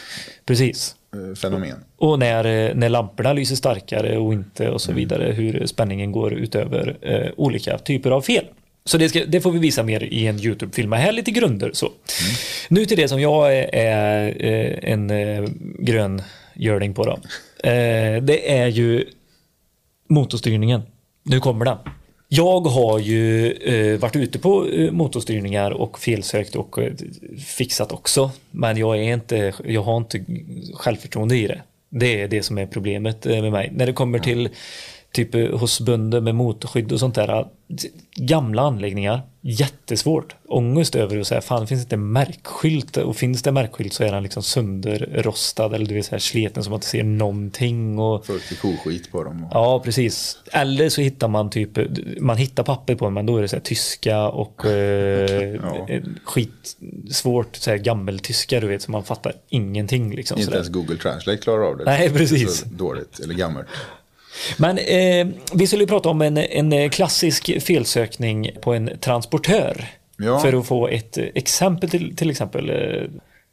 Precis. 0.47 0.95
eh, 1.15 1.35
fenomen. 1.37 1.77
Och 1.97 2.19
när, 2.19 2.45
eh, 2.45 2.75
när 2.75 2.89
lamporna 2.89 3.33
lyser 3.33 3.57
starkare 3.57 4.19
och 4.19 4.33
inte 4.33 4.71
och 4.71 4.81
så 4.81 4.93
vidare. 4.93 5.33
Hur 5.33 5.67
spänningen 5.67 6.13
går 6.13 6.33
utöver 6.35 6.97
eh, 7.03 7.33
olika 7.37 7.79
typer 7.79 8.11
av 8.11 8.23
fel. 8.23 8.45
Så 8.85 8.99
det, 8.99 9.09
ska, 9.09 9.25
det 9.25 9.41
får 9.41 9.51
vi 9.51 9.59
visa 9.59 9.83
mer 9.83 10.03
i 10.05 10.27
en 10.27 10.41
YouTube-film. 10.41 10.93
Här 10.93 11.13
lite 11.13 11.31
grunder. 11.31 11.71
Så. 11.73 11.93
Nu 12.69 12.85
till 12.87 12.97
det 12.97 13.09
som 13.09 13.21
jag 13.21 13.57
är, 13.57 13.75
är 13.75 14.27
eh, 14.47 14.93
en 14.93 15.11
eh, 15.11 15.45
grön 15.79 16.23
görling 16.55 16.95
på. 16.95 17.05
Då. 17.05 17.13
Eh, 17.69 18.23
det 18.23 18.53
är 18.59 18.67
ju 18.67 19.05
motorstyrningen. 20.09 20.83
Nu 21.23 21.41
kommer 21.41 21.65
den. 21.65 21.79
Jag 22.29 22.61
har 22.61 22.99
ju 22.99 23.53
eh, 23.53 23.99
varit 23.99 24.17
ute 24.17 24.39
på 24.39 24.67
eh, 24.69 24.93
motorstyrningar 24.93 25.71
och 25.71 25.99
felsökt 25.99 26.57
och 26.57 26.79
eh, 26.79 26.93
fixat 27.47 27.93
också. 27.93 28.31
Men 28.51 28.77
jag, 28.77 28.97
är 28.97 29.15
inte, 29.15 29.55
jag 29.65 29.83
har 29.83 29.97
inte 29.97 30.25
självförtroende 30.75 31.37
i 31.37 31.47
det. 31.47 31.63
Det 31.89 32.23
är 32.23 32.29
det 32.29 32.43
som 32.43 32.59
är 32.59 32.67
problemet 32.67 33.27
eh, 33.27 33.43
med 33.43 33.53
mig. 33.53 33.71
När 33.75 33.87
det 33.87 33.93
kommer 33.93 34.19
till 34.19 34.49
typ 35.17 35.35
eh, 35.35 35.59
hos 35.59 35.81
bönder 35.81 36.21
med 36.21 36.35
motorskydd 36.35 36.93
och 36.93 37.01
sånt 37.01 37.15
där. 37.15 37.29
eh, 37.39 37.47
Gamla 38.17 38.63
anläggningar, 38.63 39.21
jättesvårt. 39.41 40.35
Ångest 40.49 40.95
över 40.97 41.19
att 41.21 41.27
säga, 41.27 41.41
fan 41.41 41.61
det 41.61 41.67
finns 41.67 41.83
inte 41.83 41.97
märkskylt 41.97 42.97
och 42.97 43.17
finns 43.17 43.43
det 43.43 43.53
märkskylt 43.53 43.93
så 43.93 44.05
är 44.05 44.13
den 44.13 44.23
liksom 44.23 44.43
sönderrostad 44.43 45.75
eller 45.75 45.87
du 45.87 45.95
vet 45.95 46.07
så 46.07 46.11
här 46.11 46.19
sliten 46.19 46.63
som 46.65 46.71
man 46.71 46.77
inte 46.79 46.87
ser 46.87 47.05
någonting. 47.05 47.99
Och, 47.99 48.27
Fullt 48.27 48.53
i 48.53 48.55
koskit 48.55 49.13
på 49.13 49.25
dem. 49.25 49.47
Ja, 49.51 49.81
precis. 49.85 50.39
Eller 50.53 50.89
så 50.89 51.01
hittar 51.01 51.29
man 51.29 51.51
typ, 51.51 51.71
man 52.21 52.37
hittar 52.37 52.63
papper 52.63 52.95
på 52.95 53.05
den, 53.05 53.15
men 53.15 53.27
då 53.27 53.37
är 53.37 53.43
det 53.43 53.49
så 53.49 53.57
här 53.57 53.61
tyska 53.63 54.29
och 54.29 54.65
eh, 54.67 55.57
Ja. 55.63 55.87
skitsvårt 56.25 57.57
så 57.57 57.71
här 57.71 57.77
gammeltyska, 57.79 58.61
du 58.61 58.67
vet, 58.67 58.83
så 58.83 58.91
man 58.91 59.05
fattar 59.05 59.33
ingenting 59.49 60.15
liksom. 60.15 60.39
Inte 60.41 60.55
ens 60.55 60.69
Google 60.69 60.97
Translate 60.97 61.39
klarar 61.39 61.63
av 61.63 61.77
det. 61.79 61.85
Nej, 61.85 61.99
Det 62.09 62.15
är 62.15 62.19
precis. 62.19 62.63
Dåligt, 62.63 63.21
eller 63.21 63.35
gammalt. 63.35 63.67
Men 64.57 64.79
eh, 64.79 65.27
vi 65.55 65.67
skulle 65.67 65.87
prata 65.87 66.09
om 66.09 66.23
en, 66.23 66.37
en 66.39 66.91
klassisk 66.91 67.63
felsökning 67.63 68.51
på 68.63 68.75
en 68.75 68.91
transportör. 69.01 69.85
Ja. 70.17 70.39
För 70.41 70.59
att 70.61 70.67
få 70.67 70.89
ett 70.89 71.19
exempel 71.19 71.91
till, 71.91 72.17
till 72.17 72.31
exempel. 72.31 72.71
Eh, 72.71 73.03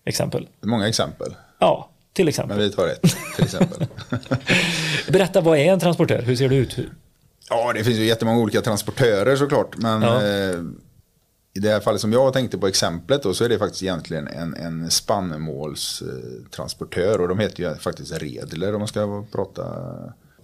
exempel. 0.05 0.47
Många 0.61 0.87
exempel. 0.87 1.35
Ja, 1.59 1.89
till 2.13 2.27
exempel. 2.27 2.57
Men 2.57 2.65
vi 2.69 2.75
tar 2.75 2.87
ett 2.87 3.01
till 3.35 3.45
exempel. 3.45 3.87
Berätta, 5.11 5.41
vad 5.41 5.57
är 5.57 5.65
en 5.73 5.79
transportör? 5.79 6.21
Hur 6.21 6.35
ser 6.35 6.49
det 6.49 6.55
ut? 6.55 6.77
ja, 7.49 7.73
det 7.73 7.83
finns 7.83 7.97
ju 7.97 8.05
jättemånga 8.05 8.39
olika 8.39 8.61
transportörer 8.61 9.35
såklart. 9.35 9.77
Men 9.77 10.01
Ja. 10.01 10.21
eh, 10.23 10.59
i 11.55 11.59
det 11.59 11.69
här 11.69 11.79
fallet 11.79 12.01
som 12.01 12.13
jag 12.13 12.33
tänkte 12.33 12.57
på 12.57 12.67
exemplet 12.67 13.23
då, 13.23 13.33
så 13.33 13.45
är 13.45 13.49
det 13.49 13.59
faktiskt 13.59 13.83
egentligen 13.83 14.27
en, 14.27 14.53
en 14.55 14.91
spannmålstransportör. 14.91 17.21
Och 17.21 17.27
de 17.27 17.39
heter 17.39 17.63
ju 17.63 17.75
faktiskt 17.75 18.21
redler 18.21 18.73
om 18.73 18.79
man 18.79 18.87
ska 18.87 19.25
prata. 19.31 19.63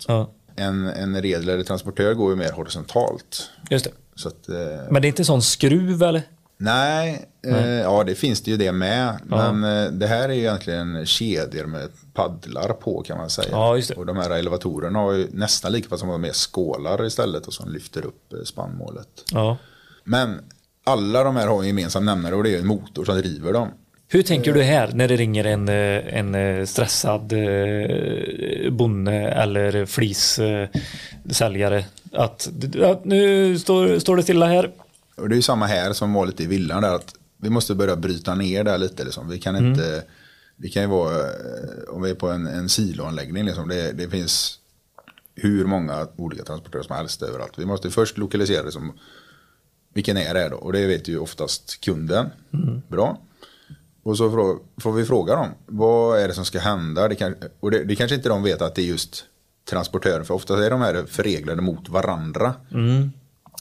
Ja, 0.07 0.31
En, 0.55 0.87
en 0.87 1.21
redler 1.21 1.53
eller 1.53 1.63
transportör 1.63 2.13
går 2.13 2.29
ju 2.29 2.35
mer 2.35 2.51
horisontalt. 2.51 3.49
just 3.69 3.85
det. 3.85 3.91
Så 4.15 4.27
att, 4.27 4.49
eh, 4.49 4.55
Men 4.91 5.01
det 5.01 5.07
är 5.07 5.09
inte 5.09 5.25
sån 5.25 5.41
skruv 5.41 6.03
eller? 6.03 6.21
Nej, 6.57 7.29
eh, 7.47 7.67
ja 7.67 8.03
det 8.03 8.15
finns 8.15 8.41
det 8.41 8.51
ju 8.51 8.57
det 8.57 8.71
med. 8.71 9.19
Men 9.23 9.63
eh, 9.63 9.91
det 9.91 10.07
här 10.07 10.29
är 10.29 10.33
ju 10.33 10.39
egentligen 10.39 11.05
kedjor 11.05 11.65
med 11.65 11.89
paddlar 12.13 12.73
på 12.73 13.01
kan 13.03 13.17
man 13.17 13.29
säga. 13.29 13.47
Ja, 13.51 13.75
just 13.75 13.89
det. 13.89 13.95
Och 13.95 14.05
de 14.05 14.17
här 14.17 14.29
elevatorerna 14.29 14.99
har 14.99 15.11
ju 15.13 15.27
nästan 15.31 15.71
lika 15.71 15.89
fast 15.89 16.01
de 16.01 16.09
har 16.09 16.17
med 16.17 16.35
skålar 16.35 17.05
istället 17.05 17.47
och 17.47 17.53
som 17.53 17.69
lyfter 17.69 18.05
upp 18.05 18.33
eh, 18.33 18.39
spannmålet. 18.45 19.07
Ja. 19.31 19.57
Men 20.03 20.39
alla 20.83 21.23
de 21.23 21.35
här 21.35 21.47
har 21.47 21.59
en 21.61 21.67
gemensam 21.67 22.05
nämnare 22.05 22.35
och 22.35 22.43
det 22.43 22.55
är 22.55 22.59
en 22.59 22.67
motor 22.67 23.05
som 23.05 23.15
driver 23.17 23.53
dem. 23.53 23.67
Hur 24.11 24.23
tänker 24.23 24.53
du 24.53 24.61
här 24.61 24.91
när 24.93 25.07
det 25.07 25.15
ringer 25.15 25.43
en, 25.43 25.69
eh, 25.69 26.17
en 26.17 26.35
eh, 26.35 26.65
stressad 26.65 27.33
eh, 27.33 28.71
bonde 28.71 29.13
eller 29.13 29.85
flissäljare? 29.85 31.85
Att 32.13 32.49
ja, 32.73 33.01
nu 33.03 33.59
står, 33.59 33.99
står 33.99 34.17
det 34.17 34.23
stilla 34.23 34.45
här. 34.45 34.71
Och 35.15 35.29
det 35.29 35.33
är 35.33 35.37
ju 35.37 35.41
samma 35.41 35.65
här 35.65 35.93
som 35.93 36.13
var 36.13 36.25
lite 36.25 36.43
i 36.43 36.47
villan 36.47 36.81
där. 36.81 36.95
Att 36.95 37.15
vi 37.37 37.49
måste 37.49 37.75
börja 37.75 37.95
bryta 37.95 38.35
ner 38.35 38.63
där 38.63 38.77
lite. 38.77 39.03
Liksom. 39.03 39.29
Vi 39.29 39.39
kan 39.39 39.55
inte, 39.55 40.03
det 40.57 40.69
kan 40.69 40.81
ju 40.81 40.89
vara, 40.89 41.15
eh, 41.15 41.89
om 41.89 42.01
vi 42.01 42.09
är 42.09 42.15
på 42.15 42.29
en, 42.29 42.47
en 42.47 42.69
siloanläggning, 42.69 43.45
liksom, 43.45 43.67
det, 43.67 43.91
det 43.91 44.09
finns 44.09 44.59
hur 45.35 45.65
många 45.65 46.07
olika 46.15 46.43
transportörer 46.43 46.83
som 46.83 46.95
helst 46.95 47.21
överallt. 47.21 47.53
Vi 47.57 47.65
måste 47.65 47.89
först 47.89 48.17
lokalisera 48.17 48.63
det 48.63 48.71
som, 48.71 48.99
vilken 49.93 50.17
är 50.17 50.33
det 50.33 50.49
då? 50.49 50.55
Och 50.55 50.73
det 50.73 50.87
vet 50.87 51.07
ju 51.07 51.19
oftast 51.19 51.81
kunden. 51.81 52.29
Bra. 52.87 53.17
Och 54.09 54.17
så 54.17 54.59
får 54.77 54.91
vi 54.91 55.05
fråga 55.05 55.35
dem, 55.35 55.47
vad 55.65 56.19
är 56.19 56.27
det 56.27 56.33
som 56.33 56.45
ska 56.45 56.59
hända? 56.59 57.07
Det 57.07 57.15
kan, 57.15 57.35
och 57.59 57.71
det, 57.71 57.83
det 57.83 57.95
kanske 57.95 58.15
inte 58.15 58.29
de 58.29 58.43
vet 58.43 58.61
att 58.61 58.75
det 58.75 58.81
är 58.81 58.85
just 58.85 59.25
transportören, 59.69 60.25
för 60.25 60.33
ofta 60.33 60.65
är 60.65 60.69
de 60.69 60.81
här 60.81 61.05
förreglade 61.07 61.61
mot 61.61 61.89
varandra. 61.89 62.53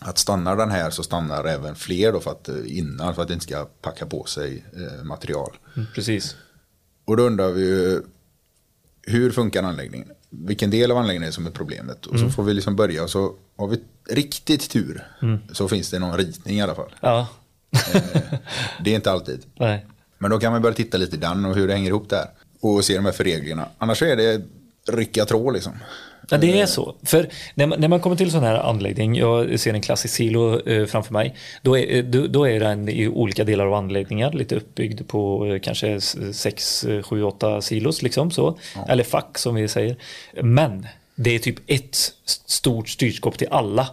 Att 0.01 0.19
stannar 0.19 0.57
den 0.57 0.71
här 0.71 0.91
så 0.91 1.03
stannar 1.03 1.45
även 1.45 1.75
fler 1.75 2.13
då 2.13 2.21
för 2.21 2.31
att, 2.31 2.49
eh, 2.49 2.55
innan 2.67 3.15
för 3.15 3.23
att 3.23 3.29
det 3.29 3.35
inte 3.35 3.47
ska 3.47 3.65
packa 3.83 4.07
på 4.07 4.25
sig 4.25 4.65
eh, 4.77 5.05
material. 5.05 5.57
Precis. 5.95 6.37
Och 7.05 7.17
då 7.17 7.23
undrar 7.23 7.49
vi 7.49 7.61
ju, 7.61 8.03
hur 9.03 9.31
funkar 9.31 9.63
anläggningen? 9.63 10.09
Vilken 10.31 10.71
del 10.71 10.91
av 10.91 10.97
anläggningen 10.99 11.29
är 11.29 11.33
som 11.33 11.47
är 11.47 11.51
problemet? 11.51 12.07
Och 12.07 12.19
så 12.19 12.31
får 12.31 12.43
vi 12.43 12.55
liksom 12.55 12.77
börja 12.77 13.03
och 13.03 13.11
så 13.11 13.35
har 13.57 13.69
vi 13.69 13.81
riktigt 14.11 14.71
tur 14.71 15.07
så 15.53 15.69
finns 15.69 15.91
det 15.91 15.99
någon 15.99 16.17
ritning 16.17 16.59
i 16.59 16.63
alla 16.63 16.75
fall. 16.75 16.95
Ja. 17.01 17.29
Det 18.85 18.91
är 18.91 18.95
inte 18.95 19.11
alltid. 19.11 19.47
Nej. 19.55 19.87
Men 20.19 20.31
då 20.31 20.39
kan 20.39 20.53
man 20.53 20.63
börja 20.63 20.75
titta 20.75 20.99
lite 20.99 21.17
i 21.17 21.19
den 21.19 21.45
och 21.45 21.55
hur 21.55 21.69
det 21.69 21.75
hänger 21.75 21.89
ihop 21.89 22.09
där. 22.09 22.27
Och 22.61 22.85
se 22.85 22.97
de 22.97 23.05
här 23.05 23.13
förreglerna. 23.13 23.69
Annars 23.79 24.03
är 24.03 24.17
det 24.17 24.43
rycka 24.89 25.25
tråd 25.25 25.55
liksom. 25.55 25.73
Ja, 26.31 26.39
det 26.39 26.61
är 26.61 26.67
så. 26.67 26.95
För 27.03 27.29
när 27.55 27.67
man, 27.67 27.81
när 27.81 27.89
man 27.89 28.01
kommer 28.01 28.17
till 28.17 28.31
sån 28.31 28.43
här 28.43 28.55
anläggning, 28.55 29.15
jag 29.15 29.61
ser 29.61 29.75
en 29.75 29.81
klassisk 29.81 30.15
silo 30.15 30.61
eh, 30.69 30.87
framför 30.87 31.13
mig, 31.13 31.37
då 31.63 31.79
är, 31.79 31.97
eh, 31.97 32.05
då, 32.05 32.27
då 32.27 32.49
är 32.49 32.61
den 32.61 32.89
i 32.89 33.09
olika 33.09 33.45
delar 33.45 33.67
av 33.67 33.75
anläggningar, 33.75 34.33
lite 34.33 34.57
uppbyggd 34.57 35.09
på 35.09 35.47
eh, 35.47 35.61
kanske 35.61 36.01
6, 36.33 36.87
7, 37.03 37.23
8 37.23 37.63
silos 37.63 38.03
liksom 38.03 38.31
så. 38.31 38.59
Eller 38.89 39.05
fack 39.05 39.39
som 39.39 39.55
vi 39.55 39.69
säger. 39.69 39.97
Men 40.43 40.87
det 41.15 41.35
är 41.35 41.39
typ 41.39 41.59
ett 41.67 41.97
stort 42.47 42.89
styrskåp 42.89 43.39
till 43.39 43.49
alla. 43.51 43.89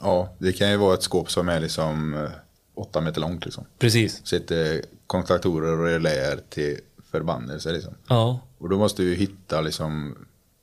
Ja, 0.00 0.34
det 0.38 0.52
kan 0.52 0.70
ju 0.70 0.76
vara 0.76 0.94
ett 0.94 1.02
skåp 1.02 1.30
som 1.30 1.48
är 1.48 1.60
liksom 1.60 2.14
eh, 2.14 2.30
åtta 2.78 3.00
meter 3.00 3.20
långt 3.20 3.44
liksom. 3.44 3.64
Precis. 3.78 4.26
Sitter 4.26 4.82
kontaktorer 5.06 5.78
och 5.80 5.86
reläer 5.86 6.40
till 6.48 6.78
förbannelser 7.10 7.72
liksom. 7.72 7.94
Ja. 8.08 8.40
Och 8.58 8.68
då 8.68 8.78
måste 8.78 9.02
vi 9.02 9.14
hitta 9.14 9.60
liksom, 9.60 10.14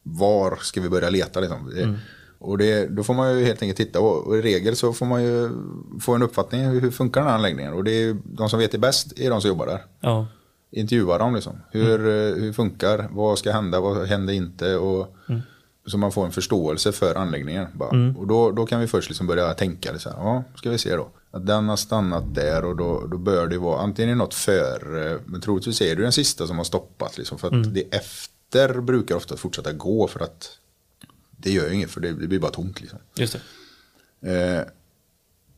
var 0.03 0.55
ska 0.61 0.81
vi 0.81 0.89
börja 0.89 1.09
leta 1.09 1.39
liksom. 1.39 1.71
Det, 1.75 1.99
Och 2.39 2.57
det, 2.57 2.87
då 2.87 3.03
får 3.03 3.13
man 3.13 3.39
ju 3.39 3.45
helt 3.45 3.61
enkelt 3.61 3.77
titta 3.77 3.99
och, 3.99 4.27
och 4.27 4.37
i 4.37 4.41
regel 4.41 4.75
så 4.75 4.93
får 4.93 5.05
man 5.05 5.23
ju 5.23 5.49
få 6.01 6.15
en 6.15 6.23
uppfattning 6.23 6.61
hur, 6.65 6.81
hur 6.81 6.91
funkar 6.91 7.21
den 7.21 7.29
här 7.29 7.35
anläggningen. 7.35 7.73
Och 7.73 7.83
det 7.83 7.91
är 7.91 8.17
de 8.23 8.49
som 8.49 8.59
vet 8.59 8.71
det 8.71 8.77
bäst 8.77 9.19
är 9.19 9.29
de 9.29 9.41
som 9.41 9.47
jobbar 9.47 9.65
där. 9.65 9.83
Ja. 9.99 10.27
Intervjua 10.71 11.17
dem 11.17 11.35
liksom. 11.35 11.61
Hur, 11.71 11.99
eh, 11.99 12.35
hur 12.35 12.53
funkar, 12.53 13.07
vad 13.11 13.39
ska 13.39 13.51
hända, 13.51 13.79
vad 13.79 14.07
händer 14.07 14.33
inte 14.33 14.75
och 14.75 15.15
så 15.87 15.97
man 15.97 16.11
får 16.11 16.25
en 16.25 16.31
förståelse 16.31 16.91
för 16.91 17.15
anläggningen. 17.15 17.67
Bara. 17.73 18.13
Och 18.17 18.27
då, 18.27 18.51
då 18.51 18.65
kan 18.65 18.79
vi 18.79 18.87
först 18.87 19.09
liksom 19.09 19.27
börja 19.27 19.53
tänka, 19.53 19.99
så 19.99 20.09
här, 20.09 20.17
ja, 20.17 20.43
ska 20.55 20.69
vi 20.69 20.77
se 20.77 20.95
då. 20.95 21.07
Att 21.35 21.45
den 21.47 21.69
har 21.69 21.75
stannat 21.77 22.35
där 22.35 22.65
och 22.65 22.75
då, 22.75 23.07
då 23.07 23.17
bör 23.17 23.47
det 23.47 23.57
vara 23.57 23.81
antingen 23.81 24.17
något 24.17 24.33
före, 24.33 25.19
men 25.25 25.41
troligtvis 25.41 25.81
är 25.81 25.95
det 25.95 26.01
den 26.01 26.11
sista 26.11 26.47
som 26.47 26.57
har 26.57 26.65
stoppat. 26.65 27.17
Liksom, 27.17 27.37
för 27.37 27.47
att 27.47 27.73
det 27.73 27.95
efter 27.95 28.81
brukar 28.81 29.15
ofta 29.15 29.37
fortsätta 29.37 29.71
gå 29.73 30.07
för 30.07 30.19
att 30.19 30.49
det 31.37 31.51
gör 31.51 31.67
ju 31.67 31.73
inget 31.73 31.91
för 31.91 32.01
det, 32.01 32.11
det 32.13 32.27
blir 32.27 32.39
bara 32.39 32.51
tomt. 32.51 32.81
Liksom. 32.81 32.99
Just 33.15 33.35
det. 34.21 34.57
Eh, 34.57 34.63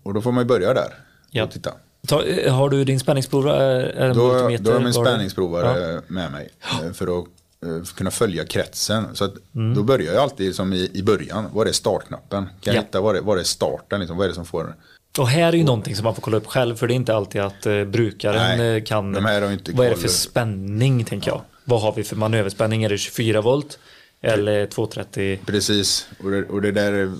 och 0.04 0.14
då 0.14 0.22
får 0.22 0.32
man 0.32 0.44
ju 0.44 0.48
börja 0.48 0.74
där 0.74 0.94
Ja. 1.32 1.44
och 1.44 1.52
titta. 1.52 1.74
Ta, 2.08 2.24
eh, 2.24 2.54
har 2.56 2.70
du 2.70 2.84
din 2.84 3.00
spänningsprovare? 3.00 3.90
eh, 3.92 4.14
Då, 4.14 4.14
då 4.60 4.72
har 4.72 4.80
min 4.80 4.94
spänningsprovare 4.94 6.02
med 6.08 6.32
mig 6.32 6.50
eh, 6.84 6.92
för 6.92 7.20
att 7.20 7.26
eh, 7.66 7.84
kunna 7.96 8.12
följa 8.12 8.46
kretsen. 8.46 9.04
Så 9.14 9.24
att 9.26 9.34
Mm. 9.56 9.74
Då 9.76 9.84
börjar 9.84 10.14
jag 10.14 10.24
alltid 10.24 10.56
som 10.56 10.74
i, 10.74 10.92
i 10.94 11.04
början. 11.04 11.46
Var 11.54 11.66
är 11.66 11.72
startknappen? 11.72 12.46
Kan 12.46 12.74
jag 12.74 12.76
Ja. 12.76 12.82
hitta 12.82 13.02
var 13.02 13.16
är, 13.16 13.22
var 13.22 13.38
är 13.38 13.44
starten? 13.44 14.00
Liksom? 14.00 14.18
Vad 14.18 14.24
är 14.26 14.30
det 14.30 14.36
som 14.36 14.46
får... 14.46 14.76
Och 15.20 15.28
här 15.28 15.48
är 15.48 15.58
ju 15.58 15.64
någonting 15.64 15.96
som 15.96 16.04
man 16.04 16.16
får 16.16 16.22
kolla 16.22 16.38
upp 16.38 16.48
själv 16.48 16.76
för 16.76 16.88
det 16.88 16.94
är 16.94 16.96
inte 16.96 17.16
alltid 17.16 17.42
att 17.42 17.66
eh, 17.66 17.84
brukaren 17.84 18.58
Nej, 18.58 18.78
eh, 18.78 18.84
kan. 18.84 19.14
de 19.14 19.24
vad 19.24 19.86
är 19.86 19.90
det 19.90 19.96
för 19.96 20.08
spänning 20.08 21.04
tänker 21.04 21.32
jag? 21.32 21.42
Vad 21.64 21.82
har 21.82 21.94
vi 21.94 22.04
för 22.04 22.16
manöverspänning? 22.16 22.84
Är 22.84 22.90
det 22.90 22.98
24 22.98 23.42
volt? 23.42 23.80
Eller 24.22 24.66
230? 24.66 25.40
Precis, 25.46 26.08
och 26.24 26.32
det, 26.32 26.44
och 26.44 26.62
det 26.62 26.72
där 26.72 27.12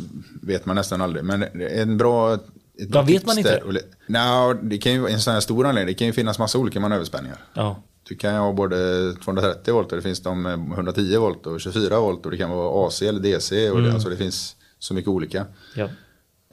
vet 0.42 0.66
man 0.66 0.76
nästan 0.76 1.02
aldrig. 1.02 1.26
Men 1.26 1.44
en 1.62 1.98
bra... 1.98 2.34
Ett 2.34 2.42
Vad 2.90 3.08
vet 3.08 3.26
man 3.26 3.38
inte? 3.38 3.62
där. 4.08 4.54
Det 4.64 4.78
kan 4.78 4.92
ju 4.92 5.00
vara 5.00 5.12
en 5.12 5.20
sån 5.20 5.34
här 5.34 5.40
stor 5.40 5.68
anläggning. 5.68 5.94
Det 5.94 6.00
kan 6.00 6.08
ju 6.08 6.14
finnas 6.14 6.40
massa 6.40 6.58
olika 6.58 6.80
manöverspänningar. 6.80 7.38
Ja. 7.54 7.84
Du 8.04 8.16
kan 8.16 8.34
ju 8.34 8.40
ha 8.40 8.54
både 8.54 9.14
230 9.24 9.74
volt 9.74 9.92
och 9.92 9.96
det 9.96 10.02
finns 10.02 10.20
de 10.20 10.42
med 10.42 10.54
110 10.54 11.18
volt 11.18 11.48
och 11.48 11.62
24 11.62 12.00
volt 12.00 12.26
och 12.26 12.32
det 12.32 12.38
kan 12.38 12.50
vara 12.50 12.88
AC 12.88 13.02
eller 13.02 13.20
DC. 13.20 13.70
Och 13.70 13.82
det, 13.82 13.94
alltså 13.94 14.10
det 14.10 14.18
finns 14.18 14.56
så 14.80 14.94
mycket 14.94 15.10
olika. 15.10 15.46
ja. 15.76 15.90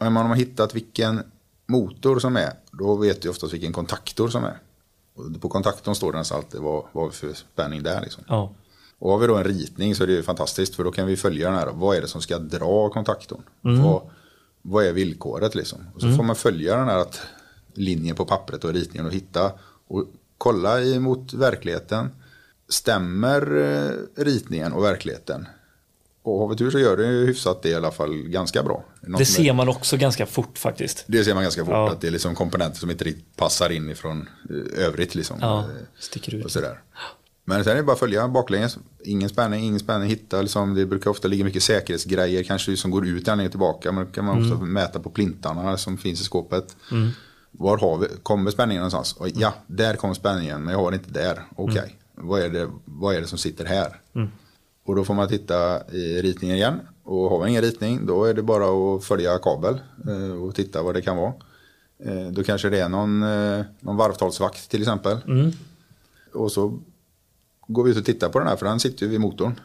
Om 0.01 0.13
man 0.13 0.27
har 0.27 0.37
hittat 0.37 0.75
vilken 0.75 1.23
motor 1.67 2.19
som 2.19 2.37
är, 2.37 2.53
då 2.73 2.97
vet 2.97 3.23
du 3.23 3.29
oftast 3.29 3.53
vilken 3.53 3.73
kontaktor 3.73 4.29
som 4.29 4.45
är. 4.45 4.59
Och 5.15 5.41
på 5.41 5.49
kontaktorn 5.49 5.95
står 5.95 6.13
det 6.13 6.19
nästan 6.19 6.39
alltid 6.39 6.61
vad, 6.61 6.85
vad 6.93 7.15
för 7.15 7.33
spänning 7.33 7.83
det 7.83 7.91
är. 7.91 8.01
Liksom. 8.01 8.25
Ja. 8.29 8.55
Och 8.99 9.11
har 9.11 9.19
vi 9.19 9.27
då 9.27 9.37
en 9.37 9.45
ritning 9.45 9.95
så 9.95 10.03
är 10.03 10.07
det 10.07 10.13
ju 10.13 10.23
fantastiskt 10.23 10.75
för 10.75 10.85
då 10.85 10.91
kan 10.91 11.07
vi 11.07 11.17
följa 11.17 11.51
den 11.51 11.59
här. 11.59 11.67
Vad 11.75 11.97
är 11.97 12.01
det 12.01 12.09
som 12.09 12.23
ska 12.23 12.39
dra 12.39 12.89
kontaktorn? 12.89 13.43
Mm. 13.65 13.83
Vad, 13.83 14.03
vad 14.63 14.85
är 14.85 14.93
villkoret 14.93 15.55
liksom? 15.55 15.79
Och 15.95 16.01
så 16.01 16.13
får 16.13 16.23
man 16.23 16.37
följa 16.37 16.77
den 16.77 16.89
här 16.89 16.99
att, 16.99 17.21
linjen 17.75 18.17
på 18.17 18.25
pappret 18.25 18.65
och 18.65 18.73
ritningen 18.73 19.07
och 19.07 19.13
hitta 19.13 19.53
och 19.89 20.05
kolla 20.39 20.83
emot 20.83 21.33
verkligheten. 21.33 22.11
Stämmer 22.69 23.57
eh, 23.57 24.23
ritningen 24.25 24.73
och 24.73 24.85
verkligheten? 24.85 25.47
Och 26.25 26.39
har 26.39 26.49
vi 26.49 26.57
tur 26.57 26.71
så 26.71 26.79
gör 26.79 26.97
det 26.97 27.05
hyfsat 27.07 27.63
det 27.63 27.69
i 27.69 27.75
alla 27.75 27.91
fall 27.91 28.15
ganska 28.15 28.63
bra. 28.63 28.85
Något 29.01 29.19
Det 29.19 29.25
ser 29.25 29.53
man 29.53 29.69
också 29.69 29.97
ganska 29.97 30.27
fort 30.27 30.59
faktiskt. 30.59 31.05
det 31.07 31.25
ser 31.25 31.35
man 31.35 31.43
ganska 31.43 31.65
fort, 31.65 31.73
Ja. 31.75 31.91
att 31.91 32.01
det 32.01 32.07
är 32.07 32.11
liksom 32.11 32.35
komponenter 32.35 32.79
som 32.79 32.91
inte 32.91 33.05
riktigt 33.05 33.37
passar 33.37 33.71
in 33.73 33.91
ifrån 33.91 34.29
eh, 34.51 34.85
övrigt. 34.87 35.15
Liksom, 35.15 35.37
Ja, 35.41 35.59
Eh, 35.61 35.67
sticker 35.99 36.35
ut. 36.35 36.45
Och 36.45 36.51
sådär. 36.51 36.81
Men 37.45 37.65
sen 37.65 37.73
är 37.73 37.77
det 37.77 37.83
bara 37.83 37.93
att 37.93 37.99
följa 37.99 38.29
baklänges. 38.29 38.79
Ingen 39.05 39.29
spänning, 39.29 39.65
ingen 39.65 39.81
spänning. 39.81 40.09
Hitta, 40.09 40.43
liksom, 40.43 40.75
det 40.75 40.87
brukar 40.87 41.11
ofta 41.11 41.29
ligga 41.29 41.45
mycket 41.45 41.63
säkerhetsgrejer 41.63 42.43
kanske 42.43 42.77
som 42.77 42.91
går 42.91 43.07
ut 43.07 43.29
anläggningen 43.29 43.51
tillbaka. 43.51 43.93
Men 43.93 44.05
då 44.07 44.13
kan 44.13 44.25
man 44.25 44.39
också 44.43 44.55
Mm. 44.55 44.73
mäta 44.73 45.01
på 45.01 45.11
plintarna 45.11 45.77
som 45.77 45.99
finns 45.99 46.21
i 46.21 46.25
skåpet. 46.25 46.77
Var 47.51 47.79
har 47.79 47.99
vi, 47.99 48.07
kommer 48.23 48.51
spänningen 48.51 48.81
någonstans? 48.81 49.13
Och, 49.13 49.29
ja, 49.35 49.55
där 49.67 49.97
kommer 49.97 50.15
spänningen, 50.15 50.65
men 50.65 50.73
jag 50.75 50.81
har 50.81 50.93
inte 50.93 51.11
där. 51.11 51.43
Okej, 51.57 51.97
Mm. 52.17 52.29
vad, 52.29 52.41
är 52.41 52.49
det, 52.49 52.69
vad 52.85 53.15
är 53.15 53.21
det 53.21 53.27
som 53.27 53.39
sitter 53.39 53.65
här? 53.65 54.01
Och 54.85 54.97
då 54.97 55.05
får 55.05 55.15
man 55.15 55.29
titta 55.29 55.91
i 55.91 56.23
ritningen 56.23 56.57
igen. 56.57 56.81
Och 57.03 57.31
har 57.31 57.39
man 57.39 57.49
ingen 57.49 57.63
ritning 57.63 58.07
då 58.07 58.25
är 58.25 58.35
det 58.35 58.43
bara 58.43 58.95
att 58.97 59.05
följa 59.05 59.39
kabel 59.39 59.81
eh, 60.09 60.43
och 60.43 60.55
titta 60.55 60.83
vad 60.83 60.95
det 60.95 61.03
kan 61.03 61.17
vara. 61.17 61.33
Eh, 61.99 62.27
Då 62.33 62.43
kanske 62.43 62.71
det 62.71 62.81
är 62.81 62.89
någon, 62.89 63.23
eh, 63.23 63.65
någon 63.81 63.97
varvtalsvakt 63.97 64.71
till 64.71 64.81
exempel. 64.83 65.19
Och 66.33 66.53
så 66.53 66.79
går 67.67 67.85
vi 67.85 67.91
ut 67.91 67.97
och 67.97 68.05
tittar 68.05 68.29
på 68.29 68.39
den 68.39 68.49
här 68.49 68.57
för 68.57 68.67
den 68.67 68.81
sitter 68.81 69.03
ju 69.07 69.09
vid 69.11 69.21
motorn. 69.21 69.61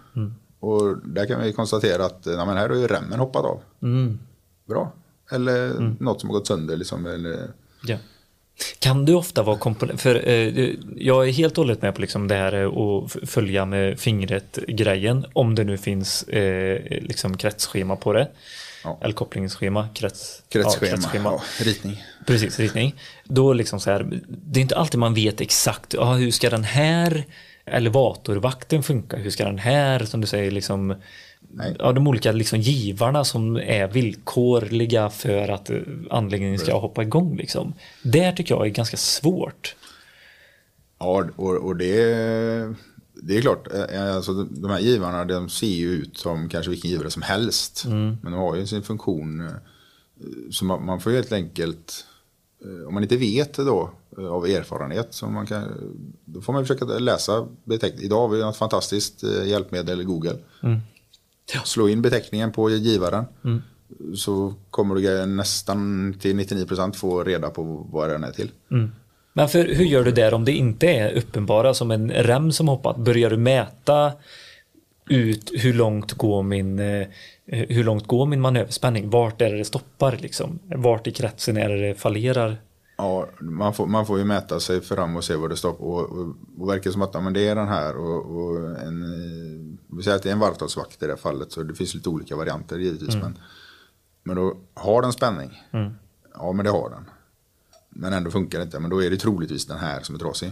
Och 0.59 0.97
där 1.07 1.25
kan 1.25 1.41
vi 1.41 1.53
konstatera 1.53 2.05
att 2.05 2.25
nej, 2.25 2.45
men 2.45 2.57
här 2.57 2.69
har 2.69 2.75
ju 2.75 2.87
remmen 2.87 3.19
hoppat 3.19 3.45
av. 3.45 3.61
Mm. 3.81 4.19
Bra. 4.65 4.91
Eller 5.31 5.73
något 5.99 6.21
som 6.21 6.29
har 6.29 6.37
gått 6.37 6.47
sönder. 6.47 6.77
Liksom, 6.77 7.05
eller, 7.05 7.51
Ja. 7.83 7.97
Kan 8.79 9.05
du 9.05 9.13
ofta 9.13 9.43
vara 9.43 9.57
komponent? 9.57 10.01
För 10.01 10.27
eh, 10.29 10.69
jag 10.97 11.27
är 11.27 11.31
helt 11.31 11.57
och 11.57 11.63
hållet 11.63 11.81
med 11.81 11.95
på 11.95 12.01
liksom 12.01 12.27
det 12.27 12.35
här 12.35 12.53
eh, 12.53 12.67
att 12.67 13.15
f- 13.15 13.29
följa 13.29 13.65
med 13.65 13.99
fingret 13.99 14.59
grejen. 14.67 15.25
Om 15.33 15.55
det 15.55 15.63
nu 15.63 15.77
finns 15.77 16.23
eh, 16.23 16.81
liksom 17.01 17.37
kretsschema 17.37 17.95
på 17.95 18.13
det. 18.13 18.27
Ja. 18.83 18.99
Eller 19.01 19.13
kopplingsschema. 19.13 19.87
Krets, 19.93 20.43
kretsschema, 20.49 21.09
Ja, 21.13 21.19
ja, 21.23 21.65
ritning. 21.65 22.03
Precis, 22.27 22.59
ritning. 22.59 22.95
Då 23.23 23.53
liksom 23.53 23.79
så 23.79 23.91
här, 23.91 24.07
det 24.27 24.59
är 24.59 24.61
inte 24.61 24.77
alltid 24.77 24.99
man 24.99 25.13
vet 25.13 25.41
exakt, 25.41 25.93
ja, 25.93 26.13
hur 26.13 26.31
ska 26.31 26.49
den 26.49 26.63
här 26.63 27.23
elevatorvakten 27.65 28.83
funka? 28.83 29.17
Hur 29.17 29.29
ska 29.31 29.45
den 29.45 29.59
här, 29.59 29.99
som 30.05 30.21
du 30.21 30.27
säger, 30.27 30.51
liksom, 30.51 30.95
Nej. 31.51 31.75
ja, 31.79 31.91
de 31.91 32.07
olika 32.07 32.31
liksom, 32.31 32.59
givarna 32.59 33.23
som 33.25 33.55
är 33.55 33.87
villkorliga 33.87 35.09
för 35.09 35.49
att 35.49 35.69
eh, 35.69 35.77
anläggningen 36.09 36.59
ska 36.59 36.79
hoppa 36.79 37.01
igång. 37.03 37.37
Liksom. 37.37 37.73
Det 38.03 38.31
tycker 38.31 38.55
jag 38.55 38.65
är 38.65 38.69
ganska 38.69 38.97
svårt. 38.97 39.75
Ja, 40.99 41.25
och, 41.35 41.55
och 41.55 41.75
det, 41.75 41.95
det 43.13 43.37
är 43.37 43.41
klart. 43.41 43.67
eh, 43.73 44.15
Alltså, 44.15 44.33
de 44.43 44.71
här 44.71 44.79
givarna 44.79 45.25
de 45.25 45.49
ser 45.49 45.67
ju 45.67 45.89
ut 45.89 46.17
som 46.17 46.49
kanske 46.49 46.69
vilken 46.69 46.91
givare 46.91 47.09
som 47.11 47.21
helst. 47.21 47.85
Men 47.87 48.17
de 48.31 48.33
har 48.33 48.55
ju 48.55 48.67
sin 48.67 48.83
funktion. 48.83 49.41
eh, 49.47 49.51
Så 50.51 50.65
man, 50.65 50.85
man 50.85 50.99
får 51.01 51.11
helt 51.11 51.31
enkelt, 51.31 52.05
eh, 52.65 52.87
om 52.87 52.93
man 52.93 53.03
inte 53.03 53.17
vet 53.17 53.53
det 53.53 53.63
då, 53.63 53.91
eh, 54.17 54.25
av 54.25 54.45
erfarenhet. 54.45 55.13
Som 55.13 55.33
man 55.33 55.45
kan, 55.47 55.63
då 56.25 56.41
får 56.41 56.53
man 56.53 56.63
försöka 56.65 56.85
läsa 56.85 57.47
beteckning. 57.63 58.05
Idag 58.05 58.19
har 58.27 58.35
vi 58.35 58.41
ett 58.49 58.55
fantastiskt 58.55 59.23
eh, 59.23 59.47
hjälpmedel, 59.47 60.03
Google. 60.03 60.37
Slå 61.63 61.89
in 61.89 62.01
beteckningen 62.01 62.51
på 62.51 62.69
givaren. 62.69 63.25
Så 64.15 64.53
kommer 64.69 64.95
du 64.95 65.25
nästan 65.25 66.13
till 66.19 66.39
99% 66.39 66.93
få 66.93 67.23
reda 67.23 67.49
på 67.49 67.87
vad 67.91 68.09
den 68.09 68.23
är 68.23 68.31
till. 68.31 68.51
Men 69.33 69.49
för, 69.49 69.65
hur 69.65 69.85
gör 69.85 70.03
du 70.03 70.11
där 70.11 70.33
om 70.33 70.45
det 70.45 70.51
inte 70.51 70.87
är 70.87 71.13
uppenbara 71.13 71.73
som 71.73 71.91
en 71.91 72.11
rem 72.11 72.51
som 72.51 72.67
hoppat? 72.67 72.97
Börjar 72.97 73.29
du 73.29 73.37
mäta 73.37 74.11
ut 75.09 75.51
hur 75.53 75.73
långt 75.73 76.13
går 76.13 76.43
min, 76.43 76.79
eh, 76.79 77.07
hur 77.45 77.83
långt 77.83 78.07
går 78.07 78.25
min 78.25 78.41
manöverspänning? 78.41 79.09
Vart 79.09 79.41
är 79.41 79.49
det 79.49 79.57
det 79.57 79.65
stoppar 79.65 80.17
liksom? 80.21 80.59
Vart 80.75 81.07
i 81.07 81.11
kretsen 81.11 81.57
är 81.57 81.69
det 81.69 81.87
det 81.87 81.95
fallerar? 81.95 82.57
Ja, 82.99 83.27
man 83.39 83.73
får, 83.73 83.87
man 83.87 84.05
får 84.05 84.17
ju 84.19 84.25
mäta 84.25 84.59
sig 84.59 84.81
fram 84.81 85.15
och 85.15 85.23
se 85.23 85.35
vad 85.35 85.49
det 85.49 85.57
står 85.57 85.73
på. 85.73 85.83
Och, 85.83 86.09
och, 86.19 86.35
och 86.57 86.69
verkar 86.69 86.91
som 86.91 87.01
att 87.01 87.13
ja, 87.13 87.21
men 87.21 87.33
det 87.33 87.47
är 87.47 87.55
den 87.55 87.67
här 87.67 87.97
och, 87.97 88.35
och 88.35 88.57
en, 88.79 89.03
eh, 89.03 89.95
vi 89.97 90.03
säger 90.03 90.17
att 90.17 90.23
det 90.23 90.29
är 90.29 90.33
en 90.33 90.39
varvtalsvakt 90.39 91.03
i 91.03 91.05
det 91.05 91.11
här 91.11 91.17
fallet. 91.17 91.51
Så 91.51 91.63
det 91.63 91.75
finns 91.75 91.95
lite 91.95 92.09
olika 92.09 92.35
varianter 92.35 92.77
givetvis. 92.79 93.15
Men, 93.15 93.37
men 94.23 94.35
då 94.35 94.57
har 94.73 95.01
den 95.01 95.13
spänning. 95.13 95.63
Ja, 96.33 96.51
men 96.51 96.65
det 96.65 96.71
har 96.71 96.89
den. 96.89 97.05
Men 97.89 98.13
ändå 98.13 98.31
funkar 98.31 98.59
det 98.59 98.63
inte. 98.63 98.79
Men 98.79 98.89
då 98.89 99.03
är 99.03 99.09
det 99.09 99.17
troligtvis 99.17 99.65
den 99.65 99.77
här 99.77 100.01
som 100.01 100.15
är 100.15 100.19
trasig. 100.19 100.51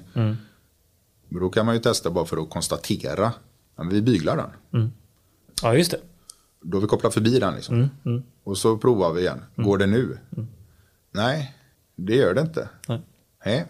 Men 1.29 1.39
då 1.39 1.49
kan 1.49 1.65
man 1.65 1.75
ju 1.75 1.81
testa 1.81 2.11
bara 2.11 2.25
för 2.25 2.37
att 2.37 2.49
konstatera. 2.49 3.31
Ja, 3.75 3.83
vi 3.91 4.01
byglar 4.01 4.37
den. 4.37 4.49
Ja, 5.61 5.75
just 5.75 5.91
det. 5.91 5.99
Då 6.61 6.77
har 6.77 6.81
vi 6.81 6.87
kopplat 6.87 7.13
förbi 7.13 7.39
den 7.39 7.55
liksom. 7.55 7.89
Och 8.43 8.57
så 8.57 8.77
provar 8.77 9.13
vi 9.13 9.21
igen. 9.21 9.43
Går 9.55 9.77
det 9.77 9.85
nu? 9.85 10.17
Nej, 11.11 11.56
det 11.97 12.15
gör 12.15 12.33
det 12.33 12.41
inte. 12.41 12.69
Nej. 12.87 13.01
Nej, 13.45 13.65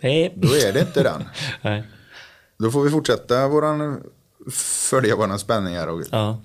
Nej. 0.00 0.34
då 0.36 0.48
är 0.48 0.72
det 0.72 0.80
inte 0.80 1.02
den. 1.02 1.24
Nej. 1.62 1.88
Då 2.58 2.70
får 2.70 2.82
vi 2.82 2.90
fortsätta 2.90 3.48
våran, 3.48 4.02
följa 4.90 5.16
våra 5.16 5.38
spänningar. 5.38 5.86
Och 5.86 6.02
Ja. 6.10 6.40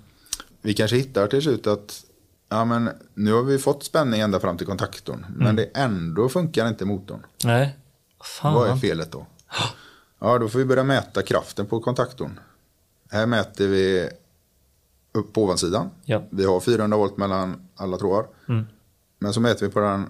Vi 0.61 0.73
kanske 0.73 0.97
hittar 0.97 1.27
till 1.27 1.41
slut 1.41 1.67
att 1.67 2.03
ja, 2.49 2.65
men 2.65 2.89
nu 3.13 3.33
har 3.33 3.43
vi 3.43 3.57
fått 3.59 3.83
spänning 3.83 4.21
ända 4.21 4.39
fram 4.39 4.57
till 4.57 4.67
kontaktorn. 4.67 5.25
Men 5.37 5.55
det 5.55 5.63
ändå 5.73 6.29
funkar 6.29 6.67
inte 6.67 6.85
motorn. 6.85 7.25
Nej. 7.43 7.77
Fan. 8.23 8.53
Vad 8.53 8.69
är 8.69 8.75
felet 8.75 9.11
då? 9.11 9.25
Ja, 10.19 10.37
då 10.39 10.49
får 10.49 10.59
vi 10.59 10.65
börja 10.65 10.83
mäta 10.83 11.21
kraften 11.21 11.65
på 11.65 11.79
kontaktorn. 11.79 12.39
Här 13.11 13.25
mäter 13.25 13.67
vi 13.67 14.09
upp 15.11 15.33
på 15.33 15.43
ovansidan. 15.43 15.89
Ja. 16.05 16.23
Vi 16.29 16.45
har 16.45 16.59
400 16.59 16.97
volt 16.97 17.17
mellan 17.17 17.67
alla 17.75 17.97
trådar. 17.97 18.25
Men 19.19 19.33
så 19.33 19.39
mäter 19.41 19.65
vi 19.65 19.71
på 19.71 19.79
den 19.79 20.05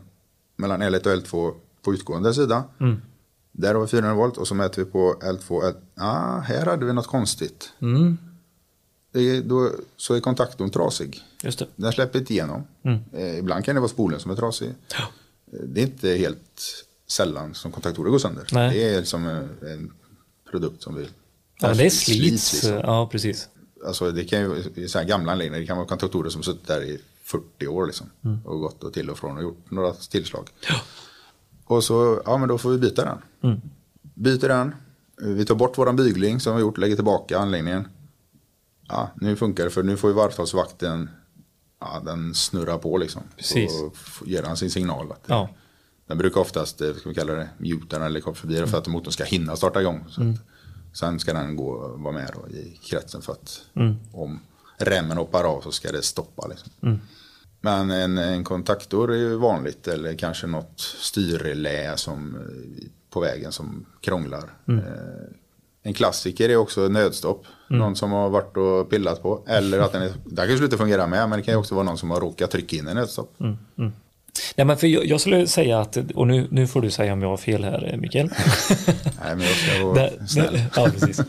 mellan 0.56 0.84
L1 0.84 1.08
och 1.08 1.14
L2 1.24 1.54
på 1.82 1.94
utgående 1.94 2.34
sida. 2.34 2.64
Där 3.52 3.74
har 3.76 3.82
vi 3.82 3.88
400 3.88 4.14
volt 4.16 4.38
och 4.38 4.48
så 4.48 4.56
mäter 4.56 4.84
vi 4.86 4.92
på 4.92 5.16
L2. 5.22 5.68
L... 5.68 5.74
Ah, 5.96 6.40
här 6.40 6.66
hade 6.66 6.86
vi 6.86 6.94
något 6.94 7.08
konstigt. 7.08 7.70
Mm. 7.80 8.18
Är, 9.14 9.42
då, 9.42 9.72
så 9.98 10.14
är 10.14 10.20
kontaktorn 10.20 10.70
trasig. 10.70 11.22
Just 11.44 11.60
det. 11.60 11.68
Den 11.76 11.92
släpper 11.92 12.20
inte 12.20 12.34
igenom. 12.34 12.64
Eh, 13.14 13.38
ibland 13.40 13.66
kan 13.66 13.76
det 13.76 13.82
vara 13.82 13.90
spolen 13.90 14.20
som 14.20 14.32
är 14.32 14.36
trasig. 14.36 14.74
Ja. 14.92 15.04
Eh, 15.54 15.60
Det 15.66 15.82
är 15.82 15.86
inte 15.86 16.10
helt 16.10 16.62
sällan 17.08 17.54
som 17.54 17.72
kontaktorer 17.72 18.12
går 18.12 18.20
sönder. 18.20 18.48
Nej. 18.52 18.74
Det 18.78 18.84
är 18.94 19.00
liksom 19.00 19.28
en, 19.28 19.50
en 19.62 19.92
produkt 20.52 20.84
som 20.84 20.96
vill... 20.96 21.08
Ja, 21.60 21.74
det 21.74 21.90
slits. 21.90 22.54
liksom. 22.54 22.72
Ja, 22.74 23.10
precis. 23.12 23.50
Alltså 23.86 24.12
det 24.12 24.24
kan 24.24 24.40
ju, 24.40 24.64
i 24.76 24.88
så 24.88 24.98
här 25.00 25.06
gamla 25.06 25.32
anläggningar, 25.32 25.60
det 25.60 25.68
kan 25.68 25.78
vara 25.78 25.88
kontaktorer 25.88 26.30
som 26.30 26.44
suttit 26.44 26.68
där 26.68 26.84
i 26.84 27.02
40 27.26 27.68
år 27.68 27.86
liksom. 27.88 28.10
Och 28.46 28.60
gått 28.60 28.84
och 28.84 28.94
till 28.94 29.10
och 29.10 29.18
från 29.18 29.38
och 29.38 29.44
gjort 29.44 29.72
några 29.72 29.94
tillslag. 29.94 30.50
Och 31.66 31.84
så, 31.84 32.22
ja 32.26 32.38
men 32.38 32.50
då 32.50 32.58
får 32.58 32.70
vi 32.70 32.78
byta 32.78 33.06
den. 33.06 33.18
Byter 34.02 34.48
den, 34.48 34.76
vi 35.18 35.46
tar 35.46 35.56
bort 35.56 35.78
våran 35.78 35.96
bygling 35.96 36.40
som 36.40 36.52
vi 36.52 36.54
har 36.54 36.62
gjort, 36.68 36.78
lägger 36.78 36.96
tillbaka 36.96 37.40
anläggningen. 37.40 37.88
Ja, 38.88 39.12
nu 39.16 39.36
funkar 39.36 39.64
det 39.64 39.70
för 39.70 39.84
nu 39.84 39.98
får 39.98 40.10
ju 40.10 40.14
varvtalsvakten, 40.16 41.10
ja 41.80 42.02
den 42.06 42.34
snurrar 42.36 42.78
på 42.78 42.98
liksom. 42.98 43.22
Precis. 43.38 43.82
Och 43.82 44.28
ger 44.28 44.44
han 44.44 44.58
sin 44.58 44.72
signal. 44.72 45.12
Att, 45.12 45.24
Ja. 45.28 45.50
Den 46.08 46.18
brukar 46.18 46.42
oftast, 46.42 46.82
eh, 46.82 46.94
ska 46.94 47.10
vi 47.10 47.16
kalla 47.16 47.34
det, 47.34 47.50
muta 47.58 47.98
den 48.00 48.06
eller 48.08 48.20
komma 48.20 48.36
förbi 48.36 48.56
det 48.60 48.68
för 48.68 48.78
att 48.78 48.88
motorn 48.88 49.12
ska 49.12 49.24
hinna 49.24 49.56
starta 49.56 49.82
igång. 49.82 50.06
Så 50.10 50.22
att, 50.22 50.38
sen 50.94 51.20
ska 51.20 51.34
den 51.34 51.56
gå 51.56 51.68
och 51.70 52.00
vara 52.00 52.14
med 52.14 52.32
då 52.42 52.50
i 52.58 52.80
kretsen 52.84 53.22
för 53.22 53.32
att 53.34 53.62
om 54.12 54.40
remmen 54.78 55.18
hoppar 55.18 55.44
av 55.44 55.62
så 55.62 55.72
ska 55.72 55.92
det 55.92 56.02
stoppa. 56.02 56.48
Liksom. 56.48 56.72
Men 57.66 57.92
en, 57.92 58.18
en 58.18 58.44
kontaktor 58.44 59.12
är 59.12 59.18
ju 59.18 59.36
vanligt 59.36 59.88
eller 59.88 60.14
kanske 60.16 60.48
något 60.48 60.80
styrrelä 60.80 61.98
som 61.98 62.36
eh, 62.36 62.88
på 63.10 63.20
vägen 63.20 63.52
som 63.52 63.86
krånglar. 64.02 64.54
Eh, 64.68 64.84
En 65.84 65.94
klassiker 65.94 66.50
är 66.50 66.56
också 66.56 66.88
nödstopp. 66.88 67.46
Någon 67.70 67.96
som 67.96 68.12
har 68.12 68.30
varit 68.30 68.58
och 68.58 68.90
pillat 68.90 69.22
på. 69.22 69.44
Eller 69.48 69.80
att 69.80 69.92
den, 69.92 70.02
är, 70.02 70.14
den 70.26 70.48
kan 70.48 70.58
sluta 70.58 70.78
fungera 70.78 71.08
med 71.08 71.30
men 71.30 71.40
det 71.40 71.44
kan 71.46 71.54
ju 71.54 71.58
också 71.58 71.76
vara 71.76 71.86
någon 71.86 71.98
som 71.98 72.12
har 72.12 72.20
råkat 72.20 72.52
trycka 72.52 72.76
in 72.76 72.88
en 72.88 72.96
nödstopp. 72.96 73.36
Nej, 74.56 74.66
men 74.66 74.78
för 74.78 74.88
jag, 74.88 75.06
jag 75.06 75.22
skulle 75.22 75.48
säga 75.48 75.80
att, 75.80 75.98
och 76.16 76.28
nu, 76.28 76.48
nu 76.52 76.68
får 76.68 76.82
du 76.82 76.92
säga 76.92 77.14
om 77.14 77.22
jag 77.22 77.30
har 77.30 77.38
fel 77.38 77.64
här, 77.64 77.90
eh, 77.94 77.98
Mikael. 78.00 78.30
Nej 79.24 79.36
men 79.36 79.40
jag 79.42 79.56
ska 79.56 79.86
vara 79.86 79.96
Det- 79.96 80.28
snäll. 80.28 80.60
Ja, 80.76 80.88
precis. 81.00 81.22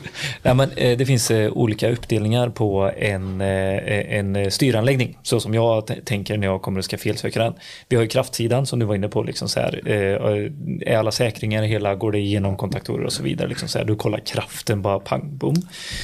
Nej, 0.42 0.54
men, 0.54 0.70
eh, 0.76 0.98
det 0.98 1.07
finns 1.07 1.30
eh, 1.30 1.52
olika 1.52 1.90
uppdelningar 1.90 2.48
på 2.48 2.92
en, 2.98 3.40
en 3.40 4.50
styranläggning. 4.50 5.18
Så 5.22 5.40
som 5.40 5.54
jag 5.54 5.90
tänker 6.04 6.36
när 6.38 6.46
jag 6.46 6.62
kommer 6.62 6.78
och 6.78 6.84
ska 6.84 6.98
felsöka 6.98 7.42
den. 7.42 7.54
Vi 7.88 7.96
har 7.96 8.02
ju 8.02 8.09
kraftsidan 8.09 8.66
som 8.66 8.78
du 8.78 8.86
var 8.86 8.94
inne 8.94 9.09
på. 9.09 9.22
Liksom 9.22 9.48
så 9.48 9.61
här, 9.61 9.88
är 9.88 10.96
alla 10.96 11.11
säkringar 11.11 11.62
hela, 11.62 11.94
går 11.94 12.12
det 12.12 12.18
igenom 12.18 12.57
kontaktorer 12.57 13.04
och 13.04 13.12
så 13.12 13.22
vidare. 13.22 13.48
Liksom 13.48 13.68
så 13.68 13.78
här, 13.78 13.84
du 13.84 13.96
kollar 13.96 14.18
kraften 14.18 14.82
bara 14.82 14.98
pang 14.98 15.36
bom. 15.36 15.54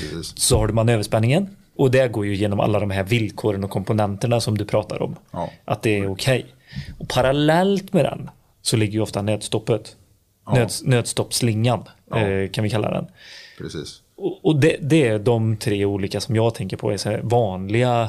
Precis. 0.00 0.32
Så 0.38 0.58
har 0.58 0.66
du 0.66 0.72
manöverspänningen. 0.72 1.48
Och 1.76 1.90
det 1.90 2.08
går 2.12 2.26
ju 2.26 2.34
genom 2.34 2.60
alla 2.60 2.80
de 2.80 2.90
här 2.90 3.02
villkoren 3.02 3.64
och 3.64 3.70
komponenterna 3.70 4.40
som 4.40 4.58
du 4.58 4.64
pratar 4.64 5.02
om. 5.02 5.16
Ja. 5.30 5.50
Att 5.64 5.82
det 5.82 5.98
är 5.98 6.10
okej. 6.10 6.46
Och 6.98 7.08
parallellt 7.08 7.92
med 7.92 8.04
den 8.04 8.30
så 8.62 8.76
ligger 8.76 8.92
ju 8.92 9.00
ofta 9.00 9.22
nödstoppet. 9.22 9.96
Ja. 10.46 10.54
Nöd, 10.54 10.72
nödstoppslingan 10.84 11.84
Ja. 12.10 12.28
eh, 12.28 12.50
kan 12.50 12.64
vi 12.64 12.70
kalla 12.70 12.90
den. 12.90 13.06
Precis. 13.58 14.02
Och, 14.16 14.44
och 14.44 14.60
det, 14.60 14.76
det 14.80 15.08
är 15.08 15.18
de 15.18 15.56
tre 15.56 15.84
olika 15.84 16.20
som 16.20 16.36
jag 16.36 16.54
tänker 16.54 16.76
på 16.76 16.90
är 16.92 17.20
vanliga 17.22 18.08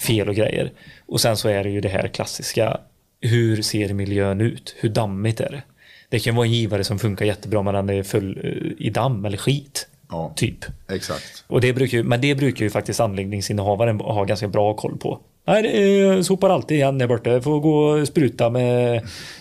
fel 0.00 0.28
och 0.28 0.34
grejer. 0.34 0.72
Och 1.06 1.20
sen 1.20 1.36
så 1.36 1.48
är 1.48 1.64
det 1.64 1.70
ju 1.70 1.80
det 1.80 1.88
här 1.88 2.08
klassiska. 2.08 2.80
Hur 3.20 3.62
ser 3.62 3.92
miljön 3.92 4.40
ut? 4.40 4.74
Hur 4.78 4.88
dammigt 4.88 5.40
är 5.40 5.50
det? 5.50 5.62
Det 6.08 6.18
kan 6.18 6.34
vara 6.34 6.46
en 6.46 6.52
givare 6.52 6.84
som 6.84 6.98
funkar 6.98 7.26
jättebra 7.26 7.62
men 7.62 7.74
den 7.74 7.90
är 7.90 8.02
full 8.02 8.40
eh, 8.44 8.86
i 8.86 8.90
damm 8.90 9.24
eller 9.24 9.38
skit. 9.38 9.88
Ja. 10.10 10.32
Typ. 10.36 10.64
Exakt. 10.88 11.44
Och 11.46 11.60
det 11.60 11.72
brukar 11.72 11.98
ju, 11.98 12.04
men 12.04 12.20
det 12.20 12.34
brukar 12.34 12.64
ju 12.64 12.70
faktiskt 12.70 13.00
anläggningsinnehavaren 13.00 14.00
ha 14.00 14.24
ganska 14.24 14.48
bra 14.48 14.74
koll 14.74 14.98
på. 14.98 15.20
Nej, 15.44 16.24
sopar 16.24 16.50
alltid 16.50 16.76
igen 16.76 16.98
där 16.98 17.06
borta. 17.06 17.40
Får 17.40 17.60
gå 17.60 17.78
och 17.78 18.08
spruta 18.08 18.50
med 18.50 18.96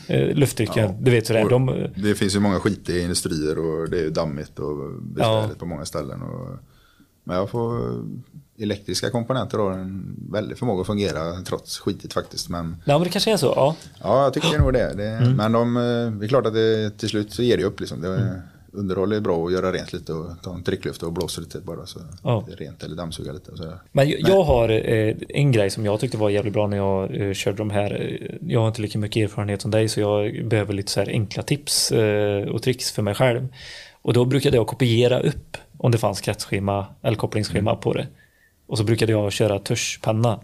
eh, 0.08 0.36
lufttrycken. 0.36 0.90
Ja. 0.90 0.96
Du 1.00 1.12
vet 1.12 1.28
sådär. 1.28 1.50
De, 1.50 1.88
Det 1.96 2.16
finns 2.16 2.36
ju 2.36 2.40
många 2.40 2.60
skitiga 2.60 3.02
industrier 3.02 3.60
och 3.60 3.90
det 3.90 3.98
är 3.98 4.04
ju 4.04 4.10
dammigt 4.10 4.60
och 4.60 5.02
besvärligt 5.02 5.60
på 5.60 5.66
många 5.66 5.86
ställen. 5.86 6.22
Och, 6.22 6.58
men 7.24 7.38
jag 7.38 7.50
får 7.50 8.02
elektriska 8.60 9.10
komponenter 9.10 9.58
har 9.58 9.72
en 9.72 10.16
väldig 10.32 10.58
förmåga 10.58 10.82
att 10.82 10.88
fungera 10.88 11.42
trots 11.42 11.80
skitigt 11.80 12.14
faktiskt. 12.14 12.50
Men 12.50 12.78
ja, 12.86 12.98
men 12.98 13.04
det 13.04 13.10
kanske 13.10 13.34
är 13.34 13.38
så. 13.38 13.54
Ja. 13.56 13.76
ja, 14.02 14.24
jag 14.24 14.34
tycker 14.34 14.60
nog 14.60 14.74
det. 14.74 14.94
det 14.94 15.10
Mm. 15.12 15.36
Men 15.36 15.52
de, 15.52 15.78
eh, 15.78 16.12
det 16.20 16.26
är 16.26 16.28
klart 16.28 16.46
att 16.46 16.54
det 16.54 16.98
till 16.98 17.10
slut 17.10 17.34
så 17.34 17.44
ger 17.44 17.58
det 17.58 17.64
upp 17.64 17.80
liksom. 17.80 18.02
Det, 18.02 18.42
Underhåll 18.74 19.12
är 19.12 19.20
bra 19.20 19.46
att 19.46 19.54
göra 19.54 19.72
rent 19.72 19.94
lite 19.94 20.14
och 20.14 20.44
ta 20.44 20.54
en 20.56 20.64
tryckluft 20.64 21.04
och 21.04 21.14
blåsa 21.14 21.42
lite 21.42 21.60
bara 21.60 21.86
så 21.86 22.00
Ja. 22.24 22.44
det 22.48 22.54
är 22.54 22.58
rent 22.58 22.84
eller 22.84 22.96
dammsuga 22.96 23.32
lite. 23.32 23.58
Så. 23.58 23.74
Men 23.92 24.10
jag, 24.20 24.44
har 24.44 24.70
eh, 24.70 25.16
en 25.30 25.52
grej 25.52 25.70
som 25.70 25.86
jag 25.86 26.00
tyckte 26.00 26.18
var 26.18 26.30
jävligt 26.30 26.54
bra 26.54 26.68
när 26.68 26.78
jag 26.78 27.16
eh, 27.22 27.34
körde 27.34 27.58
de 27.58 27.70
här. 27.70 28.18
Eh, 28.22 28.36
Jag 28.42 28.60
har 28.60 28.68
inte 28.68 28.82
lika 28.82 28.98
mycket 29.00 29.24
erfarenhet 29.30 29.62
som 29.62 29.72
dig 29.72 29.90
så 29.90 30.00
jag 30.00 30.46
behöver 30.48 30.74
lite 30.74 30.92
så 30.92 31.00
här 31.00 31.10
enkla 31.10 31.44
tips 31.44 31.92
eh, 31.92 32.48
och 32.48 32.62
tricks 32.64 32.92
för 32.92 33.02
mig 33.02 33.14
själv. 33.16 33.48
Och 34.02 34.14
då 34.14 34.26
brukade 34.26 34.58
jag 34.58 34.68
kopiera 34.68 35.20
upp 35.20 35.58
om 35.78 35.92
det 35.92 35.98
fanns 35.98 36.22
kretsschema 36.22 36.86
eller 37.02 37.18
kopplingsschema 37.18 37.76
på 37.76 37.94
det. 37.94 38.08
Och 38.68 38.78
så 38.78 38.84
brukade 38.84 39.12
jag 39.12 39.32
köra 39.32 39.60
tuschpenna. 39.60 40.40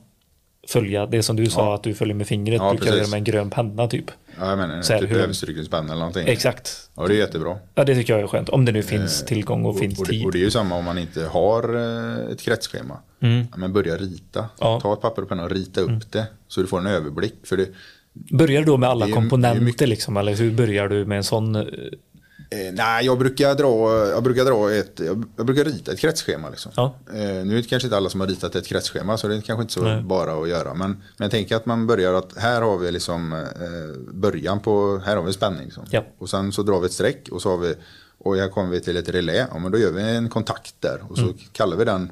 Följa 0.68 1.06
det 1.06 1.24
som 1.24 1.36
du 1.36 1.46
sa 1.46 1.62
Ja. 1.66 1.76
att 1.76 1.84
du 1.84 1.94
följer 1.94 2.16
med 2.16 2.28
fingret. 2.28 2.62
Ja, 2.62 2.70
brukar 2.70 2.88
jag 2.88 2.98
göra 2.98 3.08
med 3.08 3.18
en 3.18 3.24
grön 3.24 3.50
penna 3.50 3.88
typ. 3.88 4.12
Ja, 4.40 4.50
jag 4.50 4.58
menar 4.58 4.76
här, 4.76 5.00
typ 5.00 5.12
hur- 5.12 5.20
överstrykningspenna 5.20 5.86
eller 5.86 6.00
någonting. 6.00 6.28
Exakt. 6.28 6.90
Ja, 6.96 7.08
det 7.08 7.14
är 7.14 7.18
jättebra. 7.18 7.58
Ja, 7.76 7.84
det 7.84 7.96
tycker 7.96 8.14
jag 8.14 8.22
är 8.24 8.28
skönt. 8.28 8.50
Om 8.50 8.66
det 8.66 8.72
nu 8.72 8.84
finns 8.84 9.26
tillgång 9.26 9.66
och, 9.66 9.80
finns 9.80 10.00
och, 10.00 10.06
det, 10.06 10.12
tid. 10.12 10.26
och 10.26 10.32
det 10.32 10.38
är 10.38 10.44
ju 10.44 10.52
samma 10.52 10.76
om 10.76 10.86
man 10.86 10.98
inte 10.98 11.24
har 11.26 11.76
eh, 11.76 12.32
ett 12.32 12.42
kretsschema. 12.42 12.98
Ja, 13.20 13.58
men 13.58 13.74
börja 13.74 13.96
rita. 13.98 14.40
Mm. 14.40 14.50
Ja. 14.60 14.70
Mm. 14.70 14.82
Ta 14.82 14.94
ett 14.94 15.02
papper 15.02 15.22
och 15.22 15.30
penna 15.30 15.44
och 15.44 15.52
rita 15.52 15.82
upp 15.82 16.12
det. 16.12 16.26
Så 16.48 16.62
du 16.62 16.68
får 16.68 16.80
en 16.80 16.88
överblick. 16.88 17.36
För 17.44 17.58
det, 17.58 17.68
Börjar 18.14 18.60
du 18.62 18.66
då 18.66 18.78
med 18.78 18.90
alla 18.90 19.08
är 19.08 19.12
komponenter 19.12 19.62
mycket- 19.62 19.90
liksom? 19.90 20.18
Eller 20.18 20.34
hur 20.36 20.52
börjar 20.52 20.88
du 20.88 21.06
med 21.06 21.18
en 21.18 21.24
sån? 21.24 21.68
Eh, 22.50 22.74
nej, 22.74 23.06
jag 23.06 23.20
brukar 23.20 23.56
dra, 23.56 24.08
jag 24.10 24.24
brukar 24.24 24.46
dra 24.46 24.74
ett, 24.74 25.00
jag, 25.36 25.46
brukar 25.46 25.66
rita 25.66 25.92
ett 25.92 26.00
kretsschema. 26.00 26.50
Liksom. 26.50 26.72
Ja. 26.76 26.96
Eh, 27.14 27.16
nu 27.18 27.58
är 27.58 27.62
det 27.62 27.68
kanske 27.68 27.88
inte 27.88 27.98
alla 27.98 28.10
som 28.10 28.20
har 28.20 28.28
ritat 28.28 28.56
ett 28.56 28.68
kretsschema 28.68 29.18
så 29.18 29.28
det 29.28 29.36
är 29.36 29.42
kanske 29.42 29.62
inte 29.62 29.74
så 29.74 30.02
bara 30.06 30.42
att 30.42 30.50
göra. 30.50 30.74
Men, 30.74 30.90
men 30.92 31.26
jag 31.26 31.32
tänker 31.32 31.56
att 31.56 31.66
man 31.66 31.88
börjar 31.88 32.14
att 32.14 32.38
här 32.38 32.62
har 32.62 32.78
vi 32.78 32.92
liksom 32.92 33.34
eh, 33.34 34.14
början 34.14 34.60
på, 34.60 35.02
här 35.06 35.16
har 35.16 35.24
vi 35.24 35.34
spänning. 35.34 35.64
Liksom. 35.66 35.86
Ja. 35.90 36.06
Och 36.18 36.30
sen 36.30 36.52
så 36.52 36.64
drar 36.64 36.80
vi 36.80 36.86
ett 36.86 36.94
streck 36.94 37.30
och 37.32 37.42
så 37.42 37.50
har 37.50 37.58
vi, 37.58 37.76
och 38.18 38.36
här 38.36 38.50
kommer 38.50 38.70
vi 38.70 38.80
till 38.82 38.98
ett 38.98 39.10
relä. 39.10 39.48
Ja, 39.54 39.60
men 39.60 39.72
då 39.72 39.78
gör 39.78 39.92
vi 39.92 40.02
en 40.02 40.30
kontakt 40.30 40.76
där 40.80 41.02
och 41.10 41.18
så 41.18 41.34
kallar 41.52 41.78
vi 41.78 41.86
den 41.86 42.12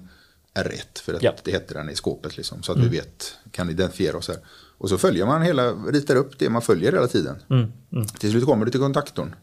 R1 0.54 1.02
för 1.04 1.14
att 1.14 1.22
Mm. 1.22 1.24
Ja. 1.24 1.30
Mm. 1.30 1.42
det 1.44 1.52
heter 1.52 1.76
den 1.76 1.90
i 1.90 1.96
skåpet 1.96 2.38
liksom. 2.38 2.64
Så 2.64 2.72
att 2.72 2.78
vi 2.78 2.88
vet, 2.88 3.34
kan 3.52 3.70
identifiera 3.70 4.18
oss 4.18 4.28
här. 4.28 4.38
Och 4.78 4.90
så 4.90 4.98
följer 4.98 5.26
man 5.26 5.42
hela, 5.42 5.72
ritar 5.72 6.16
upp 6.16 6.40
det 6.40 6.50
man 6.50 6.62
följer 6.62 6.92
hela 6.92 7.08
tiden. 7.08 7.36
Mm. 7.50 7.72
Till 8.20 8.32
slut 8.32 8.46
kommer 8.46 8.66
du 8.66 8.72
till 8.72 8.80
kontaktorn. 8.80 9.36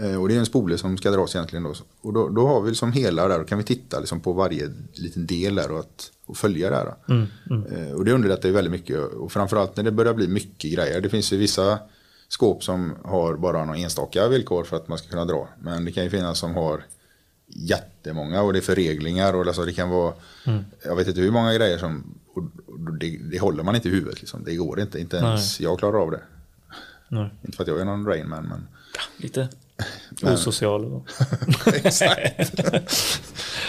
Eh, 0.00 0.20
Och 0.20 0.28
det 0.28 0.34
är 0.34 0.38
en 0.38 0.46
spole 0.46 0.78
som 0.78 0.96
ska 0.98 1.10
dras 1.10 1.34
egentligen 1.34 1.62
då. 1.62 1.74
Och 2.00 2.12
då, 2.12 2.28
då 2.28 2.46
har 2.46 2.60
vi 2.62 2.68
liksom 2.70 2.92
hela 2.92 3.28
där 3.28 3.40
och 3.40 3.48
kan 3.48 3.58
vi 3.58 3.64
titta 3.64 3.98
liksom 4.00 4.20
på 4.20 4.32
varje 4.32 4.70
liten 4.92 5.26
del 5.26 5.54
där 5.54 5.70
och, 5.70 5.78
att, 5.78 6.10
och 6.26 6.36
följa 6.36 6.70
det 6.70 6.76
här. 6.76 6.94
Eh, 7.88 7.92
Och 7.94 8.04
det 8.04 8.12
underlättar 8.12 8.48
ju 8.48 8.54
väldigt 8.54 8.72
mycket. 8.72 8.98
Och 8.98 9.32
framförallt 9.32 9.76
när 9.76 9.84
det 9.84 9.90
börjar 9.92 10.14
bli 10.14 10.28
mycket 10.28 10.72
grejer. 10.72 11.00
Det 11.00 11.08
finns 11.08 11.32
ju 11.32 11.36
vissa 11.36 11.78
skåp 12.28 12.64
som 12.64 12.94
har 13.04 13.34
bara 13.36 13.64
några 13.64 13.78
enstaka 13.78 14.28
villkor 14.28 14.64
för 14.64 14.76
att 14.76 14.88
man 14.88 14.98
ska 14.98 15.08
kunna 15.08 15.24
dra. 15.24 15.48
Men 15.60 15.84
det 15.84 15.92
kan 15.92 16.04
ju 16.04 16.10
finnas 16.10 16.38
som 16.38 16.54
har 16.54 16.84
jättemånga 17.46 18.42
och 18.42 18.52
det 18.52 18.58
är 18.58 18.60
förreglingar 18.60 19.34
och 19.34 19.46
alltså 19.46 19.64
det 19.64 19.72
kan 19.72 19.88
vara, 19.90 20.14
jag 20.84 20.96
vet 20.96 21.08
inte 21.08 21.20
hur 21.20 21.30
många 21.30 21.54
grejer 21.54 21.78
som, 21.78 22.14
det, 23.00 23.16
det 23.30 23.38
håller 23.40 23.62
man 23.62 23.74
inte 23.74 23.88
i 23.88 23.90
huvudet 23.92 24.20
liksom. 24.20 24.44
Det 24.44 24.54
går 24.56 24.80
inte, 24.80 25.00
inte 25.00 25.16
ens 25.16 25.60
jag 25.60 25.78
klarar 25.78 26.02
av 26.02 26.10
det. 26.10 26.20
Nej. 27.08 27.30
Inte 27.44 27.56
för 27.56 27.64
att 27.64 27.68
jag 27.68 27.80
är 27.80 27.84
någon 27.84 28.06
Rainman 28.06 28.44
men 28.48 28.68
Lite 29.16 29.48
osocial. 30.22 30.84
och- 30.84 31.08
Exakt. 31.84 32.52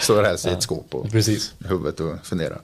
Står 0.00 0.22
helst 0.24 0.46
i 0.46 0.50
ett 0.50 0.62
skåp 0.62 0.94
och 0.94 1.10
Precis. 1.10 1.54
huvudet 1.58 2.00
och 2.00 2.26
funderar. 2.26 2.60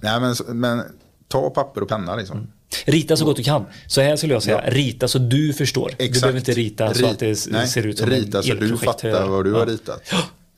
Nej 0.00 0.20
men, 0.20 0.34
men 0.60 0.82
ta 1.28 1.50
papper 1.50 1.80
och 1.82 1.88
penna 1.88 2.16
liksom. 2.16 2.46
Rita 2.84 3.16
så 3.16 3.24
gott 3.24 3.36
du 3.36 3.42
kan. 3.42 3.64
Så 3.86 4.00
här 4.00 4.16
skulle 4.16 4.32
jag 4.32 4.42
säga, 4.42 4.62
rita 4.70 5.08
så 5.08 5.18
du 5.18 5.52
förstår. 5.52 5.94
Du 5.98 6.04
Exakt. 6.04 6.20
behöver 6.22 6.38
inte 6.38 6.52
rita 6.52 6.94
så 6.94 7.00
Rit- 7.02 7.10
att 7.10 7.18
det 7.18 7.46
nej, 7.50 7.68
ser 7.68 7.86
ut 7.86 7.98
som 7.98 8.10
Rita 8.10 8.42
så 8.42 8.54
du 8.54 8.76
fattar 8.76 9.26
vad 9.28 9.44
du 9.44 9.50
Ja. 9.50 9.58
har 9.58 9.66
ritat. 9.66 10.02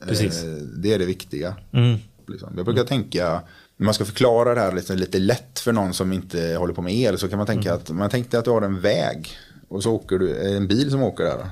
precis. 0.07 0.43
Eh, 0.43 0.49
Det 0.53 0.93
är 0.93 0.99
det 0.99 1.05
viktiga. 1.05 1.55
Mm. 1.73 1.97
Liksom. 2.27 2.53
Jag 2.55 2.65
brukar 2.65 2.83
tänka, 2.83 3.41
när 3.77 3.85
man 3.85 3.93
ska 3.93 4.05
förklara 4.05 4.55
det 4.55 4.61
här 4.61 4.71
lite, 4.71 4.95
lite 4.95 5.19
lätt 5.19 5.59
för 5.59 5.71
någon 5.73 5.93
som 5.93 6.13
inte 6.13 6.55
håller 6.59 6.73
på 6.73 6.81
med 6.81 6.93
el 6.95 7.17
så 7.17 7.27
kan 7.27 7.37
man 7.37 7.47
Mm. 7.47 7.55
tänka 7.63 7.73
att 7.73 7.89
man 7.89 8.09
tänkte 8.09 8.39
att 8.39 8.45
du 8.45 8.51
har 8.51 8.61
en 8.61 8.81
väg 8.81 9.29
och 9.69 9.83
så 9.83 9.91
åker 9.93 10.17
du, 10.19 10.55
en 10.55 10.67
bil 10.67 10.91
som 10.91 11.03
åker 11.03 11.23
där. 11.23 11.49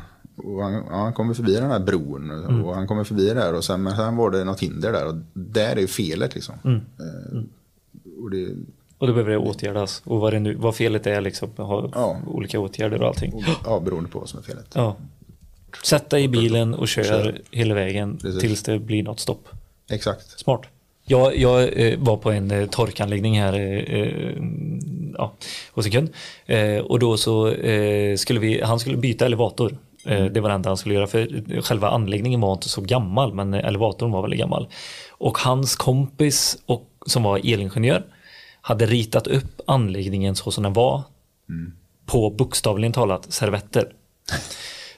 Han, 0.62 0.74
ja, 0.74 0.84
han 0.90 1.14
kommer 1.14 1.34
förbi 1.34 1.54
den 1.56 1.72
här 1.72 1.80
bron 1.80 2.32
Mm. 2.32 2.66
och 2.66 2.76
han 2.76 2.88
kommer 2.88 3.04
förbi 3.04 3.30
där 3.34 3.54
och 3.54 3.64
sen, 3.64 3.84
men 3.84 3.96
sen 3.96 4.16
var 4.16 4.32
det 4.32 4.44
något 4.44 4.60
hinder 4.60 4.92
där 4.92 5.08
och 5.08 5.16
där 5.34 5.76
är 5.76 5.80
ju 5.82 5.88
felet 5.88 6.36
liksom. 6.36 6.56
Mm. 6.66 6.76
Eh, 6.76 7.42
Och 8.24 8.32
det, 8.32 8.48
Och 8.98 9.08
då 9.08 9.14
behöver 9.14 9.32
det 9.32 9.38
åtgärdas. 9.38 10.02
Och 10.06 10.20
vad, 10.20 10.34
det 10.34 10.40
nu, 10.40 10.56
vad 10.56 10.76
felet 10.76 11.08
är 11.08 11.22
liksom. 11.22 11.50
Ha 11.58 11.90
Ja. 11.94 12.18
olika 12.28 12.60
åtgärder 12.60 13.02
och 13.02 13.08
allting. 13.08 13.34
och, 13.34 13.44
ja, 13.66 13.80
beroende 13.80 14.10
på 14.10 14.20
vad 14.20 14.30
som 14.30 14.40
är 14.40 14.44
felet. 14.44 14.68
Ja. 14.74 14.96
Sätta 15.84 16.20
i 16.20 16.28
bilen 16.28 16.74
och 16.74 16.88
kör, 16.88 17.04
Kör. 17.04 17.42
hela 17.52 17.74
vägen 17.76 18.18
Precis. 18.18 18.42
tills 18.42 18.64
det 18.64 18.80
blir 18.80 19.04
något 19.04 19.20
stopp. 19.20 19.48
Exakt. 19.90 20.40
Smart. 20.40 20.62
Jag, 21.06 21.38
jag 21.38 21.80
eh, 21.88 22.00
var 22.00 22.18
på 22.18 22.32
en 22.32 22.52
eh, 22.52 22.66
torkanläggning 22.68 23.40
här 23.40 23.54
eh, 23.54 24.00
eh, 24.02 24.38
ja, 25.18 25.34
hos 25.72 25.86
en 25.86 25.92
kund. 25.92 26.10
Eh, 26.46 26.78
och 26.78 27.00
då 27.00 27.18
så 27.18 27.54
skulle 28.18 28.40
vi, 28.40 28.62
han 28.62 28.80
skulle 28.80 28.98
byta 28.98 29.26
elevator. 29.26 29.78
Eh, 30.06 30.26
det 30.26 30.40
var 30.40 30.50
det 30.50 30.56
enda 30.56 30.70
han 30.70 30.78
skulle 30.78 30.96
göra 30.96 31.08
för 31.08 31.62
själva 31.62 31.90
anläggningen 31.90 32.42
var 32.42 32.54
inte 32.54 32.70
så 32.70 32.82
gammal 32.82 33.34
men 33.34 33.54
elevatorn 33.54 34.12
var 34.12 34.22
väldigt 34.22 34.40
gammal. 34.40 34.68
Och 35.12 35.38
hans 35.38 35.76
kompis 35.76 36.58
och, 36.66 36.90
som 37.06 37.24
var 37.24 37.38
elingenjör 37.38 38.04
hade 38.62 38.86
ritat 38.86 39.28
upp 39.28 39.62
anläggningen 39.68 40.36
så 40.36 40.52
som 40.52 40.64
den 40.64 40.74
var 40.74 41.04
på 42.06 42.30
bokstavligen 42.30 42.94
talat 42.94 43.34
servetter. 43.34 43.94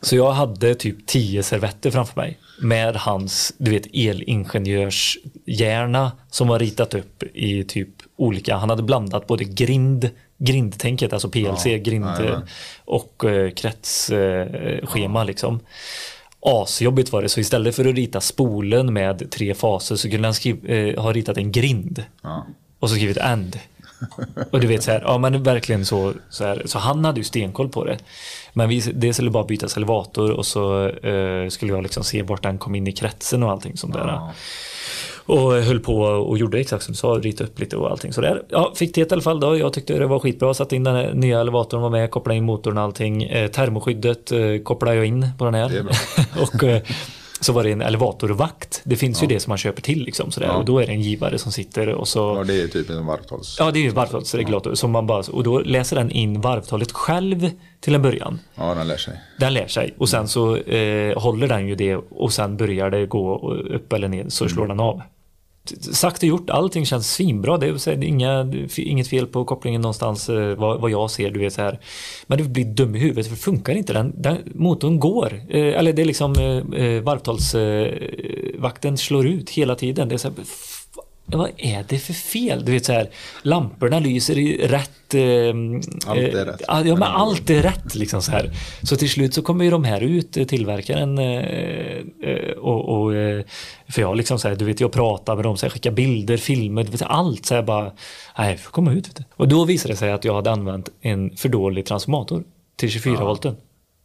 Så 0.01 0.15
jag 0.15 0.31
hade 0.31 0.75
typ 0.75 1.07
tio 1.07 1.43
servetter 1.43 1.91
framför 1.91 2.21
mig 2.21 2.39
med 2.61 2.95
hans 2.95 3.53
du 3.57 3.71
vet, 3.71 3.87
elingenjörshjärna 3.93 6.11
som 6.31 6.47
var 6.47 6.59
ritat 6.59 6.93
upp 6.93 7.23
i 7.33 7.63
typ 7.63 7.89
olika, 8.15 8.55
han 8.55 8.69
hade 8.69 8.83
blandat 8.83 9.27
både 9.27 9.43
grind, 9.43 10.09
grindtänket, 10.37 11.13
alltså 11.13 11.29
PLC, 11.29 11.65
Ja, 11.65 11.77
grind 11.77 12.05
jajamän. 12.05 12.47
och 12.85 13.25
eh, 13.25 13.51
kretsschema 13.51 15.23
liksom. 15.23 15.59
Asjobbigt 16.39 17.11
var 17.11 17.21
det, 17.21 17.29
så 17.29 17.39
istället 17.39 17.75
för 17.75 17.85
att 17.85 17.95
rita 17.95 18.21
spolen 18.21 18.93
med 18.93 19.31
tre 19.31 19.53
faser 19.53 19.95
så 19.95 20.09
kunde 20.09 20.27
han 20.27 20.33
skriv, 20.33 20.69
eh, 20.71 21.01
ha 21.03 21.13
ritat 21.13 21.37
en 21.37 21.51
grind 21.51 22.03
Ja. 22.23 22.45
och 22.79 22.89
så 22.89 22.95
skrivit 22.95 23.17
and. 23.17 23.59
Och 24.51 24.59
du 24.59 24.67
vet 24.67 24.83
så 24.83 24.91
här, 24.91 25.01
ja 25.05 25.17
men 25.17 25.43
verkligen 25.43 25.85
så, 25.85 26.13
så 26.29 26.43
här, 26.45 26.61
så 26.65 26.79
han 26.79 27.05
hade 27.05 27.19
ju 27.19 27.23
stenkoll 27.23 27.69
på 27.69 27.85
det. 27.85 27.97
Men 28.53 28.69
vi, 28.69 28.79
det 28.79 29.13
skulle 29.13 29.29
bara 29.31 29.43
bytas 29.43 29.77
elevator 29.77 30.31
och 30.31 30.45
så 30.45 30.87
eh, 30.89 31.49
skulle 31.49 31.71
jag 31.73 31.83
liksom 31.83 32.03
se 32.03 32.21
vart 32.21 32.43
den 32.43 32.57
kom 32.57 32.75
in 32.75 32.87
i 32.87 32.91
kretsen 32.91 33.43
och 33.43 33.51
allting 33.51 33.77
sånt 33.77 33.93
där. 33.93 34.19
Ja. 35.25 35.33
Och 35.33 35.51
höll 35.51 35.79
på 35.79 35.97
och 36.01 36.37
gjorde 36.37 36.59
exakt 36.59 36.83
som 36.83 36.91
du 36.91 36.97
sa, 36.97 37.07
rita 37.07 37.43
upp 37.43 37.59
lite 37.59 37.77
och 37.77 37.91
allting 37.91 38.13
sådär. 38.13 38.43
Ja, 38.49 38.73
fick 38.75 38.95
det 38.95 39.01
i 39.01 39.13
alla 39.13 39.21
fall 39.21 39.39
då. 39.39 39.57
Jag 39.57 39.73
tyckte 39.73 39.99
det 39.99 40.07
var 40.07 40.19
skitbra. 40.19 40.53
Satte 40.53 40.75
in 40.75 40.83
den 40.83 40.95
här 40.95 41.13
nya 41.13 41.41
elevatorn, 41.41 41.81
var 41.81 41.89
med, 41.89 42.11
kopplade 42.11 42.37
in 42.37 42.43
motorn 42.43 42.77
och 42.77 42.83
allting. 42.83 43.23
Eh, 43.23 43.47
termoskyddet 43.47 44.31
eh, 44.31 44.39
kopplade 44.63 44.97
jag 44.97 45.05
in 45.05 45.27
på 45.37 45.45
den 45.45 45.53
här. 45.53 45.85
Och 46.41 46.63
eh, 46.63 46.81
så 47.39 47.53
var 47.53 47.63
det 47.63 47.71
en 47.71 47.81
elevatorvakt. 47.81 48.81
Det 48.83 48.95
finns 48.95 49.23
ju 49.23 49.27
det 49.27 49.39
som 49.39 49.51
man 49.51 49.57
köper 49.57 49.81
till 49.81 50.03
liksom 50.03 50.31
sådär. 50.31 50.47
Ja. 50.47 50.53
Och 50.53 50.65
då 50.65 50.79
är 50.79 50.85
det 50.85 50.91
en 50.91 51.01
givare 51.01 51.37
som 51.37 51.51
sitter 51.51 51.89
och 51.89 52.07
så 52.07 52.19
ja, 52.19 52.43
det 52.43 52.61
är 52.61 52.67
typ 52.67 52.89
en 52.89 53.05
varvtals. 53.05 53.57
Ja, 53.59 53.71
det 53.71 53.79
är 53.79 53.81
ju 53.81 53.89
varvtalsregulator. 53.89 54.75
Som 54.75 54.91
man 54.91 55.07
bara, 55.07 55.23
och 55.31 55.43
då 55.43 55.59
läser 55.59 55.95
den 55.95 56.11
in 56.11 56.41
varvtalet 56.41 56.91
själv 56.91 57.49
till 57.79 57.95
en 57.95 58.01
början. 58.01 58.39
Ja, 58.55 58.73
den 58.73 58.87
lär 58.87 58.97
sig. 58.97 59.21
Den 59.39 59.53
lär 59.53 59.67
sig 59.67 59.95
och 59.97 60.09
sen 60.09 60.27
så 60.27 60.55
eh, 60.55 61.19
håller 61.19 61.47
den 61.47 61.67
ju 61.67 61.75
det 61.75 61.95
och 61.95 62.33
sen 62.33 62.57
börjar 62.57 62.89
det 62.89 63.05
gå 63.05 63.53
upp 63.53 63.93
eller 63.93 64.07
ner 64.07 64.25
så 64.29 64.49
slår 64.49 64.67
den 64.67 64.79
av. 64.79 65.01
Sagt 65.93 66.17
och 66.17 66.23
gjort, 66.23 66.49
allting 66.49 66.85
känns 66.85 67.13
svinbra. 67.13 67.57
Det 67.57 67.67
är, 67.67 67.89
här, 67.89 68.03
inga, 68.03 68.53
inget 68.77 69.07
fel 69.07 69.27
på 69.27 69.45
kopplingen 69.45 69.81
någonstans 69.81 70.29
eh, 70.29 70.55
vad, 70.55 70.81
vad 70.81 70.91
jag 70.91 71.11
ser. 71.11 71.31
Du 71.31 71.39
vet, 71.39 71.53
så 71.53 71.61
här. 71.61 71.79
Men 72.27 72.37
du 72.37 72.43
blir 72.43 72.65
dum 72.65 72.95
i 72.95 72.99
huvudet 72.99 73.27
för 73.27 73.35
funkar 73.35 73.75
inte 73.75 73.93
den. 73.93 74.13
den 74.17 74.37
motorn 74.45 74.99
går. 74.99 75.33
Eh, 75.49 75.79
eller 75.79 75.93
det 75.93 76.01
är 76.01 76.05
liksom 76.05 76.33
eh, 76.33 76.85
eh, 76.85 77.01
varvtalsvakten 77.01 78.97
slår 78.97 79.27
ut 79.27 79.49
hela 79.49 79.75
tiden. 79.75 80.09
Det 80.09 80.15
är 80.15 80.17
så 80.17 80.27
här, 80.27 80.35
vad 81.25 81.51
är 81.57 81.85
det 81.89 81.97
för 81.99 82.13
fel? 82.13 82.65
Du 82.65 82.71
vet 82.71 82.85
så 82.85 82.93
här, 82.93 83.09
lamporna 83.41 83.99
lyser 83.99 84.37
i 84.37 84.67
rätt... 84.67 85.13
Eh, 85.13 85.21
Allt 86.09 86.19
är 86.19 86.37
eh, 86.37 86.45
rätt. 86.45 86.61
Ja, 86.67 86.83
men 86.83 87.03
allt 87.03 87.49
är 87.49 87.61
rätt 87.63 87.95
liksom 87.95 88.21
så 88.21 88.31
här. 88.31 88.51
Så 88.83 88.95
till 88.95 89.09
slut 89.09 89.33
så 89.33 89.41
kommer 89.41 89.65
ju 89.65 89.71
de 89.71 89.83
här 89.83 90.01
ut, 90.01 90.37
eh, 90.37 90.45
tillverkaren 90.45 91.17
eh, 91.17 91.43
eh, 92.23 92.51
och, 92.57 92.89
och 92.89 93.11
för 93.87 94.01
jag 94.01 94.17
liksom 94.17 94.39
så 94.39 94.47
här, 94.47 94.55
du 94.55 94.65
vet 94.65 94.79
jag 94.79 94.91
pratar 94.91 95.35
med 95.35 95.45
dem, 95.45 95.57
så 95.57 95.65
här, 95.65 95.71
skickar 95.71 95.91
bilder, 95.91 96.37
filmer, 96.37 96.83
du 96.83 96.91
vet, 96.91 97.01
allt 97.01 97.45
så 97.45 97.55
här 97.55 97.63
bara, 97.63 97.91
nej, 98.37 98.57
får 98.57 98.71
komma 98.71 98.93
ut. 98.93 99.15
Du. 99.15 99.23
Och 99.35 99.47
då 99.47 99.65
visade 99.65 99.93
det 99.93 99.97
sig 99.97 100.11
att 100.11 100.23
jag 100.23 100.35
hade 100.35 100.51
använt 100.51 100.89
en 101.01 101.37
för 101.37 101.49
dålig 101.49 101.85
transformator 101.85 102.43
till 102.75 102.89
24 102.89 103.25
volten. 103.25 103.55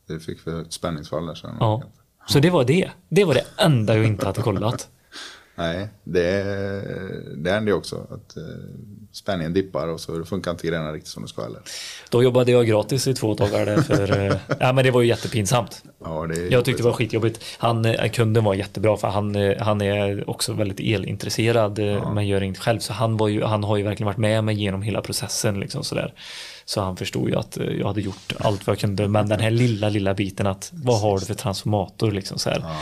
Det 0.08 0.20
fick 0.20 0.40
för 0.40 0.64
spänningsfall 0.68 1.26
där 1.26 1.34
sen. 1.34 1.56
Ja. 1.60 1.82
Så 2.26 2.38
det 2.38 2.50
var 2.50 2.64
det. 2.64 2.90
Det 3.08 3.24
var 3.24 3.34
det 3.34 3.44
enda 3.58 3.96
jag 3.96 4.06
inte 4.06 4.26
hade 4.26 4.42
kollat. 4.42 4.88
Nej, 5.54 5.88
det, 6.04 6.44
det 7.36 7.50
händer 7.50 7.72
ju 7.72 7.78
också. 7.78 8.06
Att 8.10 8.36
eh, 8.36 8.42
spänningen 9.12 9.52
dippar 9.52 9.88
och 9.88 10.00
så 10.00 10.24
funkar 10.24 10.50
inte 10.50 10.66
grejerna 10.66 10.92
riktigt 10.92 11.10
som 11.10 11.22
det 11.22 11.28
ska 11.28 11.42
heller. 11.42 11.60
Då 12.10 12.22
jobbade 12.22 12.52
jag 12.52 12.66
gratis 12.66 13.06
i 13.06 13.14
två 13.14 13.34
dagar 13.34 13.66
där 13.66 13.82
för, 13.82 14.20
eh, 14.20 14.36
ja 14.60 14.72
men 14.72 14.84
det 14.84 14.90
var 14.90 15.00
ju 15.00 15.08
jättepinsamt. 15.08 15.82
Ja, 16.04 16.26
det 16.26 16.48
Jag 16.48 16.64
tyckte 16.64 16.82
det 16.82 16.86
var 16.86 16.94
skitjobbigt. 16.94 17.44
Han, 17.58 17.84
eh, 17.84 18.10
kunden 18.10 18.44
var 18.44 18.54
jättebra 18.54 18.96
för 18.96 19.08
han, 19.08 19.36
eh, 19.36 19.58
han 19.58 19.80
är 19.80 20.30
också 20.30 20.52
väldigt 20.52 20.80
elintresserad 20.80 21.78
eh, 21.78 22.12
men 22.12 22.26
gör 22.26 22.42
inget 22.42 22.58
själv. 22.58 22.78
Så 22.78 22.92
han, 22.92 23.16
var 23.16 23.28
ju, 23.28 23.42
han 23.42 23.64
har 23.64 23.76
ju 23.76 23.82
verkligen 23.82 24.06
varit 24.06 24.18
med 24.18 24.44
mig 24.44 24.54
genom 24.54 24.82
hela 24.82 25.00
processen. 25.00 25.60
Liksom 25.60 25.84
sådär. 25.84 26.14
Så 26.64 26.80
han 26.80 26.96
förstod 26.96 27.28
ju 27.28 27.36
att 27.36 27.58
jag 27.78 27.86
hade 27.86 28.00
gjort 28.00 28.32
allt 28.38 28.66
vad 28.66 28.74
jag 28.74 28.80
kunde. 28.80 29.08
Men 29.08 29.28
den 29.28 29.40
här 29.40 29.50
lilla, 29.50 29.88
lilla 29.88 30.14
biten 30.14 30.46
att 30.46 30.70
vad 30.72 31.00
har 31.00 31.18
du 31.18 31.26
för 31.26 31.34
transformator 31.34 32.10
liksom 32.12 32.38
så 32.38 32.50
här. 32.50 32.60
Ja, 32.62 32.76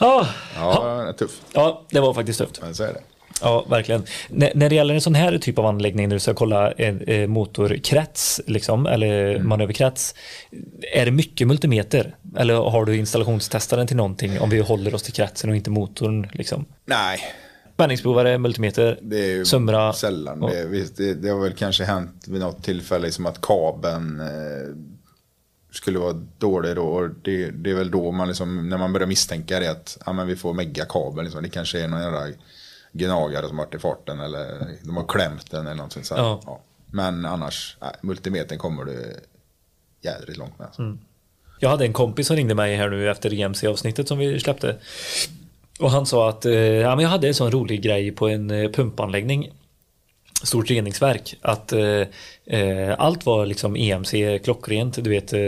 Ja, 0.00 0.26
det 0.56 1.08
är 1.08 1.12
tufft. 1.12 1.42
ja, 1.52 1.82
det 1.90 2.00
var 2.00 2.14
faktiskt 2.14 2.38
tufft. 2.38 2.60
Men 2.62 2.74
så 2.74 2.82
är 2.82 2.92
det. 2.92 3.00
Ja, 3.40 3.64
verkligen. 3.70 4.02
N 4.30 4.48
när 4.54 4.68
det 4.68 4.74
gäller 4.74 4.94
en 4.94 5.00
sån 5.00 5.14
här 5.14 5.38
typ 5.38 5.58
av 5.58 5.66
anläggning 5.66 6.08
när 6.08 6.16
du 6.16 6.20
ska 6.20 6.34
kolla 6.34 6.72
en 6.72 7.00
eh, 7.00 7.26
motorkrets, 7.26 8.40
liksom, 8.46 8.86
eller 8.86 9.38
manöverkrets, 9.38 10.14
är 10.94 11.04
det 11.04 11.10
mycket 11.10 11.46
multimeter? 11.48 12.16
Eller 12.36 12.54
har 12.54 12.84
du 12.84 12.96
installationstestaren 12.96 13.86
till 13.86 13.96
någonting 13.96 14.40
om 14.40 14.50
vi 14.50 14.60
håller 14.60 14.94
oss 14.94 15.02
till 15.02 15.12
kretsen 15.12 15.50
och 15.50 15.56
inte 15.56 15.70
motorn? 15.70 16.28
Liksom? 16.32 16.64
Nej, 16.84 17.20
Spänningsprovare, 17.74 18.38
multimeter, 18.38 18.98
det 19.02 19.16
är 19.24 19.30
ju 19.30 19.44
Sumra. 19.44 19.92
sällan. 19.92 20.42
och- 20.42 20.50
det, 20.96 21.14
det 21.14 21.28
har 21.28 21.40
väl 21.40 21.52
kanske 21.52 21.84
hänt 21.84 22.24
vid 22.28 22.40
något 22.40 22.64
tillfälle 22.64 23.04
liksom 23.06 23.26
att 23.26 23.40
kabeln 23.40 24.20
eh, 24.20 24.26
skulle 25.72 25.98
vara 25.98 26.26
dålig 26.38 26.76
då. 26.76 26.82
Och 26.82 27.08
det, 27.22 27.50
det 27.50 27.70
är 27.70 27.74
väl 27.74 27.90
då 27.90 28.12
man 28.12 28.28
liksom, 28.28 28.68
när 28.68 28.78
man 28.78 28.92
börjar 28.92 29.06
misstänka 29.06 29.60
det 29.60 29.70
att 29.70 29.98
ja, 30.06 30.12
men 30.12 30.26
vi 30.26 30.36
får 30.36 30.54
megakabel. 30.54 31.24
Liksom. 31.24 31.42
Det 31.42 31.48
kanske 31.48 31.80
är 31.80 31.88
någon 31.88 32.02
jävla 32.02 32.26
gnagare 32.92 33.48
som 33.48 33.56
varit 33.56 33.74
i 33.74 33.78
farten 33.78 34.20
eller 34.20 34.76
de 34.82 34.96
har 34.96 35.06
klämt 35.06 35.50
den 35.50 35.66
eller 35.66 35.76
någonting 35.76 36.04
sånt. 36.04 36.18
Ja. 36.18 36.40
Ja. 36.46 36.60
Men 36.86 37.24
annars, 37.24 37.76
nej, 37.80 37.90
multimetern 38.00 38.58
kommer 38.58 38.84
du 38.84 39.16
jädrigt 40.00 40.38
långt 40.38 40.58
med. 40.58 40.66
Alltså. 40.66 40.96
Jag 41.58 41.68
hade 41.68 41.84
en 41.84 41.92
kompis 41.92 42.26
som 42.26 42.36
ringde 42.36 42.54
mig 42.54 42.76
här 42.76 42.90
nu 42.90 43.10
efter 43.10 43.34
EMC-avsnittet 43.34 44.08
som 44.08 44.18
vi 44.18 44.40
släppte. 44.40 44.76
Och 45.80 45.90
han 45.90 46.06
sa 46.06 46.28
att 46.28 46.44
eh, 46.44 46.54
ja, 46.54 46.96
men 46.96 47.02
jag 47.02 47.10
hade 47.10 47.28
en 47.28 47.34
sån 47.34 47.50
rolig 47.50 47.82
grej 47.82 48.12
på 48.12 48.28
en 48.28 48.50
eh, 48.50 48.70
pumpanläggning. 48.70 49.50
Stort 50.42 50.70
reningsverk. 50.70 51.34
Att 51.40 51.72
eh, 51.72 52.06
eh, 52.46 52.94
allt 52.98 53.26
var 53.26 53.46
liksom 53.46 53.76
EMC 53.76 54.38
klockrent. 54.44 55.04
Du 55.04 55.10
vet 55.10 55.32
eh, 55.32 55.40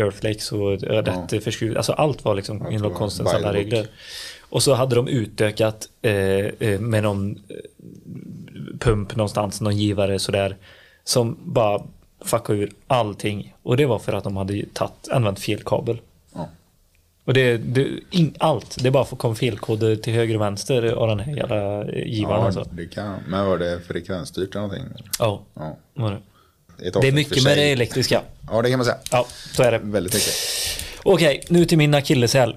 Earthlex 0.00 0.52
och 0.52 0.72
eh, 0.72 1.02
rätt 1.02 1.32
ja. 1.32 1.40
förskruv. 1.40 1.76
Alltså 1.76 1.92
allt 1.92 2.24
var 2.24 2.34
liksom 2.34 2.58
var 2.58 2.90
konstens 2.90 3.34
alla 3.34 3.52
regler. 3.52 3.86
Och 4.50 4.62
så 4.62 4.74
hade 4.74 4.94
de 4.94 5.08
utökat 5.08 5.88
eh, 6.02 6.12
eh, 6.12 6.80
med 6.80 7.02
någon 7.02 7.30
eh, 7.48 7.56
pump 8.78 9.16
någonstans, 9.16 9.60
någon 9.60 9.76
givare 9.76 10.18
sådär. 10.18 10.56
Som 11.04 11.36
bara 11.44 11.82
fuckade 12.20 12.58
ur 12.58 12.72
allting. 12.86 13.54
Och 13.62 13.76
det 13.76 13.86
var 13.86 13.98
för 13.98 14.12
att 14.12 14.24
de 14.24 14.36
hade 14.36 14.64
tagit, 14.72 15.08
använt 15.10 15.40
fel 15.40 15.62
kabel. 15.64 16.00
Och 17.28 17.34
det, 17.34 17.56
det 17.56 17.88
in, 18.10 18.34
allt, 18.38 18.76
det 18.82 18.90
bara 18.90 19.04
kom 19.04 19.36
felkoder 19.36 19.96
till 19.96 20.12
höger 20.12 20.34
och 20.34 20.40
vänster 20.40 20.82
av 20.92 21.08
den 21.08 21.20
här 21.20 21.36
jävla 21.36 21.84
givaren 21.92 22.40
Ja, 22.40 22.46
alltså. 22.46 22.64
det 22.72 22.86
kan. 22.86 23.18
Men 23.28 23.46
var 23.46 23.58
det 23.58 23.80
frekvensstyrt 23.88 24.54
eller 24.54 24.60
någonting? 24.66 24.84
Ja, 25.18 25.42
Ja. 25.54 25.76
var 25.94 26.10
det. 26.10 26.20
Det 27.00 27.08
är 27.08 27.12
mycket 27.12 27.44
med 27.44 27.58
det 27.58 27.72
elektriska. 27.72 28.22
Ja, 28.50 28.62
det 28.62 28.70
kan 28.70 28.78
man 28.78 28.84
säga. 28.84 28.96
Ja, 29.12 29.26
så 29.52 29.62
är 29.62 29.72
det. 29.72 29.78
Väldigt 29.78 30.14
mycket. 30.14 30.32
Okej, 31.02 31.42
nu 31.48 31.64
till 31.64 31.78
min 31.78 31.94
akilleshäl. 31.94 32.56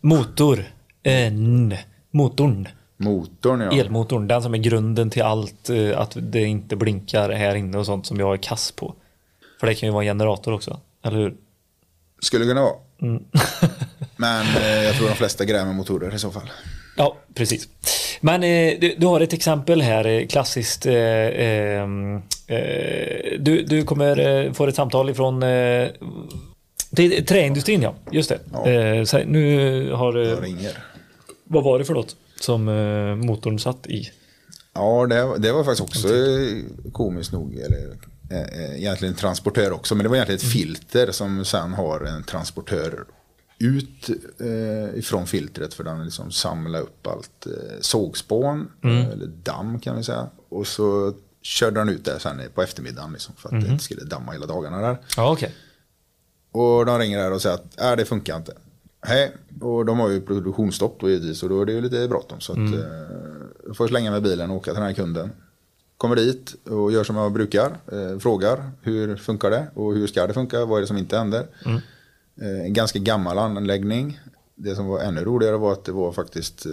Motor. 0.00 0.64
En. 1.02 1.74
Motorn. 2.10 2.68
motorn. 2.96 3.60
Ja. 3.60 3.72
Elmotorn. 3.72 4.28
Den 4.28 4.42
som 4.42 4.54
är 4.54 4.58
grunden 4.58 5.10
till 5.10 5.22
allt. 5.22 5.70
eh, 5.70 5.98
Att 6.00 6.16
det 6.20 6.42
inte 6.42 6.76
blinkar 6.76 7.30
här 7.30 7.54
inne 7.54 7.78
och 7.78 7.86
sånt 7.86 8.06
som 8.06 8.20
jag 8.20 8.32
är 8.32 8.36
kass 8.36 8.72
på. 8.72 8.94
För 9.60 9.66
det 9.66 9.74
kan 9.74 9.86
ju 9.88 9.92
vara 9.92 10.04
en 10.04 10.08
generator 10.10 10.52
också. 10.52 10.80
Eller 11.04 11.16
hur? 11.18 11.34
Skulle 12.22 12.44
kunna 12.44 12.62
vara. 12.62 12.74
Mm. 13.02 13.22
Men 14.16 14.46
eh, 14.56 14.84
jag 14.84 14.94
tror 14.96 15.08
de 15.08 15.14
flesta 15.14 15.44
gräver 15.44 15.72
motorer 15.72 16.14
i 16.14 16.18
så 16.18 16.30
fall. 16.30 16.50
Ja, 16.96 17.16
precis. 17.34 17.68
Men 18.20 18.42
eh, 18.42 18.78
du, 18.80 18.94
du 18.98 19.06
har 19.06 19.20
ett 19.20 19.32
exempel 19.32 19.82
här, 19.82 20.06
eh, 20.06 20.26
klassiskt. 20.26 20.86
Eh, 20.86 20.94
eh, 20.94 21.82
eh, 22.46 23.38
du, 23.38 23.62
du 23.68 23.84
kommer 23.84 24.44
eh, 24.46 24.52
få 24.52 24.66
ett 24.66 24.74
samtal 24.74 25.10
ifrån 25.10 25.42
eh, 25.42 25.88
det 26.90 27.22
träindustrin, 27.22 27.82
ja. 27.82 27.94
Just 28.10 28.28
det. 28.28 28.38
Ja. 28.52 28.66
Eh, 28.70 29.04
så 29.04 29.18
nu 29.18 29.92
har... 29.92 30.18
Jag 30.18 30.44
ringer. 30.44 30.78
vad 31.44 31.64
var 31.64 31.78
det 31.78 31.84
för 31.84 31.94
något 31.94 32.16
som 32.40 32.64
motorn 33.26 33.58
satt 33.58 33.86
i? 33.86 34.10
Ja, 34.74 35.06
det, 35.06 35.24
var- 35.24 35.38
det 35.38 35.52
var 35.52 35.64
faktiskt 35.64 35.82
också 35.88 36.08
komiskt 36.92 37.32
nog. 37.32 37.54
Eller, 37.54 37.96
egentligen 38.76 39.14
en 39.14 39.18
transportör 39.20 39.72
också. 39.72 39.94
Men 39.94 40.02
det 40.04 40.08
var 40.08 40.16
egentligen 40.16 40.36
ett 40.38 40.52
filter 40.52 41.12
som 41.12 41.44
sen 41.44 41.72
har 41.72 42.00
en 42.00 42.22
transportör 42.22 43.04
ut 43.58 44.10
eh, 44.40 44.98
ifrån 44.98 45.26
filtret 45.26 45.74
för 45.74 45.84
den 45.84 46.04
liksom 46.04 46.30
samla 46.30 46.78
upp 46.78 47.06
allt 47.06 47.46
eh, 47.46 47.52
sågspån, 47.80 48.68
eh, 48.84 49.08
eller 49.08 49.26
damm 49.26 49.80
kan 49.80 49.96
vi 49.96 50.02
säga. 50.04 50.26
Och 50.48 50.66
så 50.66 51.14
körde 51.42 51.80
den 51.80 51.88
ut 51.88 52.04
det 52.04 52.18
sen 52.20 52.40
på 52.54 52.62
eftermiddagen 52.62 53.12
liksom, 53.12 53.34
för 53.38 53.48
att 53.56 53.62
det 53.64 53.68
inte 53.70 53.84
skulle 53.84 54.04
damma 54.04 54.32
hela 54.32 54.46
dagarna 54.46 54.80
där. 54.80 54.98
Ja, 55.16 55.32
okej. 55.32 55.54
Och 56.52 56.86
de 56.86 56.98
ringer 56.98 57.18
där 57.18 57.32
och 57.32 57.42
säger 57.42 57.54
att 57.54 57.80
äh, 57.80 57.96
det 57.96 58.04
funkar 58.04 58.36
inte. 58.36 58.52
Hej, 59.06 59.32
och 59.60 59.84
de 59.86 59.98
har 60.00 60.08
ju 60.08 60.20
produktionsstopp 60.20 61.00
då 61.00 61.10
givetvis 61.10 61.42
och 61.42 61.48
då 61.48 61.60
är 61.60 61.66
det 61.66 61.72
ju 61.72 61.80
lite 61.80 62.08
bråttom. 62.08 62.40
Så 62.40 62.52
att, 62.52 62.58
Mm. 62.58 62.74
eh, 62.74 62.86
jag 63.66 63.76
får 63.76 63.88
slänga 63.88 64.10
med 64.10 64.22
bilen 64.22 64.50
och 64.50 64.56
åka 64.56 64.64
till 64.70 64.74
den 64.80 64.82
här 64.86 64.92
kunden. 64.94 65.30
Kommer 66.02 66.16
dit 66.16 66.54
och 66.64 66.92
gör 66.92 67.04
som 67.04 67.16
jag 67.16 67.32
brukar. 67.32 67.78
Eh, 67.92 68.18
frågar 68.18 68.70
hur 68.80 69.16
funkar 69.16 69.50
det 69.50 69.70
och 69.74 69.94
hur 69.94 70.06
ska 70.06 70.26
det 70.26 70.34
funka? 70.34 70.64
Vad 70.64 70.76
är 70.76 70.80
det 70.80 70.86
som 70.86 70.96
inte 70.96 71.18
händer? 71.18 71.46
Mm. 71.64 71.80
Eh, 72.40 72.66
en 72.66 72.72
ganska 72.72 72.98
gammal 72.98 73.38
anläggning. 73.38 74.20
Det 74.54 74.74
som 74.74 74.86
var 74.86 75.00
ännu 75.00 75.24
roligare 75.24 75.56
var 75.56 75.72
att 75.72 75.84
det 75.84 75.92
var 75.92 76.12
faktiskt 76.12 76.66
eh, 76.66 76.72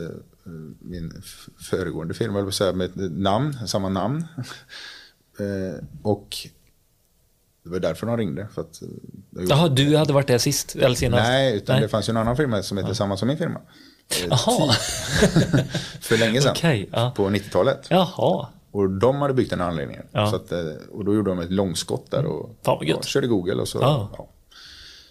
min 0.80 1.22
föregående 1.70 2.14
firma, 2.14 2.42
vill 2.42 2.54
säga, 2.54 2.74
med 2.74 3.12
namn, 3.12 3.68
samma 3.68 3.90
namn. 3.90 4.26
eh, 5.40 5.84
och 6.02 6.38
det 7.64 7.70
var 7.70 7.80
därför 7.80 8.08
de 8.08 8.18
ringde. 8.18 8.48
För 8.54 8.62
att, 8.62 8.82
eh, 8.82 8.88
Jaha, 9.50 9.70
du 9.70 9.98
hade 9.98 10.14
varit 10.14 10.28
där 10.28 10.38
sist? 10.38 10.76
Eller 10.76 10.96
senast? 10.96 11.24
Nej, 11.24 11.56
utan 11.56 11.74
Nej. 11.76 11.84
det 11.84 11.90
fanns 11.90 12.10
ju 12.10 12.12
en 12.12 12.18
annan 12.18 12.38
firma 12.38 12.64
som 12.64 12.78
heter 12.78 12.94
samma 12.94 13.18
som 13.18 13.28
min 13.28 13.38
firma. 13.38 13.60
Eh, 14.10 14.28
Jaha. 14.30 14.74
För 16.02 16.18
länge 16.18 16.42
sedan. 16.42 16.52
Okej, 16.58 16.90
ja. 16.92 17.14
På 17.16 17.30
90-talet. 17.30 17.88
Jaha. 17.90 18.48
Och 18.72 18.90
de 18.90 19.16
hade 19.22 19.34
byggt 19.34 19.50
den 19.50 19.62
anläggningen. 19.62 20.06
Ja. 20.12 20.30
Så 20.30 20.36
att, 20.36 20.52
eh, 20.52 20.60
och 20.92 21.06
då 21.06 21.14
gjorde 21.16 21.30
de 21.32 21.40
ett 21.40 21.52
långskott 21.52 22.12
där 22.12 22.26
och 22.26 22.50
Fan, 22.66 22.88
gött. 22.88 22.98
ja, 22.98 23.04
körde 23.04 23.28
Google 23.28 23.54
och 23.62 23.68
så. 23.68 23.78
Ja. 23.82 24.10
Ja. 24.18 24.30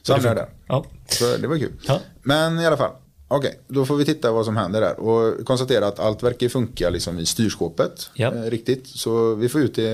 Så 0.03 0.13
hamnade 0.13 0.29
jag 0.41 0.49
där. 0.49 0.55
Ja. 0.67 0.85
Så 1.09 1.37
det 1.37 1.47
var 1.49 1.59
kul. 1.59 1.73
Ja. 1.87 2.01
Men 2.23 2.59
i 2.59 2.67
alla 2.67 2.77
fall. 2.77 2.93
Okej, 3.31 3.61
då 3.69 3.85
får 3.85 3.97
vi 3.97 4.05
titta 4.05 4.33
vad 4.33 4.45
som 4.45 4.57
händer 4.57 4.81
där. 4.81 5.01
Och 5.01 5.45
konstatera 5.47 5.87
att 5.87 5.99
allt 5.99 6.23
verkar 6.23 6.49
funka 6.49 6.91
liksom 6.91 7.19
i 7.19 7.27
styrskåpet. 7.27 8.11
Ja. 8.15 8.35
Eh, 8.35 8.43
riktigt. 8.43 8.87
Så 8.87 9.35
vi 9.35 9.49
får 9.49 9.61
ut 9.61 9.75
det. 9.75 9.91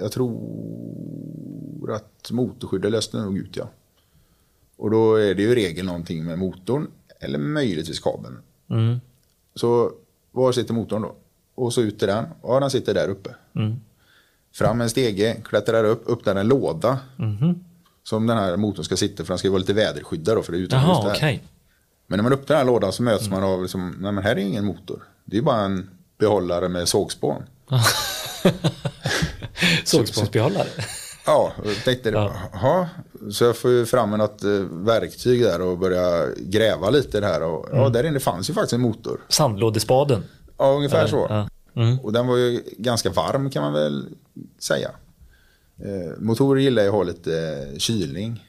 Jag 0.00 0.12
tror 0.12 1.94
att 1.94 2.30
motorskyddet 2.30 2.90
löste 2.90 3.16
nog 3.16 3.38
ut 3.38 3.56
ja. 3.56 3.68
Och 4.76 4.90
då 4.90 5.14
är 5.14 5.34
det 5.34 5.42
ju 5.42 5.54
regel 5.54 5.86
någonting 5.86 6.24
med 6.24 6.38
motorn. 6.38 6.86
Eller 7.20 7.38
möjligtvis 7.38 8.00
kabeln. 8.00 8.38
Mm. 8.70 9.00
Så 9.54 9.92
var 10.32 10.52
sitter 10.52 10.74
motorn 10.74 11.02
då? 11.02 11.14
Och 11.62 11.72
så 11.72 11.80
ut 11.80 12.02
i 12.02 12.06
den. 12.06 12.24
Ja, 12.42 12.60
den 12.60 12.70
sitter 12.70 12.94
där 12.94 13.08
uppe. 13.08 13.30
Mm. 13.56 13.76
Fram 14.54 14.80
en 14.80 14.90
stege, 14.90 15.36
klättrar 15.44 15.84
upp, 15.84 16.08
öppnar 16.10 16.36
en 16.36 16.48
låda. 16.48 16.98
Mhm. 17.16 17.64
Som 18.04 18.26
den 18.26 18.36
här 18.38 18.56
motorn 18.56 18.84
ska 18.84 18.96
sitta 18.96 19.24
för 19.24 19.28
den 19.28 19.38
ska 19.38 19.50
vara 19.50 19.58
lite 19.58 19.72
väderskyddad 19.72 20.36
då 20.36 20.42
för 20.42 20.52
det 20.52 20.58
är 20.58 20.60
utomhus 20.60 20.98
där. 21.04 21.10
okej. 21.10 21.42
Men 22.06 22.16
när 22.16 22.22
man 22.22 22.32
öppnar 22.32 22.56
den 22.56 22.66
här 22.66 22.72
lådan 22.72 22.92
så 22.92 23.02
möts 23.02 23.28
man 23.30 23.42
av, 23.44 23.62
liksom, 23.62 23.96
nej 24.00 24.12
men 24.12 24.24
här 24.24 24.30
är 24.32 24.36
ingen 24.36 24.64
motor. 24.64 25.02
Det 25.24 25.38
är 25.38 25.42
bara 25.42 25.60
en 25.60 25.90
behållare 26.18 26.68
med 26.68 26.88
sågspån. 26.88 27.42
Sågspånsbehållare. 29.84 30.68
Ja, 31.26 31.52
och 31.58 31.66
jag 31.66 31.84
tänkte, 31.84 32.08
Ja. 32.10 32.32
jaha. 32.52 32.88
Så 33.32 33.44
jag 33.44 33.56
får 33.56 33.70
ju 33.70 33.86
fram 33.86 34.12
en 34.12 34.18
något 34.18 34.44
eh, 34.44 34.50
verktyg 34.70 35.42
där 35.42 35.60
och 35.60 35.78
börja 35.78 36.26
gräva 36.36 36.90
lite 36.90 37.20
där. 37.20 37.42
Och, 37.42 37.68
Mm. 37.68 37.80
Ja, 37.82 37.88
där 37.88 38.04
inne 38.06 38.20
fanns 38.20 38.50
ju 38.50 38.54
faktiskt 38.54 38.72
en 38.72 38.80
motor. 38.80 39.20
Sandlådespaden. 39.28 40.24
Ja, 40.58 40.72
ungefär 40.76 41.06
så. 41.06 41.26
Ja. 41.30 41.48
Mm. 41.82 41.98
Och 42.00 42.12
den 42.12 42.26
var 42.26 42.36
ju 42.36 42.62
ganska 42.78 43.10
varm 43.10 43.50
kan 43.50 43.62
man 43.62 43.72
väl 43.72 44.06
säga. 44.58 44.90
Eh, 45.84 46.12
motorer 46.20 46.60
gillar 46.60 46.82
ju 46.82 46.88
att 46.88 46.94
ha 46.94 47.02
lite 47.02 47.66
eh, 47.72 47.78
kylning. 47.78 48.44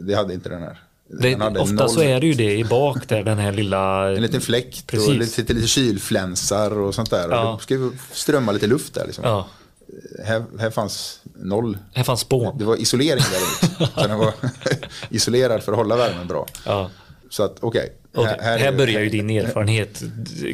Det 0.00 0.14
hade 0.14 0.34
inte 0.34 0.48
den 0.48 0.62
här. 0.62 0.78
Mm. 1.22 1.54
Det, 1.54 1.60
ofta 1.60 1.74
noll- 1.74 1.88
så 1.88 2.02
är 2.02 2.20
det 2.20 2.26
ju 2.26 2.34
det 2.34 2.56
i 2.58 2.64
bak 2.64 3.08
där, 3.08 3.22
den 3.24 3.38
här 3.38 3.52
lilla... 3.52 4.12
En 4.16 4.22
liten 4.22 4.40
fläkt 4.40 4.86
Precis. 4.86 5.08
och 5.08 5.14
lite, 5.14 5.52
lite 5.54 5.68
kylflänsar 5.68 6.78
och 6.78 6.94
sånt 6.94 7.10
där. 7.10 7.28
Ja. 7.30 7.52
Och 7.52 7.56
det 7.58 7.62
ska 7.62 7.74
ju 7.74 7.90
strömma 8.12 8.52
lite 8.52 8.66
luft 8.66 8.94
där 8.94 9.04
liksom. 9.06 9.24
Ja, 9.24 9.46
Här, 10.24 10.44
här 10.58 10.70
fanns 10.70 11.20
noll. 11.36 11.78
här 11.94 12.04
fanns 12.04 12.20
spån. 12.20 12.58
Det 12.58 12.64
var 12.64 12.76
isolering 12.76 13.22
där 13.32 13.86
så 14.02 14.08
den 14.08 14.18
var 14.18 14.32
isolerad 15.10 15.62
för 15.62 15.72
att 15.72 15.78
hålla 15.78 15.96
värmen 15.96 16.26
bra. 16.26 16.46
Ja. 16.66 16.90
Så 17.30 17.42
att 17.42 17.56
okej. 17.60 17.92
Okej, 18.14 18.36
Här, 18.40 18.58
är- 18.58 18.72
börjar 18.76 19.00
ju 19.00 19.08
din 19.08 19.30
erfarenhet 19.30 20.02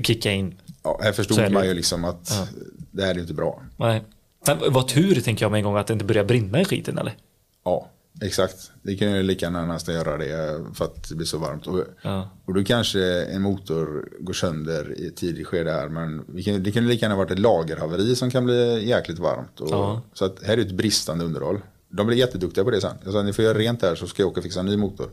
kicka 0.05 0.31
in. 0.33 0.55
Ja, 0.83 1.01
här 1.03 1.13
förstod 1.13 1.39
är 1.39 1.43
det 1.43 1.51
man 1.51 1.63
ju. 1.63 1.69
ju 1.69 1.75
liksom 1.75 2.05
att 2.05 2.49
det 2.91 3.03
här 3.03 3.11
är 3.11 3.15
ju 3.15 3.21
inte 3.21 3.35
bra. 3.35 3.63
Nej. 3.77 4.05
Men 4.47 4.59
vad 4.73 4.89
tur 4.89 5.21
tänker 5.21 5.45
jag 5.45 5.51
med 5.53 5.59
en 5.59 5.65
gång 5.65 5.77
att 5.77 5.87
det 5.87 5.93
inte 5.93 6.05
börjar 6.05 6.25
brinna 6.25 6.61
i 6.61 6.65
skiten 6.65 6.99
eller? 6.99 7.17
Ja, 7.65 7.89
exakt. 8.23 8.71
Det 8.83 8.97
kan 8.97 9.13
ju 9.13 9.23
lika 9.23 9.47
gärna 9.47 9.67
nästan 9.67 9.95
göra 9.95 10.17
det 10.17 10.65
för 10.75 10.85
att 10.85 11.09
det 11.09 11.15
blir 11.15 11.27
så 11.27 11.39
varmt. 11.39 11.67
Och, 11.67 11.85
Ja. 12.03 12.31
och 12.45 12.55
då 12.55 12.65
kanske 12.65 13.23
en 13.25 13.43
motor 13.43 14.09
går 14.21 14.33
sönder 14.33 15.01
i 15.01 15.07
ett 15.07 15.17
tidigt 15.17 15.47
skede 15.47 15.71
här. 15.73 15.89
Men 15.89 16.25
kan, 16.45 16.63
det 16.63 16.73
kan 16.73 16.89
lika 16.89 17.05
gärna 17.07 17.17
varit 17.17 17.31
ett 17.31 17.39
lagerhaveri 17.39 18.17
som 18.17 18.31
kan 18.31 18.45
bli 18.45 18.89
jäkligt 18.89 19.19
varmt. 19.19 19.61
Och, 19.61 19.71
Ja. 19.71 20.03
Så 20.15 20.25
att 20.25 20.43
här 20.43 20.57
är 20.57 20.61
ett 20.63 20.73
bristande 20.73 21.25
underhåll. 21.25 21.61
De 21.89 22.07
blir 22.07 22.17
jätteduktiga 22.17 22.65
på 22.65 22.71
det 22.71 22.81
sen. 22.81 22.97
Jag 23.05 23.13
sa, 23.13 23.23
ni 23.23 23.33
får 23.33 23.45
göra 23.45 23.59
rent 23.59 23.83
här 23.83 23.95
så 23.95 24.07
ska 24.07 24.23
jag 24.23 24.31
åka 24.31 24.41
och 24.41 24.45
fixa 24.45 24.61
en 24.61 24.67
ny 24.67 24.77
motor. 24.77 25.11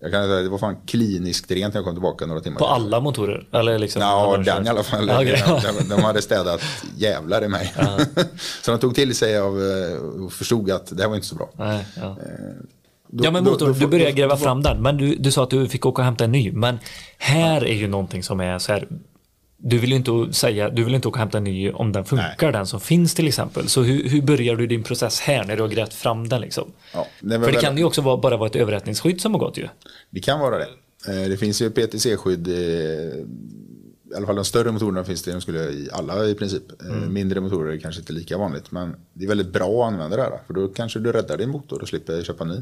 Jag 0.00 0.12
kan 0.12 0.22
säga, 0.24 0.42
det 0.42 0.48
var 0.48 0.58
fan 0.58 0.76
kliniskt 0.86 1.50
rent 1.50 1.74
när 1.74 1.78
jag 1.78 1.84
kom 1.84 1.94
tillbaka 1.94 2.26
några 2.26 2.40
timmar. 2.40 2.56
Mm. 2.60 2.68
På 2.68 2.74
alla 2.74 3.00
motorer? 3.00 3.46
Eller 3.52 3.78
liksom? 3.78 4.02
Ja, 4.02 4.32
den 4.36 4.44
kört? 4.44 4.66
i 4.66 4.68
alla 4.68 4.82
fall. 4.82 5.10
Okej. 5.10 5.42
de, 5.78 5.88
de 5.88 6.02
hade 6.02 6.22
städat 6.22 6.60
jävlar 6.96 7.44
i 7.44 7.48
mig. 7.48 7.74
så 8.62 8.70
de 8.70 8.80
tog 8.80 8.94
till 8.94 9.14
sig 9.16 9.38
av 9.38 9.62
eh, 9.62 10.24
och 10.24 10.32
förstod 10.32 10.70
att 10.70 10.96
det 10.96 11.02
här 11.02 11.08
var 11.08 11.14
inte 11.16 11.28
så 11.28 11.34
bra. 11.34 11.50
Nej, 11.56 11.84
ja. 11.96 12.16
Då- 13.10 13.24
ja 13.24 13.30
men 13.30 13.44
då- 13.44 13.50
motor, 13.50 13.66
då 13.66 13.72
du 13.72 13.86
började 13.86 14.12
gräva 14.12 14.36
fram 14.36 14.62
den. 14.62 14.82
Men 14.82 14.96
du, 14.96 15.16
du 15.16 15.32
sa 15.32 15.42
att 15.42 15.50
du 15.50 15.68
fick 15.68 15.86
åka 15.86 16.02
och 16.02 16.06
hämta 16.06 16.24
en 16.24 16.32
ny. 16.32 16.52
Men 16.52 16.78
här 17.18 17.64
är 17.64 17.74
ju 17.74 17.88
någonting 17.88 18.22
som 18.22 18.40
är 18.40 18.58
så 18.58 18.72
här 18.72 18.88
du 19.60 19.78
vill 19.78 19.90
ju 19.90 19.96
inte 19.96 20.32
säga, 20.32 20.70
du 20.70 20.84
vill 20.84 20.94
inte 20.94 21.08
åka 21.08 21.14
och 21.16 21.18
hämta 21.18 21.38
en 21.38 21.44
ny 21.44 21.70
om 21.70 21.92
den 21.92 22.04
funkar, 22.04 22.52
den 22.52 22.66
som 22.66 22.80
finns 22.80 23.14
till 23.14 23.28
exempel. 23.28 23.68
Så 23.68 23.82
hur, 23.82 24.08
hur 24.08 24.22
börjar 24.22 24.56
du 24.56 24.66
din 24.66 24.82
process 24.82 25.20
här 25.20 25.44
när 25.44 25.56
du 25.56 25.62
har 25.62 25.68
grävt 25.68 25.94
fram 25.94 26.28
den 26.28 26.40
liksom? 26.40 26.72
Ja, 26.94 27.06
det, 27.20 27.28
För 27.34 27.38
det 27.46 27.52
väl- 27.52 27.60
kan 27.60 27.78
ju 27.78 27.84
också 27.84 28.00
vara, 28.00 28.16
bara 28.16 28.36
vara 28.36 28.48
ett 28.48 28.56
överrättningsskydd 28.56 29.20
som 29.20 29.32
har 29.34 29.40
gått 29.40 29.58
ju. 29.58 29.68
det 30.10 30.20
kan 30.20 30.40
vara 30.40 30.58
det. 30.58 30.68
Eh, 31.08 31.28
Det 31.28 31.36
finns 31.36 31.62
ju 31.62 31.70
PTC-skydd. 31.70 32.48
eh, 32.48 32.54
I 34.12 34.14
alla 34.16 34.26
fall 34.26 34.36
de 34.36 34.44
större 34.44 34.72
motorerna 34.72 35.04
finns 35.04 35.22
det 35.22 35.32
de 35.32 35.40
skulle 35.40 35.58
i 35.58 35.88
alla 35.92 36.24
i 36.26 36.34
princip. 36.34 36.62
Eh, 36.82 36.96
Mm. 36.96 37.12
Mindre 37.12 37.40
motorer 37.40 37.72
är 37.72 37.78
kanske 37.78 38.00
inte 38.00 38.12
lika 38.12 38.38
vanligt. 38.38 38.70
Men 38.70 38.94
det 39.12 39.24
är 39.24 39.28
väldigt 39.28 39.52
bra 39.52 39.82
att 39.86 39.92
använda 39.92 40.16
det 40.16 40.22
här. 40.22 40.38
För 40.46 40.54
då 40.54 40.68
kanske 40.68 40.98
du 40.98 41.12
räddar 41.12 41.36
din 41.38 41.48
motor 41.50 41.82
och 41.82 41.88
slipper 41.88 42.22
köpa 42.22 42.44
ny. 42.44 42.56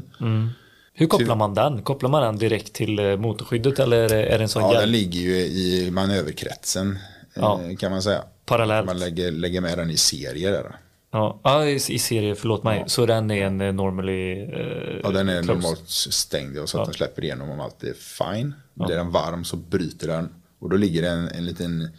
Hur 0.99 1.07
kopplar 1.07 1.35
man 1.35 1.53
den? 1.53 1.81
Kopplar 1.81 2.09
man 2.09 2.21
den 2.23 2.37
direkt 2.37 2.73
till 2.73 2.99
eh, 2.99 3.17
motorskyddet 3.17 3.79
eller 3.79 3.97
är 4.13 4.37
det- 4.37 4.43
en 4.43 4.49
sån 4.49 4.61
Ja, 4.61 4.69
hjälp? 4.71 4.81
den 4.81 4.91
ligger 4.91 5.19
ju 5.19 5.35
i 5.35 5.91
manöverkretsen 5.91 6.91
eh, 6.91 6.97
Ja. 7.35 7.61
kan 7.79 7.91
man 7.91 8.01
säga. 8.01 8.21
Parallellt. 8.45 8.85
Man 8.85 8.99
lägger, 8.99 9.31
lägger 9.31 9.61
med 9.61 9.77
den 9.77 9.89
i 9.89 9.97
serier 9.97 10.51
där. 10.51 10.75
Ja, 11.11 11.39
ja 11.43 11.65
i, 11.65 11.73
i 11.75 11.99
serie, 11.99 12.35
förlåt 12.35 12.63
mig. 12.63 12.83
Så 12.87 13.05
den 13.05 13.31
är 13.31 13.45
en 13.45 13.61
eh, 13.61 13.73
normally... 13.73 14.41
Eh, 14.43 14.99
Ja, 15.03 15.09
den 15.09 15.29
är 15.29 15.43
closed. 15.43 15.55
normalt 15.63 15.89
stängd 15.89 16.57
och 16.57 16.69
så 16.69 16.79
att 16.79 16.85
den 16.85 16.93
släpper 16.93 17.23
igenom 17.23 17.49
om 17.49 17.59
allt 17.59 17.83
är 17.83 17.93
fine. 17.93 18.53
Blir 18.73 18.95
den 18.95 19.11
varm 19.11 19.45
så 19.45 19.55
bryter 19.57 20.07
den 20.07 20.29
och 20.59 20.69
då 20.69 20.77
ligger 20.77 21.01
det 21.01 21.09
en, 21.09 21.27
en 21.27 21.45
liten 21.45 21.89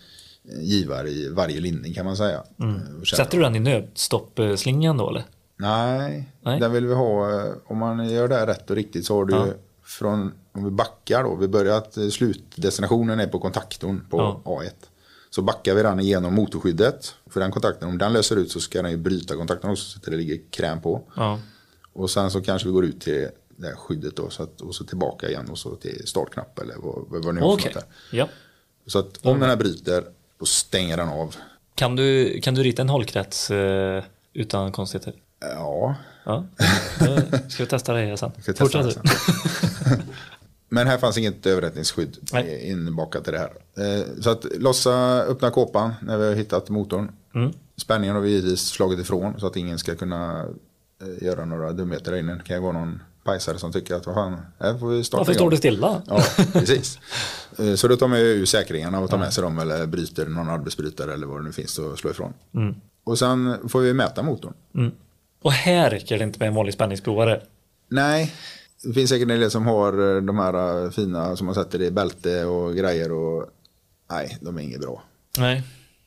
givare 0.63 1.09
i 1.09 1.29
varje 1.29 1.61
linning 1.61 1.95
kan 1.95 2.05
man 2.07 2.17
säga. 2.17 2.43
Mm. 2.61 3.05
Sätter 3.17 3.37
du 3.37 3.43
den 3.43 3.57
i 3.57 3.61
nödstoppslingan 3.61 4.97
då 4.97 5.11
eller? 5.11 5.25
Nej, 5.59 6.33
Nej. 6.41 6.61
den 6.61 6.73
vill 6.73 6.87
vi 6.87 6.95
ha. 6.95 7.31
eh, 7.47 7.53
Om 7.67 7.79
man 7.79 8.09
gör 8.11 8.29
det 8.29 8.35
här 8.35 8.47
rätt 8.47 8.71
och 8.71 8.77
riktigt 8.77 9.07
så 9.07 9.15
har 9.17 9.25
du 9.25 9.35
Ja. 9.35 9.47
från, 9.85 10.33
om 10.53 10.65
vi 10.65 10.71
backar 10.71 11.23
då, 11.25 11.35
vi 11.37 11.49
börjar 11.49 11.77
att 11.79 11.97
eh, 11.97 12.09
slutdestinationen 12.09 13.21
är 13.21 13.27
på 13.27 13.39
kontaktorn 13.39 14.07
på 14.11 14.19
Ja. 14.19 14.43
A1. 14.45 14.71
Så 15.31 15.43
backar 15.43 15.75
vi 15.75 15.83
den 15.83 16.01
igenom 16.01 16.35
motorskyddet. 16.35 17.15
För 17.27 17.41
den 17.41 17.51
kontakten, 17.51 17.89
om 17.89 17.99
den 17.99 18.13
löser 18.13 18.37
ut 18.37 18.51
så 18.51 18.61
ska 18.61 18.83
den 18.83 18.91
ju 18.91 18.97
bryta 18.97 19.35
kontakten 19.37 19.71
också 19.71 19.85
så 19.85 19.99
att 19.99 20.05
det 20.05 20.11
ligger 20.17 20.39
kräm 20.51 20.81
på. 20.81 21.03
Ja. 21.17 21.39
Och 21.93 22.11
sen 22.11 22.31
så 22.31 22.41
kanske 22.41 22.69
vi 22.69 22.73
går 22.75 22.85
ut 22.85 23.01
till 23.01 23.29
det 23.57 23.67
här 23.67 23.75
skyddet 23.75 24.17
då, 24.17 24.31
så 24.31 24.43
att, 24.43 24.61
och 24.61 24.75
så 24.75 24.85
tillbaka 24.85 25.29
igen 25.29 25.49
och 25.51 25.59
så 25.59 25.75
till 25.77 26.07
startknapp 26.07 26.59
eller 26.59 26.75
vad, 26.79 27.25
vad 27.25 27.35
ni 27.35 27.41
har 27.41 27.49
för 27.49 27.55
Okej. 27.55 27.73
något 27.75 27.85
där. 28.11 28.19
Ja. 28.19 28.29
Så 28.87 28.99
att 28.99 29.27
om 29.27 29.41
den 29.41 29.49
här 29.49 29.57
bryter, 29.57 30.05
då 30.39 30.45
stänger 30.47 30.97
den 30.97 31.09
av. 31.09 31.35
Kan 31.75 31.97
du, 31.97 32.41
kan 32.41 32.55
du 32.55 32.63
rita 32.63 32.83
en 32.83 32.89
hållkrets 32.89 33.51
eh, 33.51 34.05
utan 34.33 34.73
konstigheter? 34.73 35.15
Ja, 35.79 35.97
Ja. 36.25 36.45
Då 36.99 37.39
ska 37.49 37.63
vi 37.63 37.69
testa 37.69 37.93
det 37.93 38.17
sen. 38.17 38.31
ska 38.43 38.53
testa 38.53 38.83
det 38.83 38.95
du. 38.95 39.01
Men 40.69 40.87
här 40.87 40.99
fanns 40.99 41.19
inget 41.19 41.47
överrättningsskydd 41.47 42.17
Nej. 42.33 42.71
inbakat 42.71 43.29
i 43.29 43.31
det 43.31 43.39
här. 43.39 43.53
Eh, 43.77 44.05
Så 44.21 44.31
att 44.31 44.45
lossa, 44.59 45.23
öppna 45.23 45.51
kåpan 45.51 45.93
när 46.03 46.17
vi 46.19 46.27
har 46.27 46.35
hittat 46.35 46.69
motorn. 46.71 47.11
Mm. 47.35 47.53
Spänningen 47.77 48.15
har 48.17 48.23
vi 48.23 48.31
givetvis 48.31 48.61
slagit 48.61 48.99
ifrån 49.01 49.41
så 49.41 49.47
att 49.47 49.57
ingen 49.57 49.79
ska 49.79 49.95
kunna 49.95 50.47
eh, 51.03 51.27
göra 51.27 51.45
några 51.45 51.73
dumheter 51.73 52.11
där 52.13 52.19
inne. 52.19 52.35
Det 52.35 52.43
kan 52.45 52.57
ju 52.57 52.63
vara 52.63 52.73
någon 52.73 53.03
pajsare 53.25 53.59
som 53.59 53.73
tycker 53.73 53.95
att 53.95 54.07
vad 54.07 54.15
fan, 54.15 54.37
här 54.61 54.79
får 54.79 54.89
vi 54.89 55.05
starta 55.05 55.21
Varför 55.21 55.35
står 55.35 55.51
det 55.51 55.57
stilla? 55.57 56.03
Ja, 56.07 56.23
precis. 56.53 56.99
Eh, 57.59 57.75
Så 57.75 57.89
då 57.89 57.97
tar 57.97 58.09
man 58.09 58.21
ju 58.21 58.47
säkringarna 58.47 59.01
och 59.01 59.11
tar 59.11 59.19
med 59.19 59.33
sig 59.33 59.43
dem 59.43 59.59
eller 59.59 59.87
bryter 59.87 60.27
någon 60.27 60.49
arbetsbrytare 60.49 61.13
eller 61.15 61.27
vad 61.27 61.41
det 61.41 61.45
nu 61.45 61.53
finns 61.53 61.79
att 61.79 61.99
slå 61.99 62.11
ifrån. 62.11 62.33
Och 63.05 63.19
sen 63.19 63.69
får 63.69 63.81
vi 63.81 63.95
mäta 63.95 64.23
motorn. 64.23 64.53
Och 65.43 65.53
här 65.53 65.91
räcker 65.91 66.19
det 66.19 66.25
inte 66.25 66.39
med 66.39 66.49
en 66.49 66.55
vanlig 66.55 66.75
spänningsprovare. 66.75 67.43
Nej, 67.89 68.35
det 68.85 68.93
finns 68.93 69.11
säkert 69.11 69.31
en 69.31 69.41
del 69.41 69.51
som 69.51 69.67
har 69.67 70.17
eh, 70.17 70.23
de 70.23 70.39
här 70.39 70.85
eh, 70.85 70.91
fina 70.91 71.37
som 71.37 71.47
man 71.47 71.55
sätter 71.55 71.83
i 71.83 71.91
bälte 71.91 72.45
och 72.45 72.77
grejer 72.77 73.13
och 73.13 73.47
nej, 74.11 74.39
de 74.41 74.59
är 74.59 74.63
inget 74.63 74.81
bra. 74.81 75.03
Nej. 75.39 75.63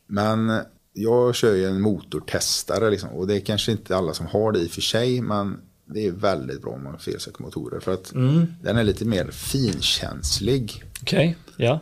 Men 0.08 0.62
jag 0.94 1.36
kör 1.36 1.56
ju 1.56 1.66
en 1.66 1.82
motortestare 1.82 2.90
liksom, 2.90 3.10
och 3.10 3.28
det 3.28 3.36
är 3.36 3.40
kanske 3.40 3.72
inte 3.72 3.98
alla 3.98 4.14
som 4.14 4.26
har 4.26 4.52
det 4.52 4.60
i 4.60 4.68
och 4.68 4.72
för 4.72 4.82
sig, 4.82 5.22
men 5.22 5.62
det 5.86 6.08
är 6.08 6.12
väldigt 6.12 6.62
bra 6.62 6.72
om 6.72 6.84
man 6.84 6.92
har 6.92 7.00
felsöker 7.00 7.44
motorer 7.44 7.80
för 7.80 7.94
att 7.94 8.12
den 8.62 8.78
är 8.78 8.84
lite 8.84 9.06
mer 9.06 9.32
finkänslig. 9.32 10.84
Okej. 11.02 11.38
Ja. 11.58 11.80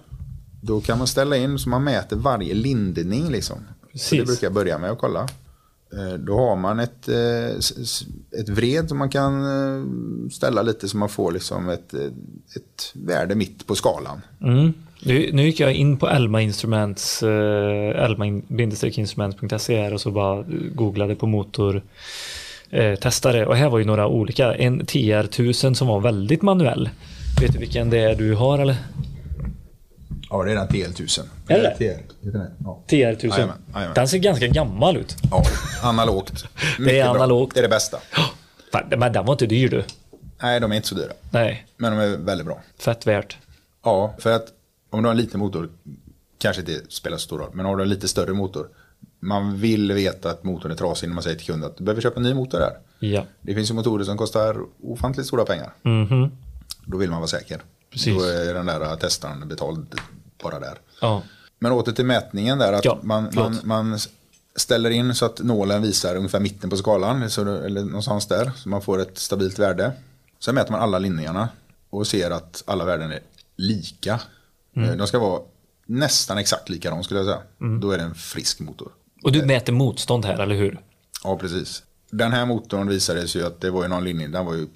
Då 0.62 0.82
kan 0.82 0.98
man 0.98 1.08
ställa 1.08 1.38
in 1.38 1.60
så 1.60 1.70
man 1.70 1.84
mäter 1.84 2.16
varje 2.16 2.54
lindning 2.54 3.30
liksom. 3.30 3.58
Så 3.58 3.92
Precis. 3.92 4.20
det 4.20 4.26
brukar 4.26 4.48
jag 4.48 4.54
börja 4.54 4.78
med 4.78 4.92
att 4.92 4.98
kolla. 4.98 5.28
Eh, 5.94 6.14
då 6.14 6.38
har 6.38 6.56
man 6.56 6.80
ett, 6.80 7.08
eh, 7.08 7.50
ett 8.40 8.50
vred 8.50 8.90
som 8.90 8.98
man 8.98 9.10
kan 9.10 9.42
eh, 9.42 9.84
ställa 10.32 10.62
lite 10.62 10.88
så 10.88 10.98
man 10.98 11.10
får 11.10 11.32
liksom 11.32 11.70
ett, 11.70 11.94
ett 12.56 12.92
värde 12.94 13.36
mitt 13.36 13.68
på 13.68 13.76
skalan. 13.76 14.22
Mm. 14.42 14.74
Nu, 15.04 15.30
nu 15.34 15.46
gick 15.46 15.60
jag 15.60 15.74
in 15.74 15.98
på 15.98 16.10
Elma 16.10 16.42
Instruments, 16.42 17.24
elma-instruments.se 17.24 19.94
och 19.94 20.02
så 20.02 20.12
bara 20.12 20.46
googlade 20.76 21.16
på 21.16 21.28
motor 21.28 21.82
testare 23.02 23.46
och 23.46 23.56
här 23.56 23.70
var 23.70 23.80
ju 23.80 23.86
några 23.86 24.08
olika. 24.08 24.56
En 24.56 24.82
TR1000 24.82 25.74
som 25.74 25.88
var 25.88 26.00
väldigt 26.00 26.42
manuell. 26.42 26.90
Vet 27.42 27.54
du 27.54 27.60
vilken 27.60 27.90
det 27.90 28.00
är 28.00 28.16
du 28.16 28.36
har 28.36 28.60
eller? 28.60 28.76
Ja, 30.30 30.44
det 30.44 30.52
är 30.52 30.56
den 30.56 30.68
TL1000. 30.68 31.22
Är 31.48 31.62
det? 31.62 31.76
TL, 31.78 32.26
heter 32.26 32.40
den? 32.40 32.52
Ja. 32.64 32.84
TR1000. 32.88 33.28
Jajamän, 33.30 33.56
jajamän. 33.74 33.94
Den 33.96 34.08
ser 34.08 34.18
ganska 34.18 34.48
gammal 34.48 34.98
ut. 34.98 35.16
ja, 35.32 35.44
analogt. 35.84 36.46
Mycket 36.80 37.04
bra. 37.06 37.16
analogt. 37.16 37.54
Det 37.54 37.60
är 37.60 37.64
det 37.64 37.70
bästa. 37.70 38.00
Fan, 38.72 38.84
Men 39.00 39.14
den 39.14 39.26
var 39.26 39.34
inte 39.34 39.46
dyr 39.46 39.70
du. 39.70 39.84
Nej, 40.42 40.60
de 40.60 40.72
är 40.72 40.76
inte 40.76 40.88
så 40.88 40.96
dyra. 40.96 41.12
Nej, 41.32 41.66
Men 41.78 41.92
de 41.98 42.00
är 42.04 42.18
väldigt 42.18 42.48
bra. 42.48 42.62
fett 42.80 43.08
värt. 43.08 43.38
Ja, 43.84 44.14
för 44.20 44.32
att 44.32 44.46
om 44.90 45.02
du 45.04 45.08
har 45.08 45.12
en 45.12 45.18
liten 45.22 45.40
motor 45.40 45.70
kanske 46.38 46.60
inte 46.62 46.82
spelar 46.90 47.18
så 47.18 47.24
stor 47.24 47.40
roll. 47.40 47.50
Men 47.54 47.66
har 47.66 47.76
du 47.78 47.84
en 47.84 47.90
lite 47.90 48.08
större 48.08 48.34
motor. 48.34 48.68
Man 49.20 49.58
vill 49.60 49.92
veta 49.92 50.30
att 50.32 50.44
motorn 50.44 50.72
är 50.72 50.76
trasig 50.76 51.08
när 51.08 51.14
man 51.14 51.24
säger 51.24 51.38
till 51.38 51.46
kunden 51.46 51.70
att 51.70 51.78
du 51.78 51.84
behöver 51.84 52.02
köpa 52.02 52.18
en 52.18 52.24
ny 52.24 52.34
motor 52.34 52.60
där. 52.60 52.72
Ja. 53.00 53.26
Det 53.42 53.56
finns 53.56 53.70
ju 53.70 53.74
motorer 53.74 54.04
som 54.04 54.18
kostar 54.18 54.58
ofantligt 54.84 55.28
stora 55.28 55.46
pengar. 55.46 55.74
Mhm. 55.82 56.32
Då 56.86 56.98
vill 56.98 57.10
man 57.10 57.20
vara 57.20 57.28
säker. 57.28 57.62
Precis. 57.92 58.14
Då 58.18 58.24
är 58.24 58.54
den 58.54 58.66
där 58.66 58.96
testaren 58.96 59.48
betald 59.48 59.96
bara 60.44 60.60
där. 60.60 60.80
Ja. 61.02 61.24
Men 61.60 61.72
åter 61.72 61.92
till 61.92 62.06
mätningen 62.06 62.58
där. 62.58 62.74
Att 62.74 62.86
Ja, 62.86 63.00
man, 63.04 63.30
man, 63.34 63.60
man 63.64 64.00
ställer 64.56 64.90
in 64.90 65.16
så 65.16 65.26
att 65.26 65.40
nålen 65.40 65.82
visar 65.82 66.16
ungefär 66.16 66.40
mitten 66.40 66.70
på 66.70 66.78
skalan. 66.78 67.30
Så 67.30 67.42
eller 67.42 67.82
någonstans 67.84 68.28
där. 68.28 68.52
Så 68.56 68.70
man 68.70 68.82
får 68.82 69.02
ett 69.02 69.18
stabilt 69.18 69.60
värde. 69.60 69.92
Sen 70.40 70.56
mäter 70.56 70.72
man 70.72 70.82
alla 70.82 71.00
linjerna. 71.00 71.50
Och 71.90 72.08
ser 72.08 72.32
att 72.32 72.64
alla 72.68 72.86
värden 72.86 73.12
är 73.12 73.20
lika. 73.56 74.20
Mm. 74.76 74.90
Eh, 74.90 74.96
De 74.96 75.08
ska 75.08 75.20
vara 75.20 75.42
nästan 75.86 76.38
exakt 76.38 76.70
likadana 76.70 77.04
skulle 77.04 77.20
jag 77.20 77.28
säga. 77.28 77.80
Då 77.82 77.92
är 77.92 77.98
det 77.98 78.04
en 78.04 78.16
frisk 78.16 78.60
motor. 78.60 78.92
Och 79.24 79.32
du 79.32 79.46
mäter 79.46 79.74
motstånd 79.74 80.26
här, 80.26 80.40
eller 80.40 80.56
hur? 80.56 80.80
Ja, 81.24 81.38
precis. 81.38 81.84
Den 82.12 82.32
här 82.32 82.46
motorn 82.46 82.88
visade 82.88 83.28
sig 83.28 83.42
ju 83.42 83.48
att 83.48 83.62
det 83.62 83.70
var 83.72 83.84
ju 83.84 83.88
någon 83.90 84.04
linje, 84.04 84.28
den 84.28 84.46
var 84.46 84.54
ju 84.54 84.68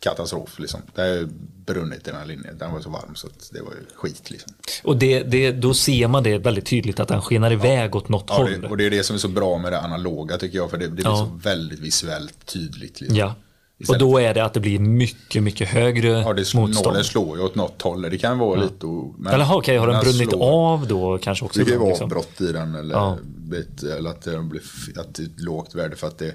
katastrof 0.00 0.58
liksom. 0.58 0.80
Det 0.94 1.00
har 1.02 1.28
brunnit 1.66 1.98
i 2.08 2.10
den 2.10 2.16
här 2.20 2.26
linjen, 2.26 2.58
den 2.58 2.72
var 2.72 2.80
så 2.80 2.90
varm 2.90 3.14
så 3.14 3.28
det 3.52 3.60
var 3.62 3.70
ju 3.72 3.86
skit 3.96 4.30
liksom. 4.30 4.52
Och 4.84 4.96
det, 4.96 5.22
det, 5.22 5.52
då 5.52 5.74
ser 5.74 6.08
man 6.08 6.22
det 6.22 6.38
väldigt 6.38 6.66
tydligt 6.66 7.00
att 7.00 7.08
den 7.08 7.22
skenar 7.22 7.52
iväg 7.52 7.96
åt 7.96 8.08
något 8.08 8.24
Ja, 8.28 8.34
håll. 8.36 8.60
det, 8.60 8.68
och 8.68 8.76
det 8.76 8.86
är 8.86 8.90
det 8.90 9.02
som 9.04 9.14
är 9.16 9.20
så 9.20 9.28
bra 9.28 9.58
med 9.58 9.72
det 9.72 9.80
analoga 9.80 10.36
tycker 10.38 10.58
jag, 10.58 10.70
för 10.70 10.78
det, 10.78 10.84
det 10.86 10.90
blir 10.92 11.04
Ja. 11.04 11.16
så 11.16 11.48
väldigt 11.48 11.78
visuellt 11.78 12.46
tydligt. 12.46 13.00
Liksom. 13.00 13.16
Ja. 13.18 13.34
Och 13.76 13.82
Istället- 13.82 14.00
då 14.00 14.18
är 14.18 14.34
det 14.34 14.44
att 14.44 14.54
det 14.54 14.60
blir 14.60 14.78
mycket, 14.78 15.42
mycket 15.42 15.68
högre 15.68 16.08
Ja, 16.08 16.32
det 16.32 16.44
slår, 16.44 16.60
motstånd. 16.60 16.86
nålen 16.86 17.04
slår 17.04 17.38
ju 17.38 17.44
åt 17.44 17.54
något 17.54 17.82
håll, 17.82 18.02
det 18.02 18.18
kan 18.18 18.38
vara 18.38 18.60
lite... 18.62 18.86
o- 18.86 19.14
Men, 19.18 19.34
Eller 19.34 19.54
okej, 19.56 19.76
har 19.76 19.86
den 19.86 20.00
brunnit 20.00 20.30
slår- 20.30 20.42
av 20.72 20.86
då 20.88 21.18
kanske 21.18 21.44
också? 21.44 21.58
Det 21.58 21.64
kan 21.64 21.72
ju 21.72 21.78
vara 21.78 21.88
liksom? 21.88 22.04
avbrott 22.04 22.40
i 22.40 22.52
den 22.52 22.74
eller, 22.74 22.94
Ja. 22.94 23.18
blivit, 23.24 23.82
eller 23.82 24.10
att, 24.10 24.22
det 24.22 24.38
blir, 24.38 24.62
att 24.96 25.14
det 25.14 25.22
är 25.22 25.26
ett 25.26 25.40
lågt 25.40 25.74
värde 25.74 25.96
för 25.96 26.06
att 26.06 26.18
det, 26.18 26.34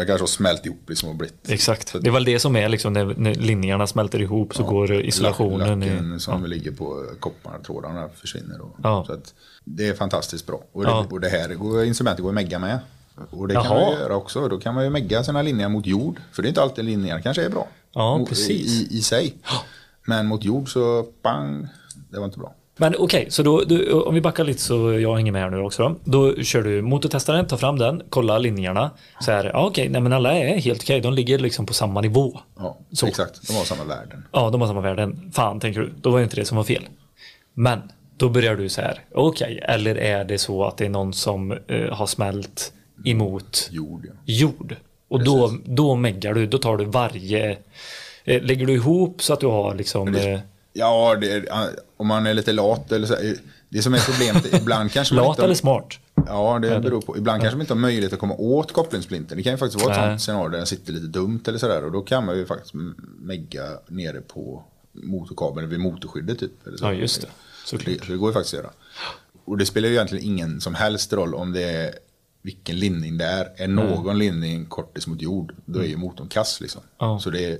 det 0.00 0.06
kanske 0.06 0.22
har 0.22 0.26
smält 0.26 0.66
ihop 0.66 0.88
liksom 0.88 1.08
och 1.08 1.14
blivit... 1.14 1.50
Exakt. 1.50 1.96
Det 2.00 2.08
är 2.08 2.12
väl 2.12 2.24
det 2.24 2.38
som 2.38 2.56
är 2.56 2.68
liksom 2.68 2.92
när, 2.92 3.14
när 3.16 3.34
linjerna 3.34 3.86
smälter 3.86 4.20
ihop 4.22 4.54
så 4.54 4.62
går 4.62 4.92
isolationen 4.92 5.80
Lacken 5.80 6.16
i... 6.16 6.20
som 6.20 6.44
ligger 6.46 6.70
på 6.72 7.04
koppartrådarna 7.20 8.08
försvinner. 8.14 8.60
Och, 8.60 8.76
Ja. 8.82 9.04
så 9.06 9.12
att 9.12 9.34
det 9.64 9.88
är 9.88 9.94
fantastiskt 9.94 10.46
bra. 10.46 10.62
Och 10.72 10.82
det, 10.84 10.90
Ja. 10.90 11.06
och 11.10 11.20
det 11.20 11.28
här 11.28 11.54
går, 11.54 11.84
instrumentet 11.84 12.22
går 12.22 12.28
att 12.30 12.34
megga 12.34 12.58
med. 12.58 12.78
Och 13.30 13.48
det 13.48 13.54
kan 13.54 13.64
Jaha. 13.64 13.74
man 13.80 13.92
ju 13.92 13.98
göra 13.98 14.16
också. 14.16 14.48
Då 14.48 14.58
kan 14.58 14.74
man 14.74 14.84
ju 14.84 14.90
megga 14.90 15.24
sina 15.24 15.42
linjer 15.42 15.68
mot 15.68 15.86
jord. 15.86 16.20
För 16.32 16.42
det 16.42 16.46
är 16.46 16.48
inte 16.48 16.62
alltid 16.62 16.84
linjer 16.84 17.20
kanske 17.20 17.44
är 17.44 17.48
bra. 17.50 17.68
Ja, 17.92 18.18
Mot- 18.18 18.28
precis. 18.28 18.80
I, 18.90 18.98
I 18.98 19.02
sig. 19.02 19.34
Men 20.06 20.26
mot 20.26 20.44
jord 20.44 20.72
så 20.72 21.06
bang, 21.22 21.66
det 22.10 22.18
var 22.18 22.24
inte 22.24 22.38
bra. 22.38 22.54
Men 22.80 22.94
okej, 22.98 23.26
så 23.30 23.42
då, 23.42 23.60
då, 23.60 24.02
om 24.02 24.14
vi 24.14 24.20
backar 24.20 24.44
lite 24.44 24.60
så 24.60 24.92
jag 24.92 25.16
hänger 25.16 25.32
med 25.32 25.42
här 25.42 25.50
nu 25.50 25.58
också. 25.58 25.96
Då, 26.04 26.32
då 26.32 26.42
kör 26.42 26.62
du 26.62 26.82
motortestaren, 26.82 27.46
tar 27.46 27.56
fram 27.56 27.78
den, 27.78 28.02
kollar 28.10 28.38
linjerna. 28.38 28.90
Så 29.20 29.30
här, 29.30 29.44
ja 29.44 29.66
okej, 29.66 29.88
nej 29.88 30.00
men 30.00 30.12
alla 30.12 30.34
är 30.34 30.58
helt 30.60 30.82
okej, 30.82 31.00
de 31.00 31.12
ligger 31.12 31.38
liksom 31.38 31.66
på 31.66 31.74
samma 31.74 32.00
nivå. 32.00 32.40
Ja, 32.58 32.78
Så. 32.92 33.06
exakt. 33.06 33.48
De 33.48 33.52
har 33.52 33.64
samma 33.64 33.84
värden. 33.84 34.24
Ja, 34.32 34.50
de 34.50 34.60
har 34.60 34.68
samma 34.68 34.80
värden. 34.80 35.30
Fan, 35.34 35.60
tänker 35.60 35.80
du. 35.80 35.92
Då 36.00 36.10
var 36.10 36.18
det 36.18 36.22
inte 36.22 36.36
det 36.36 36.44
som 36.44 36.56
var 36.56 36.64
fel. 36.64 36.82
Men 37.54 37.78
då 38.16 38.28
börjar 38.28 38.56
du 38.56 38.68
så 38.68 38.80
här. 38.80 39.04
Okej, 39.14 39.60
eller 39.62 39.94
är 39.94 40.24
det 40.24 40.38
så 40.38 40.64
att 40.64 40.76
det 40.76 40.84
är 40.84 40.90
någon 40.90 41.12
som 41.12 41.52
eh, 41.52 41.92
har 41.92 42.06
smält 42.06 42.72
emot 43.04 43.68
Jord, 43.72 44.06
ja. 44.06 44.12
jord? 44.24 44.76
Och 45.08 45.24
då, 45.24 45.52
då 45.64 45.94
meggar 45.94 46.34
du. 46.34 46.46
Då 46.46 46.58
tar 46.58 46.76
du 46.76 46.84
varje... 46.84 47.50
Eh, 48.24 48.42
lägger 48.42 48.66
du 48.66 48.72
ihop 48.72 49.22
så 49.22 49.32
att 49.32 49.40
du 49.40 49.46
har 49.46 49.74
liksom... 49.74 50.16
Ja, 50.72 51.16
det 51.20 51.48
om 51.96 52.06
man 52.06 52.26
är 52.26 52.34
lite 52.34 52.52
lat 52.52 52.92
eller 52.92 53.06
så, 53.06 53.16
Det 53.68 53.82
som 53.82 53.94
är 53.94 54.12
problemet, 54.12 54.62
ibland 54.62 54.92
kanske 54.92 55.14
man 55.14 55.24
Lat 55.24 55.32
inte 55.32 55.42
har, 55.42 55.46
eller 55.46 55.54
smart? 55.54 55.98
Ja, 56.26 56.58
det 56.58 56.80
beror 56.80 57.00
på. 57.00 57.16
Ibland 57.18 57.40
kanske 57.40 57.56
man 57.56 57.60
inte 57.60 57.72
har 57.72 57.80
möjlighet 57.80 58.12
att 58.12 58.18
komma 58.18 58.34
åt 58.34 58.72
kopplingssplinten. 58.72 59.36
Det 59.36 59.42
kan 59.42 59.52
ju 59.52 59.58
faktiskt 59.58 59.84
vara 59.84 59.94
ett 59.94 60.00
Nej. 60.00 60.10
sånt 60.10 60.22
scenario 60.22 60.48
där 60.48 60.58
den 60.58 60.66
sitter 60.66 60.92
lite 60.92 61.06
dumt 61.06 61.40
eller 61.46 61.58
sådär. 61.58 61.84
Och 61.84 61.92
då 61.92 62.00
kan 62.00 62.26
man 62.26 62.36
ju 62.36 62.46
faktiskt 62.46 62.74
megga 63.18 63.62
nere 63.88 64.20
på 64.20 64.64
motorkabeln 64.92 65.68
vid 65.68 65.80
motorskyddet 65.80 66.38
typ. 66.38 66.66
Eller 66.66 66.76
så. 66.76 66.84
Ja, 66.84 66.92
just 66.92 67.20
det. 67.20 67.28
Såklart. 67.64 67.98
Det, 67.98 68.04
så 68.06 68.12
det 68.12 68.18
går 68.18 68.28
ju 68.28 68.32
faktiskt 68.32 68.54
att 68.54 68.60
göra. 68.60 68.72
Och 69.44 69.58
det 69.58 69.66
spelar 69.66 69.88
ju 69.88 69.94
egentligen 69.94 70.24
ingen 70.24 70.60
som 70.60 70.74
helst 70.74 71.12
roll 71.12 71.34
om 71.34 71.52
det 71.52 71.62
är 71.62 71.94
vilken 72.42 72.78
linning 72.78 73.18
det 73.18 73.24
är. 73.24 73.48
Är 73.56 73.68
någon 73.68 74.18
linning 74.18 74.66
kortis 74.66 75.06
mot 75.06 75.22
jord, 75.22 75.54
då 75.64 75.78
är 75.78 75.84
ju 75.84 75.96
motorn 75.96 76.28
kass 76.28 76.60
liksom. 76.60 76.82
Ja. 76.98 77.18
Så 77.18 77.30
det 77.30 77.44
är 77.44 77.58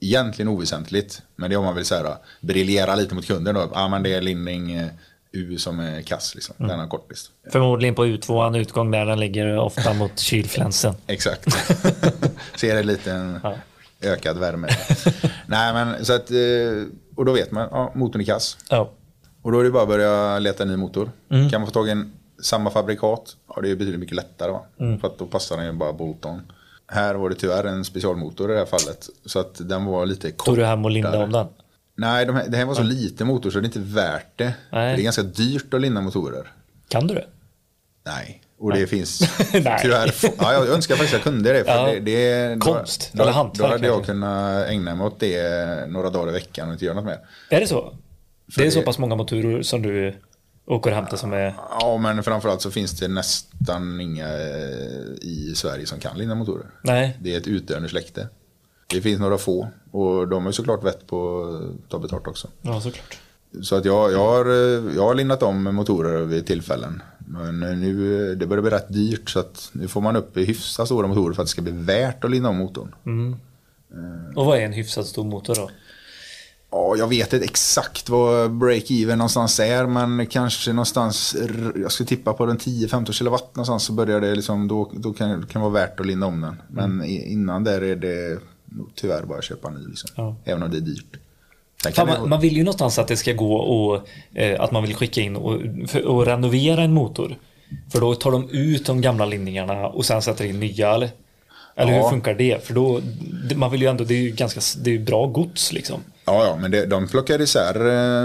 egentligen 0.00 0.48
oväsentligt. 0.48 1.22
Men 1.36 1.50
det 1.50 1.54
är 1.54 1.58
om 1.58 1.64
man 1.64 1.74
vill 1.76 1.84
säga 1.84 2.18
briljera 2.40 2.94
lite 2.94 3.14
mot 3.14 3.26
kunden 3.26 3.54
då. 3.54 3.70
Ja, 3.74 3.88
men 3.88 4.02
det 4.02 4.14
är 4.14 4.20
linning 4.20 4.72
eh, 4.72 4.88
U 5.32 5.58
som 5.58 5.80
är 5.80 6.02
kass 6.02 6.34
liksom. 6.34 6.54
Den 6.58 6.78
har 6.78 6.86
kortis. 6.86 7.30
Förmodligen 7.52 7.94
på 7.94 8.06
U2, 8.06 8.58
utgång 8.58 8.90
där 8.90 9.06
den 9.06 9.20
ligger 9.20 9.58
ofta 9.58 9.94
mot 9.94 10.18
kylflänsen. 10.18 10.94
Exakt. 11.06 11.46
Ser 12.56 13.08
en 13.08 13.40
Ja. 13.42 13.54
ökad 14.02 14.38
värme. 14.38 14.68
Nej 15.46 15.72
men 15.72 16.04
så 16.04 16.12
att, 16.12 16.30
eh, 16.30 16.36
och 17.16 17.24
då 17.24 17.32
vet 17.32 17.50
man, 17.50 17.68
ja 17.70 17.92
motorn 17.94 18.20
är 18.22 18.26
kass. 18.26 18.56
Ja. 18.70 18.90
Och 19.42 19.52
då 19.52 19.60
är 19.60 19.64
det 19.64 19.70
bara 19.70 19.82
att 19.82 19.88
börja 19.88 20.38
leta 20.38 20.64
ny 20.64 20.76
motor. 20.76 21.10
Mm. 21.30 21.50
Kan 21.50 21.60
man 21.60 21.66
få 21.68 21.72
tag 21.72 21.88
i 21.88 21.90
en 21.90 22.12
samma 22.42 22.70
fabrikat, 22.70 23.36
ja 23.48 23.60
det 23.62 23.70
är 23.70 23.76
betydligt 23.76 24.00
mycket 24.00 24.16
lättare 24.16 24.50
va. 24.52 24.64
Mm. 24.80 25.00
För 25.00 25.08
att 25.08 25.18
då 25.18 25.26
passar 25.26 25.56
den 25.56 25.66
ju 25.66 25.72
bara 25.72 25.92
bolt-on. 25.92 26.52
Här 26.92 27.14
var 27.14 27.28
det 27.30 27.34
tyvärr 27.34 27.64
en 27.64 27.84
specialmotor 27.84 28.50
i 28.50 28.52
det 28.52 28.58
här 28.58 28.66
fallet. 28.66 29.08
Så 29.26 29.38
att 29.38 29.68
den 29.68 29.84
var 29.84 30.06
lite 30.06 30.30
kortare. 30.30 30.54
Tog 30.54 30.56
du 30.62 30.66
hem 30.66 30.84
och 30.84 30.90
lindade 30.90 31.18
om 31.18 31.32
den? 31.32 31.46
Nej, 31.96 32.26
de 32.26 32.36
här, 32.36 32.48
det 32.48 32.56
här 32.56 32.64
var 32.64 32.74
så 32.74 32.82
liten 32.82 33.26
motor 33.26 33.50
så 33.50 33.58
det 33.60 33.64
är 33.64 33.66
inte 33.66 33.80
värt 33.94 34.38
det. 34.38 34.54
Nej. 34.72 34.96
Det 34.96 35.02
är 35.02 35.04
ganska 35.04 35.22
dyrt 35.22 35.74
att 35.74 35.80
linda 35.80 36.00
motorer. 36.00 36.52
Kan 36.88 37.06
du 37.06 37.14
det? 37.14 37.26
Nej, 38.06 38.42
och 38.58 38.72
det 38.72 38.86
finns 38.86 39.20
Nej. 39.52 39.78
tyvärr 39.82 40.14
ja, 40.38 40.52
Jag 40.52 40.68
önskar 40.68 40.94
faktiskt 40.94 41.14
att 41.14 41.26
jag 41.26 41.34
kunde 41.34 41.52
det. 41.52 41.64
För 41.64 41.70
Ja. 41.72 41.86
det, 41.86 42.00
det 42.00 42.54
då- 42.54 42.60
Konst, 42.60 43.10
då, 43.12 43.22
eller 43.22 43.32
Då 43.32 43.38
hantverk 43.38 43.70
hade 43.70 43.86
jag 43.86 43.94
kanske. 43.94 44.12
kunnat 44.12 44.68
ägna 44.68 44.94
mig 44.94 45.06
åt 45.06 45.20
det 45.20 45.88
några 45.90 46.10
dagar 46.10 46.28
i 46.28 46.32
veckan 46.32 46.66
och 46.68 46.72
inte 46.72 46.84
göra 46.84 46.94
något 46.94 47.04
mer. 47.04 47.18
Är 47.50 47.60
det 47.60 47.66
så? 47.66 47.94
Det 48.56 48.60
är 48.60 48.64
det- 48.64 48.70
så 48.70 48.82
pass 48.82 48.98
många 48.98 49.14
motorer 49.16 49.62
som 49.62 49.82
du 49.82 50.14
åker 50.66 50.90
och 50.90 50.96
hämtar 50.96 51.16
som 51.16 51.32
är... 51.32 51.54
Ja, 51.80 51.98
men 51.98 52.22
framförallt 52.22 52.62
så 52.62 52.70
finns 52.70 52.92
det 53.00 53.08
nästan 53.08 54.00
inga 54.00 54.28
eh, 54.28 55.04
i 55.20 55.52
Sverige 55.56 55.86
som 55.86 56.00
kan 56.00 56.18
linda 56.18 56.34
motorer. 56.34 56.66
Nej. 56.82 57.18
Det 57.20 57.34
är 57.34 57.38
ett 57.38 57.46
utdöende 57.46 57.88
släkte. 57.88 58.28
Det 58.86 59.00
finns 59.00 59.20
några 59.20 59.38
få 59.38 59.68
och 59.90 60.28
de 60.28 60.42
har 60.42 60.48
ju 60.48 60.52
såklart 60.52 60.84
vett 60.84 61.06
på 61.06 61.44
att 61.44 61.90
ta 61.90 61.98
betalt 61.98 62.26
också. 62.26 62.48
Ja, 62.62 62.80
såklart. 62.80 63.18
Så 63.62 63.76
att 63.76 63.84
jag, 63.84 64.12
jag, 64.12 64.18
har, 64.18 64.46
eh, 64.46 64.94
jag 64.96 65.02
har 65.02 65.14
lindat 65.14 65.42
om 65.42 65.62
motorer 65.62 66.24
vid 66.24 66.46
tillfällen. 66.46 67.02
Men 67.18 67.60
nu, 67.60 68.30
eh, 68.30 68.36
det 68.36 68.46
börjar 68.46 68.62
bli 68.62 68.70
rätt 68.70 68.92
dyrt 68.92 69.30
så 69.30 69.40
att 69.40 69.70
nu 69.72 69.88
får 69.88 70.00
man 70.00 70.16
upp 70.16 70.36
hyfsat 70.36 70.86
stora 70.86 71.06
motorer 71.06 71.34
för 71.34 71.42
att 71.42 71.48
det 71.48 71.50
ska 71.50 71.62
bli 71.62 71.72
värt 71.72 72.24
att 72.24 72.30
linda 72.30 72.48
om 72.48 72.56
motorn. 72.56 72.94
Och 74.36 74.46
vad 74.46 74.58
är 74.58 74.62
en 74.62 74.72
hyfsat 74.72 75.06
stor 75.06 75.24
motor 75.24 75.54
då? 75.54 75.70
Ja, 76.72 76.94
jag 76.98 77.08
vet 77.08 77.32
inte 77.32 77.44
exakt 77.44 78.08
vad 78.08 78.50
break-even 78.50 79.16
någonstans 79.16 79.60
är, 79.60 79.86
men 79.86 80.26
kanske 80.26 80.72
någonstans, 80.72 81.36
jag 81.76 81.92
skulle 81.92 82.06
tippa 82.06 82.32
på 82.32 82.46
den 82.46 82.58
10-15 82.58 83.12
kilowatt 83.12 83.56
någonstans 83.56 83.82
så 83.84 83.92
börjar 83.92 84.20
det 84.20 84.34
liksom, 84.34 84.68
då, 84.68 84.90
då 84.94 85.12
kan 85.12 85.40
det 85.52 85.58
vara 85.58 85.70
värt 85.70 86.00
att 86.00 86.06
linda 86.06 86.26
om 86.26 86.40
den. 86.40 86.62
Men 86.68 87.04
i- 87.04 87.32
innan 87.32 87.64
där 87.64 87.80
är 87.82 87.96
det 87.96 88.38
tyvärr 88.94 89.22
bara 89.22 89.38
att 89.38 89.44
köpa 89.44 89.70
ny 89.70 89.86
liksom. 89.88 90.10
Ja. 90.16 90.36
Även 90.44 90.62
om 90.62 90.70
det 90.70 90.76
är 90.76 90.80
dyrt. 90.80 91.16
Fan, 91.94 92.06
man, 92.06 92.28
man 92.28 92.40
vill 92.40 92.56
ju 92.56 92.62
någonstans 92.64 92.98
att 92.98 93.08
det 93.08 93.16
ska 93.16 93.32
gå 93.32 93.54
och 93.54 94.08
eh, 94.38 94.60
att 94.60 94.70
man 94.72 94.82
vill 94.82 94.94
skicka 94.94 95.20
in 95.20 95.36
och, 95.36 95.60
för, 95.88 96.06
och 96.06 96.26
renovera 96.26 96.82
en 96.82 96.92
motor. 96.92 97.36
För 97.92 98.00
då 98.00 98.14
tar 98.14 98.30
de 98.30 98.48
ut 98.50 98.86
de 98.86 99.00
gamla 99.00 99.26
linningarna 99.26 99.86
och 99.88 100.04
sen 100.04 100.22
sätter 100.22 100.44
in 100.44 100.60
nya 100.60 100.94
eller? 100.94 101.10
Eller 101.76 101.92
Ja. 101.92 102.02
hur 102.02 102.10
funkar 102.10 102.34
det? 102.34 102.64
För 102.66 102.74
då, 102.74 103.00
man 103.56 103.70
vill 103.70 103.82
ju 103.82 103.88
ändå, 103.88 104.04
det 104.04 104.14
är 104.14 104.22
ju 104.22 104.30
ganska, 104.30 104.60
det 104.82 104.94
är 104.94 104.98
bra 104.98 105.26
gods 105.26 105.72
liksom. 105.72 106.00
Ja, 106.30 106.46
ja, 106.46 106.56
men 106.56 106.70
det, 106.70 106.86
de 106.86 107.08
plockar 107.08 107.40
isär 107.40 107.74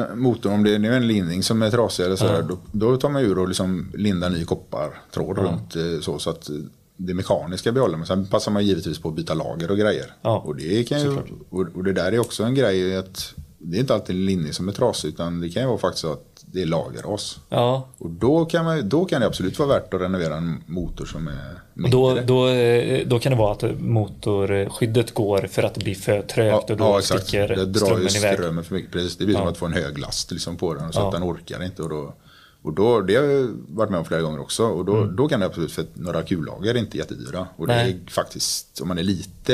eh, 0.10 0.16
motorn. 0.16 0.54
Om 0.54 0.64
det 0.64 0.76
är 0.76 0.84
en 0.84 1.08
linning 1.08 1.44
som 1.44 1.62
är 1.62 1.72
trasig 1.72 2.06
eller 2.06 2.16
sådär, 2.16 2.42
då, 2.50 2.58
då 2.72 2.98
tar 2.98 3.10
man 3.10 3.22
ur 3.22 3.40
och 3.40 3.48
liksom 3.48 3.92
lindar 3.94 4.30
ny 4.30 4.46
koppartråd 4.46 5.38
runt 5.38 5.76
eh, 5.76 6.02
så, 6.02 6.20
så 6.20 6.30
att 6.30 6.50
eh, 6.50 6.56
det 6.98 7.14
mekaniska 7.14 7.72
behåller. 7.72 7.98
Men 7.98 8.08
sen 8.08 8.26
passar 8.26 8.52
man 8.52 8.66
givetvis 8.66 9.00
på 9.00 9.10
att 9.10 9.16
byta 9.16 9.34
lager 9.34 9.72
och 9.72 9.78
grejer. 9.78 10.14
Ja, 10.22 10.38
och, 10.46 10.56
det 10.56 10.84
kan 10.84 11.02
ju, 11.02 11.18
och, 11.50 11.68
och 11.76 11.84
det 11.84 11.94
där 11.94 12.12
är 12.12 12.20
också 12.20 12.44
en 12.44 12.56
grej 12.56 12.98
att 12.98 13.34
det 13.58 13.78
är 13.78 13.82
inte 13.82 13.94
alltid 13.94 14.16
en 14.16 14.26
linning 14.26 14.54
som 14.54 14.68
är 14.68 14.74
trasig 14.74 15.10
utan 15.10 15.42
det 15.42 15.50
kan 15.50 15.62
ju 15.62 15.68
vara 15.68 15.78
faktiskt 15.78 16.02
så 16.02 16.12
att 16.12 16.35
det 16.56 16.62
är 16.62 16.66
lagerras. 16.66 17.40
Ja, 17.50 17.88
Och 17.98 18.10
då 18.10 18.46
kan, 18.46 18.66
man, 18.66 18.90
då 18.90 19.06
kan 19.06 19.22
det 19.22 19.28
absolut 19.28 19.60
vara 19.60 19.70
värt 19.70 19.94
att 19.94 20.02
renovera 20.02 20.36
en 20.36 20.64
motor 20.66 21.06
som 21.06 21.28
är 21.28 21.34
och 21.74 21.80
mindre. 21.80 21.92
då, 21.92 22.20
då, 22.26 22.48
eh, 22.50 23.08
då 23.08 23.20
kan 23.20 23.32
det 23.32 23.38
vara 23.38 23.52
att 23.52 23.64
motorskyddet 23.80 25.14
går 25.14 25.48
för 25.52 25.64
att 25.64 25.74
det 25.74 25.84
blir 25.84 25.96
för 25.96 26.22
trögt 26.22 26.70
och 26.70 26.78
då 26.78 27.02
sticker 27.02 27.48
Det 27.48 27.66
drar 27.66 27.86
strömmen 27.86 28.16
iväg. 28.16 28.34
strömmen 28.38 28.64
för 28.64 28.76
mycket. 28.76 28.92
Precis. 28.92 29.18
Det 29.18 29.26
blir 29.26 29.36
som 29.36 29.44
Ja. 29.44 29.50
att 29.52 29.58
få 29.58 29.66
en 29.66 29.74
hög 29.74 29.98
last 29.98 30.32
liksom 30.32 30.58
på 30.58 30.74
den 30.74 30.94
så 30.94 31.00
Ja. 31.00 31.06
att 31.08 31.12
den 31.14 31.24
orkar 31.24 31.64
inte. 31.64 31.82
Och 31.84 31.90
då, 31.90 32.14
och 32.62 32.74
då, 32.74 33.02
det 33.02 33.16
har 33.16 33.24
jag 33.24 33.48
varit 33.70 33.90
med 33.90 34.00
om 34.00 34.06
flera 34.06 34.22
gånger 34.22 34.40
också. 34.42 34.64
Och 34.66 34.86
då, 34.86 35.04
då 35.06 35.28
kan 35.28 35.40
det 35.40 35.46
absolut, 35.46 35.72
för 35.72 35.82
att 35.82 35.96
några 35.96 36.22
kullager 36.24 36.74
är 36.74 36.78
inte 36.78 36.98
jättedyra. 36.98 37.48
Och 37.56 37.68
det 37.68 37.74
Mm. 37.74 37.86
Nej. 37.86 38.00
är 38.08 38.12
faktiskt, 38.12 38.82
om 38.82 38.88
man 38.88 38.98
är 38.98 39.04
lite 39.04 39.54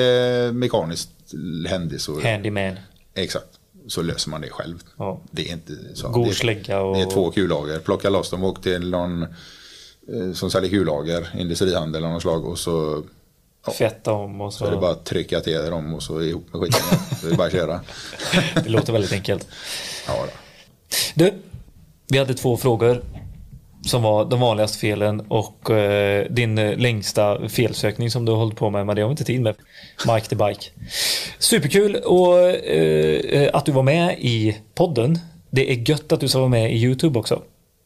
mekaniskt 0.54 1.10
händig 1.68 2.02
så, 2.02 2.22
Handyman. 2.22 2.76
exakt, 3.14 3.48
så 3.88 4.02
löser 4.02 4.30
man 4.30 4.42
det 4.42 4.50
själv. 4.50 4.84
Ja. 4.98 5.22
Det 5.32 5.50
är 5.50 5.54
inte 5.54 5.74
så. 5.94 6.10
God 6.10 6.26
det, 6.26 6.30
är- 6.30 6.34
slägga 6.34 6.82
och- 6.82 6.96
Det 6.96 7.02
är 7.02 7.10
två 7.10 7.32
kullager. 7.32 7.80
Plocka 7.80 8.10
loss 8.10 8.30
dem 8.30 8.44
och 8.44 8.50
åk 8.50 8.62
till 8.64 8.90
någon 8.90 9.22
eh, 9.24 10.34
som 10.34 10.52
säljer 10.52 10.70
kullager, 10.70 11.30
industrihandel 11.40 12.06
av 12.06 12.12
något 12.12 12.22
slag. 12.22 12.46
Och 12.46 12.60
så 12.60 13.04
Ja. 13.66 13.72
Fetta 13.72 14.12
om 14.14 14.42
och 14.42 14.54
så. 14.54 14.60
så 14.60 14.66
är 14.66 14.72
det 14.72 14.78
bara 14.78 14.92
att 14.92 15.06
trycka 15.06 15.40
till 15.40 15.54
dem 15.66 15.94
och 15.94 16.04
så 16.04 16.22
ihop 16.22 16.54
med 16.54 16.62
skiten. 16.62 16.82
Så 17.22 17.28
det 17.28 17.34
är 17.34 17.38
bara 17.38 17.48
att 17.48 17.54
köra. 17.54 17.82
det 18.64 18.70
låter 18.70 18.94
väldigt 18.94 19.12
enkelt. 19.12 19.48
Ja, 20.08 20.14
då. 20.26 20.32
Du, 21.16 21.34
vi 22.08 22.18
hade 22.18 22.34
två 22.34 22.58
frågor. 22.58 23.04
Som 23.86 24.02
var 24.02 24.26
de 24.26 24.40
vanligaste 24.40 24.78
felen 24.78 25.20
och 25.28 25.70
eh, 25.72 26.26
din 26.30 26.58
eh, 26.58 26.78
längsta 26.78 27.50
felsökning 27.50 28.12
som 28.12 28.26
du 28.26 28.32
har 28.32 28.40
hållit 28.40 28.56
på 28.58 28.70
med, 28.70 28.86
men 28.86 28.96
det 28.96 29.02
har 29.02 29.10
vi 29.10 29.12
inte 29.12 29.24
tid 29.24 29.42
med. 29.42 29.56
Mike 30.14 30.28
the 30.28 30.36
Bike. 30.36 30.66
Superkul 31.40 31.96
och 31.96 32.40
eh, 32.50 33.50
att 33.54 33.66
du 33.66 33.72
var 33.72 33.84
med 33.84 34.16
i 34.20 34.58
podden. 34.76 35.20
Det 35.50 35.72
är 35.72 35.90
gött 35.90 36.12
att 36.12 36.20
du 36.20 36.28
ska 36.28 36.40
vara 36.40 36.50
med 36.50 36.74
i 36.74 36.84
YouTube 36.84 37.20
också. 37.20 37.42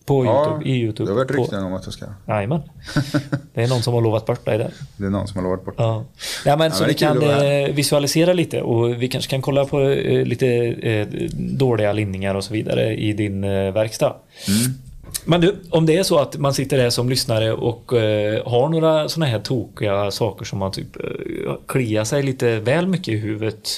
På 0.05 0.25
Ja, 0.25 0.45
YouTube. 0.45 0.69
I 0.69 0.73
YouTube. 0.81 1.09
Det 1.09 1.13
har 1.13 1.17
varit 1.17 1.27
På- 1.35 1.41
rykten 1.43 1.63
om 1.63 1.73
att 1.73 1.85
jag 1.85 1.93
ska. 1.93 2.05
Jajamän. 2.27 2.61
Det 3.53 3.63
är 3.63 3.67
någon 3.67 3.81
som 3.83 3.93
har 3.93 4.01
lovat 4.01 4.25
bort 4.25 4.45
dig 4.45 4.57
där. 4.57 4.71
Det 4.97 5.05
är 5.05 5.09
någon 5.09 5.27
som 5.27 5.37
har 5.37 5.43
lovat 5.43 5.65
bort. 5.65 5.75
Ja. 5.77 6.05
Ja, 6.45 6.55
men 6.55 6.71
så 6.71 6.79
men 6.83 6.87
vi 6.87 6.93
kan 6.93 7.21
eh, 7.23 7.67
visualisera 7.73 8.33
lite 8.33 8.61
och 8.61 9.01
vi 9.01 9.07
kanske 9.07 9.29
kan 9.31 9.41
kolla 9.41 9.65
på 9.65 9.81
eh, 9.81 10.25
lite 10.25 10.47
eh, 10.81 11.07
dåliga 11.37 11.93
linningar 11.93 12.35
och 12.35 12.43
så 12.43 12.53
vidare 12.53 12.95
i 12.95 13.13
din 13.13 13.43
eh, 13.43 13.71
verkstad. 13.71 14.15
Mm. 14.47 14.77
Men 15.25 15.41
du, 15.41 15.55
om 15.69 15.85
det 15.85 15.97
är 15.97 16.03
så 16.03 16.19
att 16.19 16.37
man 16.37 16.53
sitter 16.53 16.77
där 16.77 16.89
som 16.89 17.09
lyssnare 17.09 17.53
och 17.53 17.93
eh, 17.93 18.47
har 18.47 18.69
några 18.69 19.09
sådana 19.09 19.31
här 19.31 19.39
tokiga 19.39 20.11
saker 20.11 20.45
som 20.45 20.59
man 20.59 20.71
typ 20.71 20.95
eh, 20.95 21.55
kliar 21.67 22.03
sig 22.03 22.23
lite 22.23 22.59
väl 22.59 22.87
mycket 22.87 23.07
i 23.07 23.17
huvudet. 23.17 23.69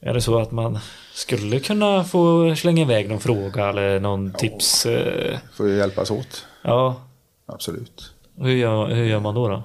Är 0.00 0.14
det 0.14 0.20
så 0.20 0.38
att 0.38 0.52
man 0.52 0.78
skulle 1.14 1.60
kunna 1.60 2.04
få 2.04 2.54
slänga 2.56 2.82
iväg 2.82 3.08
någon 3.08 3.20
fråga 3.20 3.68
eller 3.68 4.00
någon 4.00 4.32
tips? 4.32 4.86
Eh, 4.86 5.38
Får 5.56 5.68
ju 5.68 5.76
hjälpas 5.76 6.10
åt. 6.10 6.44
ja, 6.62 7.00
Absolut. 7.46 8.12
hur 8.40 8.50
gör, 8.56 8.86
hur 8.88 9.04
gör 9.04 9.20
man 9.20 9.34
då? 9.34 9.48
då? 9.48 9.62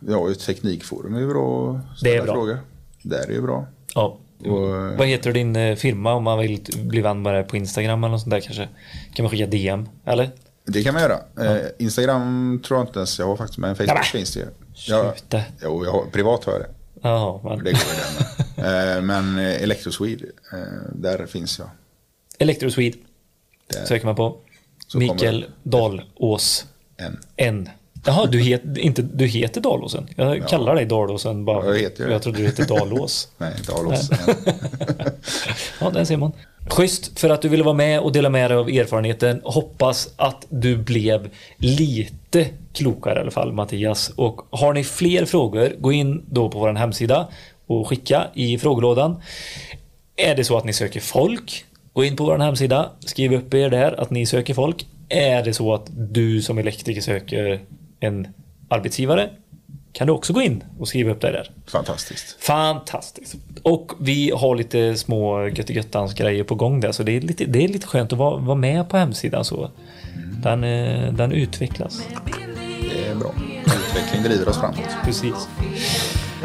Vi 0.00 0.12
har 0.12 0.28
ju 0.28 0.32
ett 0.32 0.46
teknikforum, 0.46 1.12
det 1.14 1.20
är 1.22 1.26
bra 1.26 1.70
att 1.70 2.00
Det 2.02 2.08
är 2.08 2.12
ställa 2.18 2.24
bra. 2.24 2.34
frågor. 2.34 2.58
Där 3.02 3.28
är 3.28 3.32
ju 3.32 3.42
bra. 3.42 3.66
Ja. 3.94 4.16
Och, 4.44 4.98
Vad 4.98 5.06
heter 5.06 5.32
din 5.32 5.56
eh, 5.56 5.76
firma 5.76 6.12
om 6.14 6.24
man 6.24 6.38
vill 6.38 6.66
bli 6.76 7.00
vän 7.00 7.22
med 7.22 7.34
dig 7.34 7.44
på 7.44 7.56
Instagram 7.56 8.04
eller 8.04 8.12
något 8.12 8.20
sånt 8.20 8.30
där 8.30 8.40
kanske? 8.40 8.68
Kan 9.14 9.22
man 9.22 9.30
skicka 9.30 9.46
DM? 9.46 9.88
Eller? 10.04 10.30
det 10.64 10.82
kan 10.82 10.94
man 10.94 11.02
göra. 11.02 11.18
Eh, 11.56 11.66
Instagram 11.78 12.62
tror 12.66 12.80
jag 12.80 12.88
inte 12.88 12.98
ens 12.98 13.18
jag 13.18 13.26
har 13.26 13.36
faktiskt, 13.36 13.58
men 13.58 13.76
Facebook 13.76 14.04
finns 14.04 14.34
det 14.34 14.40
ju. 14.40 14.46
Jag, 14.86 15.18
Sluta. 15.18 15.42
jo, 15.62 15.84
jag 15.84 15.92
har, 15.92 16.04
privat 16.12 16.44
har 16.44 16.52
jag 16.52 16.62
det. 16.62 16.68
Jaha, 17.02 17.40
men... 17.44 17.64
Det 17.64 17.72
går 17.72 17.80
med. 18.56 18.96
Eh, 18.96 19.02
Men 19.02 19.38
Electroswede, 19.38 20.24
där 20.92 21.26
finns 21.26 21.58
jag. 21.58 21.68
Electroswede 22.38 22.96
söker 23.88 24.06
man 24.06 24.16
på. 24.16 24.36
Så 24.86 24.98
Mikael 24.98 25.44
Dalås 25.62 26.66
En. 26.96 27.18
N. 27.36 27.68
Jaha, 28.06 28.26
du, 28.26 28.42
het, 28.42 28.62
inte, 28.76 29.02
du 29.02 29.26
heter 29.26 29.60
Dalåsen? 29.60 30.08
Jag 30.16 30.48
kallar 30.48 30.74
dig 30.74 30.84
Dalåsen 30.84 31.44
bara. 31.44 31.64
Ja, 31.64 31.72
jag 31.72 31.80
heter 31.80 32.06
det. 32.06 32.12
jag 32.12 32.22
trodde 32.22 32.38
du 32.38 32.46
hette 32.46 32.64
Dalås. 32.68 33.28
Nej, 33.38 33.54
inte 33.58 33.72
Alås. 33.72 34.10
En. 34.10 34.16
Ja, 35.80 35.90
där 35.90 36.04
ser 36.04 36.16
man. 36.16 36.32
Schysst 36.70 37.18
för 37.20 37.30
att 37.30 37.42
du 37.42 37.48
ville 37.48 37.64
vara 37.64 37.74
med 37.74 38.00
och 38.00 38.12
dela 38.12 38.30
med 38.30 38.50
dig 38.50 38.58
av 38.58 38.68
erfarenheten. 38.68 39.40
Hoppas 39.44 40.08
att 40.16 40.46
du 40.48 40.76
blev 40.76 41.30
lite 41.56 42.46
klokare 42.72 43.18
i 43.18 43.22
alla 43.22 43.30
fall 43.30 43.52
Mattias. 43.52 44.08
Och 44.16 44.40
har 44.50 44.72
ni 44.74 44.84
fler 44.84 45.24
frågor, 45.24 45.72
gå 45.78 45.92
in 45.92 46.24
då 46.30 46.48
på 46.48 46.58
vår 46.58 46.72
hemsida 46.74 47.28
och 47.66 47.88
skicka 47.88 48.26
i 48.34 48.58
frågelådan. 48.58 49.22
Är 50.16 50.34
det 50.34 50.44
så 50.44 50.56
att 50.56 50.64
ni 50.64 50.72
söker 50.72 51.00
folk 51.00 51.64
Gå 51.96 52.04
in 52.04 52.16
på 52.16 52.24
vår 52.24 52.38
hemsida, 52.38 52.90
skriv 53.00 53.32
upp 53.34 53.54
er 53.54 53.70
där 53.70 54.00
att 54.00 54.10
ni 54.10 54.26
söker 54.26 54.54
folk. 54.54 54.86
Är 55.08 55.42
det 55.42 55.52
så 55.52 55.74
att 55.74 55.86
du 55.92 56.42
som 56.42 56.58
elektriker 56.58 57.00
söker 57.00 57.60
en 58.00 58.28
arbetsgivare 58.68 59.30
kan 59.96 60.06
du 60.06 60.12
också 60.12 60.32
gå 60.32 60.42
in 60.42 60.64
och 60.78 60.88
skriva 60.88 61.10
upp 61.10 61.20
dig 61.20 61.32
där. 61.32 61.50
Fantastiskt. 61.66 62.36
Fantastiskt. 62.40 63.36
Och 63.62 63.92
vi 64.00 64.30
har 64.30 64.56
lite 64.56 64.96
små 64.96 65.48
göttigöttans 65.48 66.14
grejer 66.14 66.44
på 66.44 66.54
gång 66.54 66.80
där 66.80 66.92
så 66.92 67.02
det 67.02 67.12
är 67.12 67.20
lite, 67.20 67.44
det 67.44 67.64
är 67.64 67.68
lite 67.68 67.86
skönt 67.86 68.12
att 68.12 68.18
vara, 68.18 68.36
vara 68.36 68.56
med 68.56 68.88
på 68.88 68.96
hemsidan 68.96 69.44
så. 69.44 69.70
Mm. 70.14 70.42
Den, 70.42 70.64
eh, 70.64 71.12
den 71.12 71.32
utvecklas. 71.32 72.02
Det 72.80 73.08
är 73.10 73.14
bra. 73.14 73.34
Utveckling 73.64 74.22
driver 74.22 74.48
oss 74.48 74.58
framåt. 74.58 74.96
Precis. 75.04 75.48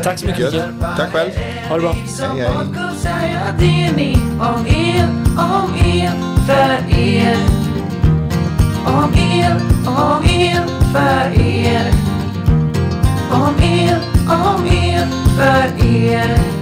Tack 0.04 0.20
så 0.20 0.26
mycket. 0.26 0.54
Gött. 0.54 0.66
Tack 0.98 1.12
själv. 1.12 1.32
Ha 1.70 1.76
det 1.76 1.82
bra. 1.82 1.94
Hej, 1.94 2.02
hej. 3.98 4.18
Om 4.40 4.68
er, 4.68 5.10
om 5.38 5.76
er, 5.76 6.12
för 6.48 7.00
er. 7.00 7.71
Om 8.86 9.14
er, 9.14 9.56
om 9.86 10.24
er, 10.24 10.66
för 10.92 11.40
er. 11.40 11.92
Om 13.32 13.56
er, 13.64 14.00
om 14.28 14.66
er, 14.66 15.08
för 15.38 15.86
er. 15.86 16.61